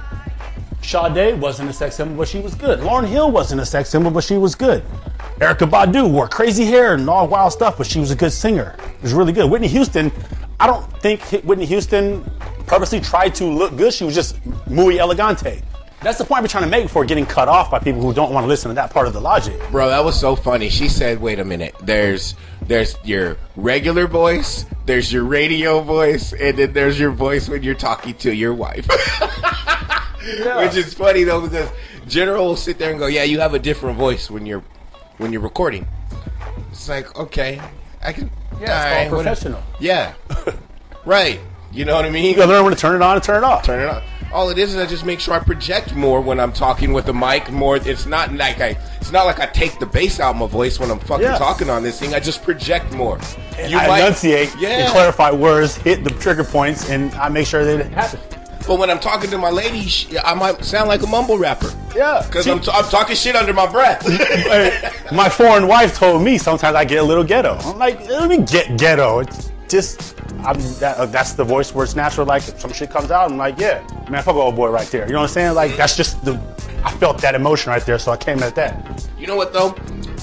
Sade 0.81 1.39
wasn't 1.41 1.69
a 1.69 1.73
sex 1.73 1.95
symbol, 1.95 2.15
but 2.15 2.27
she 2.27 2.39
was 2.39 2.53
good. 2.53 2.79
Lauryn 2.79 3.07
Hill 3.07 3.31
wasn't 3.31 3.59
a 3.59 3.65
sex 3.65 3.89
symbol, 3.89 4.11
but 4.11 4.23
she 4.23 4.37
was 4.37 4.53
good. 4.53 4.83
Erykah 5.39 5.69
Badu 5.69 6.09
wore 6.09 6.27
crazy 6.27 6.65
hair 6.65 6.93
and 6.93 7.09
all 7.09 7.27
wild 7.27 7.51
stuff, 7.51 7.77
but 7.77 7.87
she 7.87 7.99
was 7.99 8.11
a 8.11 8.15
good 8.15 8.31
singer. 8.31 8.75
It 8.79 9.01
was 9.01 9.13
really 9.13 9.33
good. 9.33 9.49
Whitney 9.49 9.67
Houston, 9.67 10.11
I 10.59 10.67
don't 10.67 10.85
think 11.01 11.21
Whitney 11.43 11.65
Houston 11.65 12.23
purposely 12.67 12.99
tried 12.99 13.35
to 13.35 13.45
look 13.45 13.75
good. 13.77 13.93
She 13.93 14.03
was 14.03 14.15
just 14.15 14.39
muy 14.67 14.97
elegante. 14.97 15.61
That's 16.01 16.17
the 16.17 16.25
point 16.25 16.43
we're 16.43 16.49
trying 16.49 16.65
to 16.65 16.69
make 16.69 16.83
before 16.83 17.03
getting 17.03 17.25
cut 17.25 17.47
off 17.47 17.71
by 17.71 17.79
people 17.79 18.01
who 18.01 18.13
don't 18.13 18.31
want 18.31 18.43
to 18.43 18.47
listen 18.47 18.69
to 18.69 18.75
that 18.75 18.91
part 18.91 19.07
of 19.07 19.13
the 19.13 19.19
logic. 19.19 19.59
Bro, 19.71 19.89
that 19.89 20.03
was 20.05 20.19
so 20.19 20.35
funny. 20.35 20.69
She 20.69 20.87
said, 20.87 21.19
"Wait 21.19 21.39
a 21.39 21.45
minute. 21.45 21.75
There's 21.81 22.35
there's 22.61 22.95
your 23.03 23.37
regular 23.55 24.05
voice, 24.05 24.65
there's 24.85 25.11
your 25.11 25.23
radio 25.23 25.81
voice, 25.81 26.31
and 26.33 26.57
then 26.57 26.73
there's 26.73 26.99
your 26.99 27.11
voice 27.11 27.49
when 27.49 27.63
you're 27.63 27.73
talking 27.73 28.13
to 28.15 28.33
your 28.33 28.53
wife." 28.53 28.87
yeah. 30.23 30.63
Which 30.63 30.75
is 30.75 30.93
funny 30.93 31.23
though 31.23 31.41
because 31.41 31.69
General 32.07 32.45
will 32.45 32.55
sit 32.55 32.77
there 32.77 32.91
and 32.91 32.99
go, 32.99 33.07
"Yeah, 33.07 33.23
you 33.23 33.39
have 33.39 33.55
a 33.55 33.59
different 33.59 33.97
voice 33.97 34.29
when 34.29 34.45
you're 34.45 34.63
when 35.17 35.33
you're 35.33 35.41
recording." 35.41 35.87
It's 36.69 36.87
like, 36.87 37.17
okay, 37.17 37.59
I 38.05 38.13
can. 38.13 38.29
Yeah, 38.59 39.01
it's 39.01 39.11
all 39.11 39.17
professional. 39.17 39.63
Yeah, 39.79 40.13
right. 41.05 41.39
You 41.71 41.83
know 41.83 41.95
what 41.95 42.05
I 42.05 42.09
mean? 42.09 42.23
You 42.25 42.35
gotta 42.35 42.51
learn 42.51 42.63
when 42.63 42.73
to 42.73 42.79
turn 42.79 42.95
it 42.95 43.01
on 43.01 43.15
and 43.15 43.23
turn 43.23 43.43
it 43.43 43.45
off. 43.45 43.63
Turn 43.63 43.81
it 43.81 43.89
on. 43.89 44.01
All 44.31 44.49
it 44.49 44.57
is 44.57 44.73
is 44.75 44.77
I 44.81 44.85
just 44.85 45.05
make 45.05 45.19
sure 45.19 45.33
I 45.33 45.39
project 45.39 45.93
more 45.95 46.19
when 46.21 46.39
I'm 46.39 46.51
talking 46.51 46.93
with 46.93 47.05
the 47.05 47.13
mic. 47.13 47.51
More, 47.51 47.77
it's 47.77 48.05
not 48.05 48.33
like 48.33 48.59
I, 48.59 48.77
it's 48.99 49.11
not 49.11 49.25
like 49.25 49.39
I 49.39 49.45
take 49.45 49.77
the 49.79 49.85
bass 49.85 50.19
out 50.19 50.31
of 50.31 50.37
my 50.37 50.47
voice 50.47 50.79
when 50.79 50.89
I'm 50.91 50.99
fucking 50.99 51.25
Yeah. 51.25 51.37
talking 51.37 51.69
on 51.69 51.83
this 51.83 51.99
thing. 51.99 52.13
I 52.13 52.19
just 52.19 52.43
project 52.43 52.91
more. 52.93 53.19
You 53.67 53.77
I 53.77 53.99
enunciate 53.99 54.53
yeah. 54.57 54.69
and 54.69 54.91
clarify 54.91 55.31
words, 55.31 55.75
hit 55.77 56.03
the 56.03 56.09
trigger 56.11 56.43
points, 56.43 56.89
and 56.89 57.13
I 57.15 57.29
make 57.29 57.45
sure 57.47 57.63
that 57.63 57.79
it 57.85 57.91
happens. 57.91 58.23
But 58.67 58.79
when 58.79 58.89
I'm 58.89 58.99
talking 58.99 59.29
to 59.29 59.37
my 59.37 59.49
lady, 59.49 59.81
she, 59.81 60.17
I 60.17 60.33
might 60.33 60.63
sound 60.65 60.87
like 60.87 61.03
a 61.03 61.07
mumble 61.07 61.37
rapper 61.37 61.71
Yeah, 61.95 62.23
because 62.25 62.47
I'm, 62.47 62.59
t- 62.59 62.71
I'm 62.73 62.85
talking 62.85 63.15
shit 63.15 63.35
under 63.35 63.53
my 63.53 63.71
breath. 63.71 64.03
my 65.11 65.29
foreign 65.29 65.67
wife 65.67 65.95
told 65.95 66.23
me 66.23 66.37
sometimes 66.37 66.75
I 66.75 66.83
get 66.83 66.97
a 66.97 67.03
little 67.03 67.23
ghetto. 67.23 67.57
I'm 67.61 67.77
like, 67.77 67.99
let 68.07 68.27
me 68.27 68.39
get 68.39 68.77
ghetto. 68.77 69.19
It's 69.19 69.51
just, 69.67 70.19
I'm, 70.39 70.59
that, 70.79 70.97
uh, 70.97 71.05
that's 71.05 71.33
the 71.33 71.43
voice 71.43 71.73
where 71.75 71.83
it's 71.83 71.95
natural. 71.95 72.25
Like, 72.25 72.47
if 72.47 72.59
some 72.59 72.73
shit 72.73 72.89
comes 72.89 73.11
out, 73.11 73.29
I'm 73.29 73.37
like, 73.37 73.59
yeah, 73.59 73.85
man, 74.09 74.23
fuck 74.23 74.35
old 74.35 74.55
boy 74.55 74.69
right 74.69 74.87
there. 74.87 75.05
You 75.05 75.13
know 75.13 75.19
what 75.19 75.29
I'm 75.29 75.33
saying? 75.33 75.53
Like, 75.53 75.75
that's 75.75 75.95
just 75.95 76.23
the, 76.25 76.41
I 76.83 76.91
felt 76.93 77.19
that 77.19 77.35
emotion 77.35 77.71
right 77.71 77.85
there, 77.85 77.99
so 77.99 78.11
I 78.11 78.17
came 78.17 78.41
at 78.41 78.55
that. 78.55 79.07
You 79.17 79.27
know 79.27 79.35
what 79.35 79.53
though? 79.53 79.71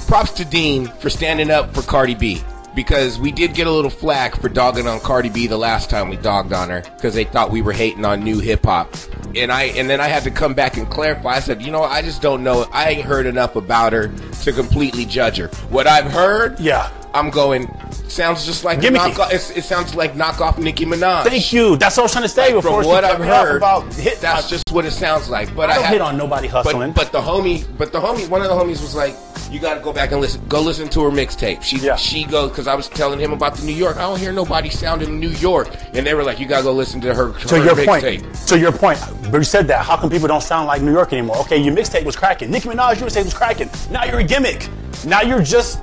Props 0.08 0.32
to 0.32 0.44
Dean 0.44 0.86
for 0.86 1.10
standing 1.10 1.50
up 1.50 1.74
for 1.74 1.82
Cardi 1.82 2.14
B 2.14 2.42
because 2.74 3.18
we 3.18 3.30
did 3.30 3.54
get 3.54 3.66
a 3.66 3.70
little 3.70 3.90
flack 3.90 4.36
for 4.40 4.48
dogging 4.48 4.86
on 4.86 5.00
Cardi 5.00 5.28
B 5.28 5.46
the 5.46 5.58
last 5.58 5.90
time 5.90 6.08
we 6.08 6.16
dogged 6.16 6.52
on 6.52 6.68
her 6.70 6.82
because 6.96 7.14
they 7.14 7.24
thought 7.24 7.50
we 7.50 7.62
were 7.62 7.72
hating 7.72 8.04
on 8.04 8.22
new 8.22 8.38
hip 8.40 8.64
hop. 8.64 8.94
And 9.34 9.50
I 9.52 9.64
and 9.64 9.88
then 9.88 10.00
I 10.00 10.08
had 10.08 10.22
to 10.24 10.30
come 10.30 10.54
back 10.54 10.76
and 10.76 10.88
clarify. 10.90 11.30
I 11.36 11.40
said, 11.40 11.62
you 11.62 11.70
know, 11.70 11.82
I 11.82 12.02
just 12.02 12.20
don't 12.22 12.42
know. 12.44 12.66
I 12.72 12.90
ain't 12.90 13.02
heard 13.04 13.26
enough 13.26 13.56
about 13.56 13.92
her 13.92 14.08
to 14.42 14.52
completely 14.52 15.04
judge 15.04 15.38
her. 15.38 15.48
What 15.70 15.86
I've 15.86 16.10
heard, 16.10 16.58
Yeah. 16.60 16.90
I'm 17.14 17.28
going. 17.28 17.68
Sounds 18.08 18.44
just 18.46 18.64
like 18.64 18.80
knock 18.90 19.18
off, 19.18 19.32
it 19.32 19.64
sounds 19.64 19.94
like 19.94 20.14
knockoff 20.14 20.56
Nicki 20.58 20.84
Minaj. 20.86 21.24
Thank 21.24 21.52
you. 21.52 21.76
That's 21.76 21.96
what 21.96 22.02
I 22.02 22.04
was 22.04 22.12
trying 22.12 22.22
to 22.24 22.28
say 22.28 22.46
Like, 22.54 22.62
before 22.62 22.82
from 22.82 22.88
what 22.90 23.04
I've 23.04 23.18
heard, 23.18 23.56
about 23.58 23.92
hit. 23.94 24.18
that's 24.20 24.48
just 24.48 24.70
what 24.72 24.84
it 24.86 24.92
sounds 24.92 25.28
like. 25.28 25.54
But 25.54 25.68
I 25.68 25.72
I, 25.72 25.74
don't 25.76 25.84
had- 25.84 25.92
hit 25.92 26.00
on 26.02 26.16
nobody 26.16 26.48
hustling. 26.48 26.92
But, 26.92 27.10
but 27.10 27.12
the 27.12 27.20
homie, 27.20 27.66
but 27.78 27.92
the 27.92 28.00
homie, 28.00 28.28
one 28.30 28.40
of 28.42 28.48
the 28.48 28.54
homies 28.54 28.80
was 28.82 28.94
like, 28.94 29.14
You 29.50 29.60
got 29.60 29.74
to 29.74 29.80
go 29.80 29.92
back 29.92 30.12
and 30.12 30.20
listen. 30.22 30.40
Go 30.48 30.62
listen 30.62 30.88
to 30.90 31.02
her 31.02 31.10
mixtape. 31.10 31.62
She 31.62 31.76
Yeah. 31.78 31.96
she 31.96 32.24
goes 32.24 32.48
because 32.50 32.66
I 32.66 32.74
was 32.74 32.88
telling 32.88 33.18
him 33.20 33.32
about 33.34 33.56
the 33.56 33.66
New 33.66 33.74
York. 33.74 33.96
I 33.98 34.02
don't 34.02 34.18
hear 34.18 34.32
nobody 34.32 34.70
sounding 34.70 35.20
New 35.20 35.28
York, 35.28 35.68
and 35.92 36.06
they 36.06 36.14
were 36.14 36.22
like, 36.24 36.40
"You 36.40 36.46
got 36.46 36.58
to 36.58 36.62
go 36.64 36.72
listen 36.72 37.02
to 37.02 37.12
her." 37.14 37.32
To 37.48 37.58
her 37.58 37.64
your 37.64 37.84
point. 37.84 38.02
To 38.48 38.58
your 38.58 38.72
point. 38.72 38.98
But 39.30 39.38
you 39.38 39.44
said 39.44 39.68
that. 39.68 39.84
How 39.84 39.96
come 39.96 40.10
people 40.10 40.28
don't 40.28 40.42
sound 40.42 40.66
like 40.66 40.82
New 40.82 40.92
York 40.92 41.12
anymore? 41.12 41.38
Okay, 41.38 41.56
your 41.56 41.74
mixtape 41.74 42.04
was 42.04 42.16
cracking. 42.16 42.50
Nicki 42.50 42.68
Minaj, 42.68 42.98
your 43.00 43.08
mixtape 43.08 43.24
was 43.24 43.34
cracking. 43.34 43.70
Now 43.90 44.04
you're 44.04 44.20
a 44.20 44.24
gimmick. 44.24 44.68
Now 45.06 45.22
you're 45.22 45.42
just 45.42 45.82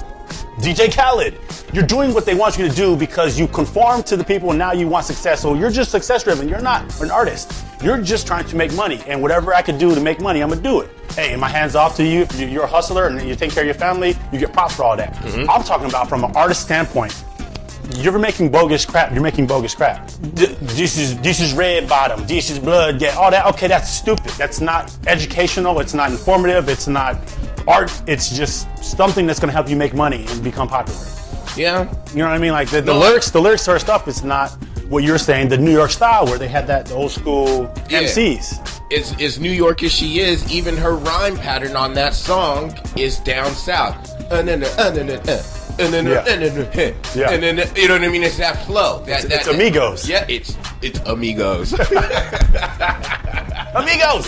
DJ 0.59 0.93
Khaled. 0.93 1.39
You're 1.73 1.85
doing 1.85 2.13
what 2.13 2.25
they 2.25 2.35
want 2.35 2.57
you 2.57 2.67
to 2.67 2.75
do 2.75 2.95
because 2.95 3.39
you 3.39 3.47
conform 3.47 4.03
to 4.03 4.17
the 4.17 4.23
people 4.23 4.49
and 4.49 4.59
now 4.59 4.73
you 4.73 4.87
want 4.87 5.05
success. 5.05 5.41
So 5.41 5.53
you're 5.53 5.69
just 5.69 5.91
success 5.91 6.23
driven. 6.23 6.49
You're 6.49 6.61
not 6.61 7.01
an 7.01 7.11
artist. 7.11 7.65
You're 7.81 8.01
just 8.01 8.27
trying 8.27 8.45
to 8.45 8.55
make 8.55 8.73
money. 8.73 9.01
And 9.07 9.21
whatever 9.21 9.53
I 9.53 9.61
can 9.61 9.77
do 9.77 9.95
to 9.95 10.01
make 10.01 10.19
money, 10.19 10.41
I'm 10.41 10.49
going 10.49 10.61
to 10.61 10.69
do 10.69 10.81
it. 10.81 10.89
Hey, 11.13 11.35
my 11.35 11.47
hands 11.47 11.75
off 11.75 11.95
to 11.97 12.03
you. 12.03 12.23
If 12.23 12.39
you're 12.39 12.63
a 12.63 12.67
hustler 12.67 13.07
and 13.07 13.21
you 13.27 13.35
take 13.35 13.51
care 13.51 13.63
of 13.63 13.67
your 13.67 13.75
family, 13.75 14.17
you 14.33 14.39
get 14.39 14.51
props 14.51 14.75
for 14.75 14.83
all 14.83 14.97
that. 14.97 15.13
Mm-hmm. 15.13 15.49
I'm 15.49 15.63
talking 15.63 15.87
about 15.87 16.09
from 16.09 16.23
an 16.23 16.35
artist 16.35 16.61
standpoint 16.61 17.13
you're 17.95 18.19
making 18.19 18.49
bogus 18.51 18.85
crap. 18.85 19.11
You're 19.13 19.23
making 19.23 19.47
bogus 19.47 19.73
crap. 19.75 20.07
Th- 20.35 20.55
This 20.61 20.97
is 20.97 21.17
this 21.21 21.39
is 21.39 21.53
red 21.53 21.87
bottom. 21.89 22.25
This 22.27 22.49
is 22.49 22.59
blood. 22.59 23.01
Yeah, 23.01 23.15
all 23.17 23.31
that. 23.31 23.45
Okay, 23.47 23.67
that's 23.67 23.89
stupid. 23.89 24.31
That's 24.37 24.61
not 24.61 24.95
educational. 25.07 25.79
It's 25.79 25.93
not 25.93 26.11
informative. 26.11 26.69
It's 26.69 26.87
not 26.87 27.17
art. 27.67 27.91
It's 28.07 28.29
just 28.35 28.67
something 28.83 29.25
that's 29.27 29.39
going 29.39 29.49
to 29.49 29.53
help 29.53 29.69
you 29.69 29.75
make 29.75 29.93
money 29.93 30.25
and 30.29 30.43
become 30.43 30.67
popular. 30.67 30.99
Yeah, 31.57 31.91
You 32.11 32.19
know 32.19 32.25
what 32.25 32.33
I 32.35 32.37
mean? 32.37 32.51
Like 32.51 32.69
the, 32.69 32.79
the 32.81 32.93
No, 32.93 32.99
lyrics, 32.99 33.31
the 33.31 33.41
lyrics 33.41 33.63
sort 33.63 33.75
of 33.77 33.81
stuff 33.81 34.07
is 34.07 34.23
not 34.23 34.51
what 34.87 35.03
you're 35.03 35.17
saying. 35.17 35.49
The 35.49 35.57
New 35.57 35.71
York 35.71 35.89
style, 35.91 36.25
where 36.25 36.37
they 36.37 36.47
had 36.47 36.67
that 36.67 36.91
old 36.91 37.11
school 37.11 37.63
Yeah. 37.89 38.03
MCs. 38.03 38.81
as 38.95 39.19
as 39.19 39.39
New 39.39 39.51
York 39.51 39.83
as 39.83 39.91
she 39.91 40.19
is, 40.19 40.49
even 40.51 40.77
her 40.77 40.95
rhyme 40.95 41.35
pattern 41.37 41.75
on 41.75 41.93
that 41.95 42.13
song 42.13 42.73
is 42.95 43.17
down 43.19 43.51
south. 43.55 43.97
Uh, 44.31 44.41
no, 44.43 44.55
no, 44.57 44.67
uh, 44.77 44.91
no, 44.95 45.03
no, 45.03 45.13
uh. 45.27 45.41
No, 45.79 46.01
no, 46.01 46.11
Yeah. 46.11 46.35
no, 46.35 46.49
no, 46.55 46.61
uh. 46.61 46.93
Yeah. 47.15 47.31
And 47.31 47.41
then, 47.43 47.57
you 47.75 47.87
know 47.87 47.93
what 47.95 48.03
I 48.03 48.09
mean? 48.09 48.23
It's 48.23 48.37
that 48.37 48.65
flow. 48.65 48.99
That, 49.05 49.23
It's- 49.23 49.31
that, 49.31 49.39
it's 49.39 49.47
Amigos. 49.47 50.07
Yeah, 50.09 50.25
it's 50.27 50.57
it's 50.81 50.99
amigos. 51.05 51.73
Amigos. 53.75 54.27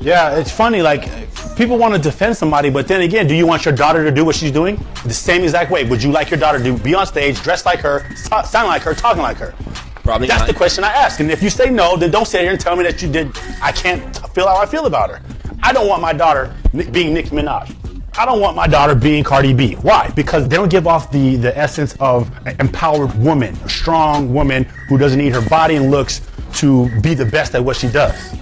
Yeah, 0.00 0.36
it's 0.36 0.50
funny. 0.50 0.82
Like 0.82 1.08
people 1.56 1.78
want 1.78 1.94
to 1.94 2.00
defend 2.00 2.36
somebody, 2.36 2.70
but 2.70 2.88
then 2.88 3.02
again, 3.02 3.26
do 3.26 3.34
you 3.34 3.46
want 3.46 3.64
your 3.64 3.74
daughter 3.74 4.02
to 4.04 4.10
do 4.10 4.24
what 4.24 4.34
she's 4.34 4.50
doing 4.50 4.82
the 5.04 5.14
same 5.14 5.42
exact 5.42 5.70
way? 5.70 5.84
Would 5.84 6.02
you 6.02 6.10
like 6.10 6.30
your 6.30 6.40
daughter 6.40 6.62
to 6.62 6.76
be 6.78 6.94
on 6.94 7.06
stage, 7.06 7.40
dressed 7.42 7.66
like 7.66 7.80
her, 7.80 8.04
so- 8.16 8.42
sound 8.42 8.68
like 8.68 8.82
her, 8.82 8.94
talking 8.94 9.22
like 9.22 9.36
her? 9.38 9.54
Probably 10.02 10.26
That's 10.26 10.40
not. 10.40 10.48
the 10.48 10.54
question 10.54 10.82
I 10.82 10.88
ask. 10.90 11.20
And 11.20 11.30
if 11.30 11.40
you 11.42 11.50
say 11.50 11.70
no, 11.70 11.96
then 11.96 12.10
don't 12.10 12.26
sit 12.26 12.40
here 12.40 12.50
and 12.50 12.58
tell 12.60 12.74
me 12.74 12.82
that 12.82 13.00
you 13.00 13.08
did. 13.10 13.30
I 13.62 13.70
can't 13.70 14.02
feel 14.34 14.48
how 14.48 14.56
I 14.56 14.66
feel 14.66 14.86
about 14.86 15.10
her. 15.10 15.20
I 15.62 15.72
don't 15.72 15.86
want 15.86 16.02
my 16.02 16.12
daughter 16.12 16.52
being 16.90 17.14
Nicki 17.14 17.30
Minaj. 17.30 17.72
I 18.18 18.26
don't 18.26 18.40
want 18.40 18.54
my 18.54 18.66
daughter 18.66 18.94
being 18.94 19.24
Cardi 19.24 19.54
B. 19.54 19.72
Why? 19.76 20.10
Because 20.14 20.46
they 20.46 20.56
don't 20.56 20.70
give 20.70 20.86
off 20.86 21.10
the, 21.10 21.36
the 21.36 21.56
essence 21.56 21.96
of 21.98 22.30
an 22.46 22.54
empowered 22.60 23.14
woman, 23.18 23.54
a 23.64 23.68
strong 23.70 24.34
woman 24.34 24.64
who 24.88 24.98
doesn't 24.98 25.18
need 25.18 25.32
her 25.32 25.48
body 25.48 25.76
and 25.76 25.90
looks 25.90 26.20
to 26.56 26.90
be 27.00 27.14
the 27.14 27.24
best 27.24 27.54
at 27.54 27.64
what 27.64 27.74
she 27.74 27.88
does. 27.88 28.34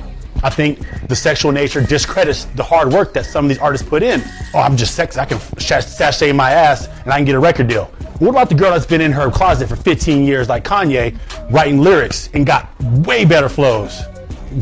I 0.43 0.51
think 0.51 0.81
the 1.07 1.15
sexual 1.15 1.53
nature 1.53 1.81
discredits 1.83 2.47
the 2.57 2.65
hard 2.65 2.93
work 2.93 3.15
that 3.15 3.27
some 3.27 3.45
of 3.45 3.49
these 3.49 3.59
artists 3.59 3.89
put 3.89 4.03
in. 4.03 4.23
Oh, 4.55 4.59
I'm 4.59 4.77
just 4.77 4.97
sexy. 4.97 5.21
I 5.21 5.25
can 5.25 5.39
sh- 5.59 5.85
sashay 5.85 6.33
my 6.33 6.51
ass 6.51 6.89
and 7.05 7.13
I 7.13 7.17
can 7.19 7.25
get 7.25 7.37
a 7.37 7.41
record 7.41 7.69
deal. 7.69 7.85
What 8.19 8.31
about 8.31 8.49
the 8.49 8.57
girl 8.57 8.73
that's 8.73 8.87
been 8.87 9.01
in 9.01 9.13
her 9.13 9.31
closet 9.31 9.69
for 9.69 9.77
15 9.77 10.25
years, 10.25 10.49
like 10.49 10.65
Kanye, 10.65 11.17
writing 11.53 11.79
lyrics 11.79 12.29
and 12.35 12.45
got 12.45 12.69
way 12.81 13.25
better 13.25 13.49
flows? 13.49 14.03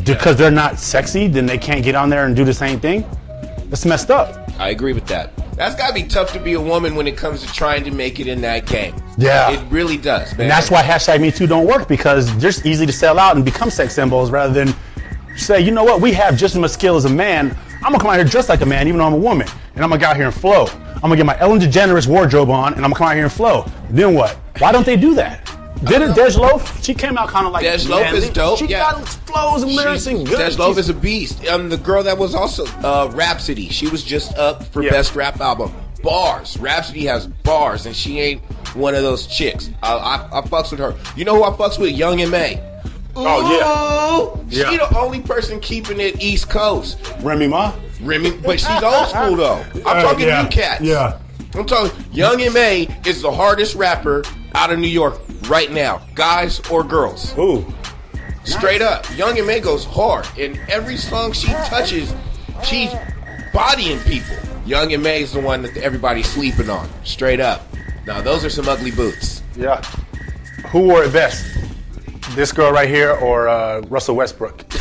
Because 0.04 0.36
they're 0.36 0.50
not 0.50 0.78
sexy, 0.78 1.28
then 1.28 1.46
they 1.46 1.56
can't 1.56 1.82
get 1.82 1.94
on 1.94 2.10
there 2.10 2.26
and 2.26 2.36
do 2.36 2.44
the 2.44 2.52
same 2.52 2.78
thing? 2.78 3.08
That's 3.68 3.84
messed 3.84 4.10
up. 4.10 4.50
I 4.58 4.70
agree 4.70 4.92
with 4.92 5.06
that. 5.06 5.30
That's 5.54 5.74
got 5.74 5.88
to 5.88 5.94
be 5.94 6.04
tough 6.04 6.32
to 6.32 6.40
be 6.40 6.54
a 6.54 6.60
woman 6.60 6.94
when 6.94 7.06
it 7.06 7.16
comes 7.16 7.42
to 7.42 7.52
trying 7.52 7.84
to 7.84 7.90
make 7.90 8.20
it 8.20 8.28
in 8.28 8.40
that 8.42 8.66
game. 8.66 8.94
Yeah. 9.16 9.50
It 9.50 9.60
really 9.70 9.96
does, 9.96 10.32
man. 10.32 10.42
And 10.42 10.50
that's 10.50 10.70
why 10.70 10.82
hashtag 10.82 11.20
Me 11.20 11.30
Too 11.30 11.46
don't 11.46 11.66
work 11.66 11.88
because 11.88 12.30
they're 12.30 12.40
just 12.40 12.64
easy 12.64 12.86
to 12.86 12.92
sell 12.92 13.18
out 13.18 13.36
and 13.36 13.44
become 13.44 13.68
sex 13.68 13.94
symbols 13.94 14.30
rather 14.30 14.52
than 14.52 14.74
say, 15.36 15.60
you 15.60 15.70
know 15.70 15.84
what, 15.84 16.00
we 16.00 16.12
have 16.12 16.36
just 16.36 16.54
as 16.54 16.60
much 16.60 16.70
skill 16.70 16.96
as 16.96 17.04
a 17.04 17.10
man. 17.10 17.56
I'm 17.76 17.92
gonna 17.92 17.98
come 17.98 18.10
out 18.10 18.16
here 18.16 18.24
dressed 18.24 18.48
like 18.48 18.60
a 18.60 18.66
man, 18.66 18.88
even 18.88 18.98
though 18.98 19.06
I'm 19.06 19.14
a 19.14 19.18
woman, 19.18 19.46
and 19.74 19.84
I'm 19.84 19.90
gonna 19.90 20.00
go 20.00 20.06
out 20.06 20.16
here 20.16 20.26
and 20.26 20.34
flow. 20.34 20.66
I'm 20.94 21.02
gonna 21.02 21.16
get 21.16 21.26
my 21.26 21.38
Ellen 21.38 21.60
DeGeneres 21.60 22.08
wardrobe 22.08 22.50
on, 22.50 22.74
and 22.74 22.84
I'm 22.84 22.90
gonna 22.90 22.96
come 22.96 23.08
out 23.08 23.14
here 23.14 23.24
and 23.24 23.32
flow. 23.32 23.66
Then 23.90 24.14
what? 24.14 24.32
Why 24.58 24.72
don't 24.72 24.84
they 24.86 24.96
do 24.96 25.14
that? 25.14 25.48
Didn't 25.84 26.12
Dej 26.12 26.36
Loaf? 26.38 26.82
She 26.84 26.92
came 26.94 27.16
out 27.16 27.28
kind 27.28 27.46
of 27.46 27.52
like 27.52 27.64
Dej 27.64 27.88
Loaf 27.88 28.06
is 28.12 28.20
manly. 28.24 28.30
dope, 28.30 28.58
She 28.58 28.66
yeah. 28.66 28.92
got 28.92 29.06
flows 29.08 29.62
and 29.62 29.72
lyrics 29.72 30.06
and 30.06 30.26
good. 30.26 30.38
Dej 30.38 30.58
Loaf 30.58 30.76
is 30.78 30.88
a 30.88 30.94
beast. 30.94 31.46
Um, 31.46 31.68
the 31.68 31.76
girl 31.76 32.02
that 32.02 32.18
was 32.18 32.34
also 32.34 32.66
uh, 32.82 33.10
Rapsody, 33.14 33.68
she 33.68 33.88
was 33.88 34.02
just 34.02 34.36
up 34.36 34.64
for 34.66 34.82
Yeah. 34.82 34.90
best 34.90 35.14
rap 35.14 35.40
album. 35.40 35.72
Bars. 36.02 36.56
Rapsody 36.58 37.04
has 37.06 37.26
bars, 37.26 37.86
and 37.86 37.94
she 37.94 38.20
ain't 38.20 38.40
one 38.74 38.94
of 38.94 39.02
those 39.02 39.26
chicks. 39.26 39.70
I, 39.82 39.94
I, 39.94 40.38
I 40.38 40.40
fucks 40.42 40.70
with 40.70 40.80
her. 40.80 40.94
You 41.16 41.24
know 41.24 41.34
who 41.36 41.44
I 41.44 41.50
fucks 41.50 41.78
with? 41.78 41.90
Young 41.92 42.20
M.A. 42.20 42.64
Oh, 43.16 44.38
yeah. 44.48 44.70
She 44.70 44.76
the 44.76 44.96
only 44.98 45.20
person 45.20 45.58
keeping 45.60 45.98
it 46.00 46.22
East 46.22 46.48
Coast. 46.48 46.98
Remy 47.20 47.48
Ma. 47.48 47.74
Remy, 48.00 48.30
but 48.38 48.60
she's 48.60 48.82
old 48.82 49.08
school 49.08 49.34
though. 49.36 49.64
I'm 49.74 49.86
Uh, 49.86 50.02
talking 50.02 50.26
yeah, 50.28 50.42
new 50.42 50.48
cats. 50.48 50.80
yeah. 50.82 51.18
I'm 51.54 51.66
talking 51.66 52.04
Young 52.12 52.40
M.A 52.40 52.88
is 53.06 53.22
the 53.22 53.32
hardest 53.32 53.74
rapper 53.74 54.24
out 54.54 54.70
of 54.72 54.78
New 54.78 54.88
York 54.88 55.20
right 55.48 55.70
now, 55.70 56.02
guys 56.14 56.60
or 56.70 56.84
girls. 56.84 57.36
Ooh. 57.38 57.66
Straight 58.44 58.82
up, 58.82 59.06
Young 59.16 59.38
M.A 59.38 59.60
goes 59.60 59.84
hard. 59.84 60.26
In 60.38 60.58
every 60.68 60.96
song 60.96 61.32
she 61.32 61.48
touches, 61.48 62.14
she's 62.62 62.90
bodying 63.52 63.98
people. 64.00 64.36
Young 64.66 64.92
M.A 64.92 65.22
is 65.22 65.32
the 65.32 65.40
one 65.40 65.62
that 65.62 65.76
everybody's 65.78 66.28
sleeping 66.28 66.70
on. 66.70 66.88
Straight 67.04 67.40
up. 67.40 67.66
Now 68.06 68.20
those 68.20 68.44
are 68.44 68.50
some 68.50 68.68
ugly 68.68 68.90
boots. 68.90 69.42
Yeah. 69.56 69.82
Who 70.70 70.80
wore 70.80 71.04
it 71.04 71.12
best? 71.12 71.44
This 72.30 72.52
girl 72.52 72.72
right 72.72 72.88
here 72.88 73.12
or 73.12 73.48
uh, 73.48 73.80
Russell 73.82 74.16
Westbrook? 74.16 74.64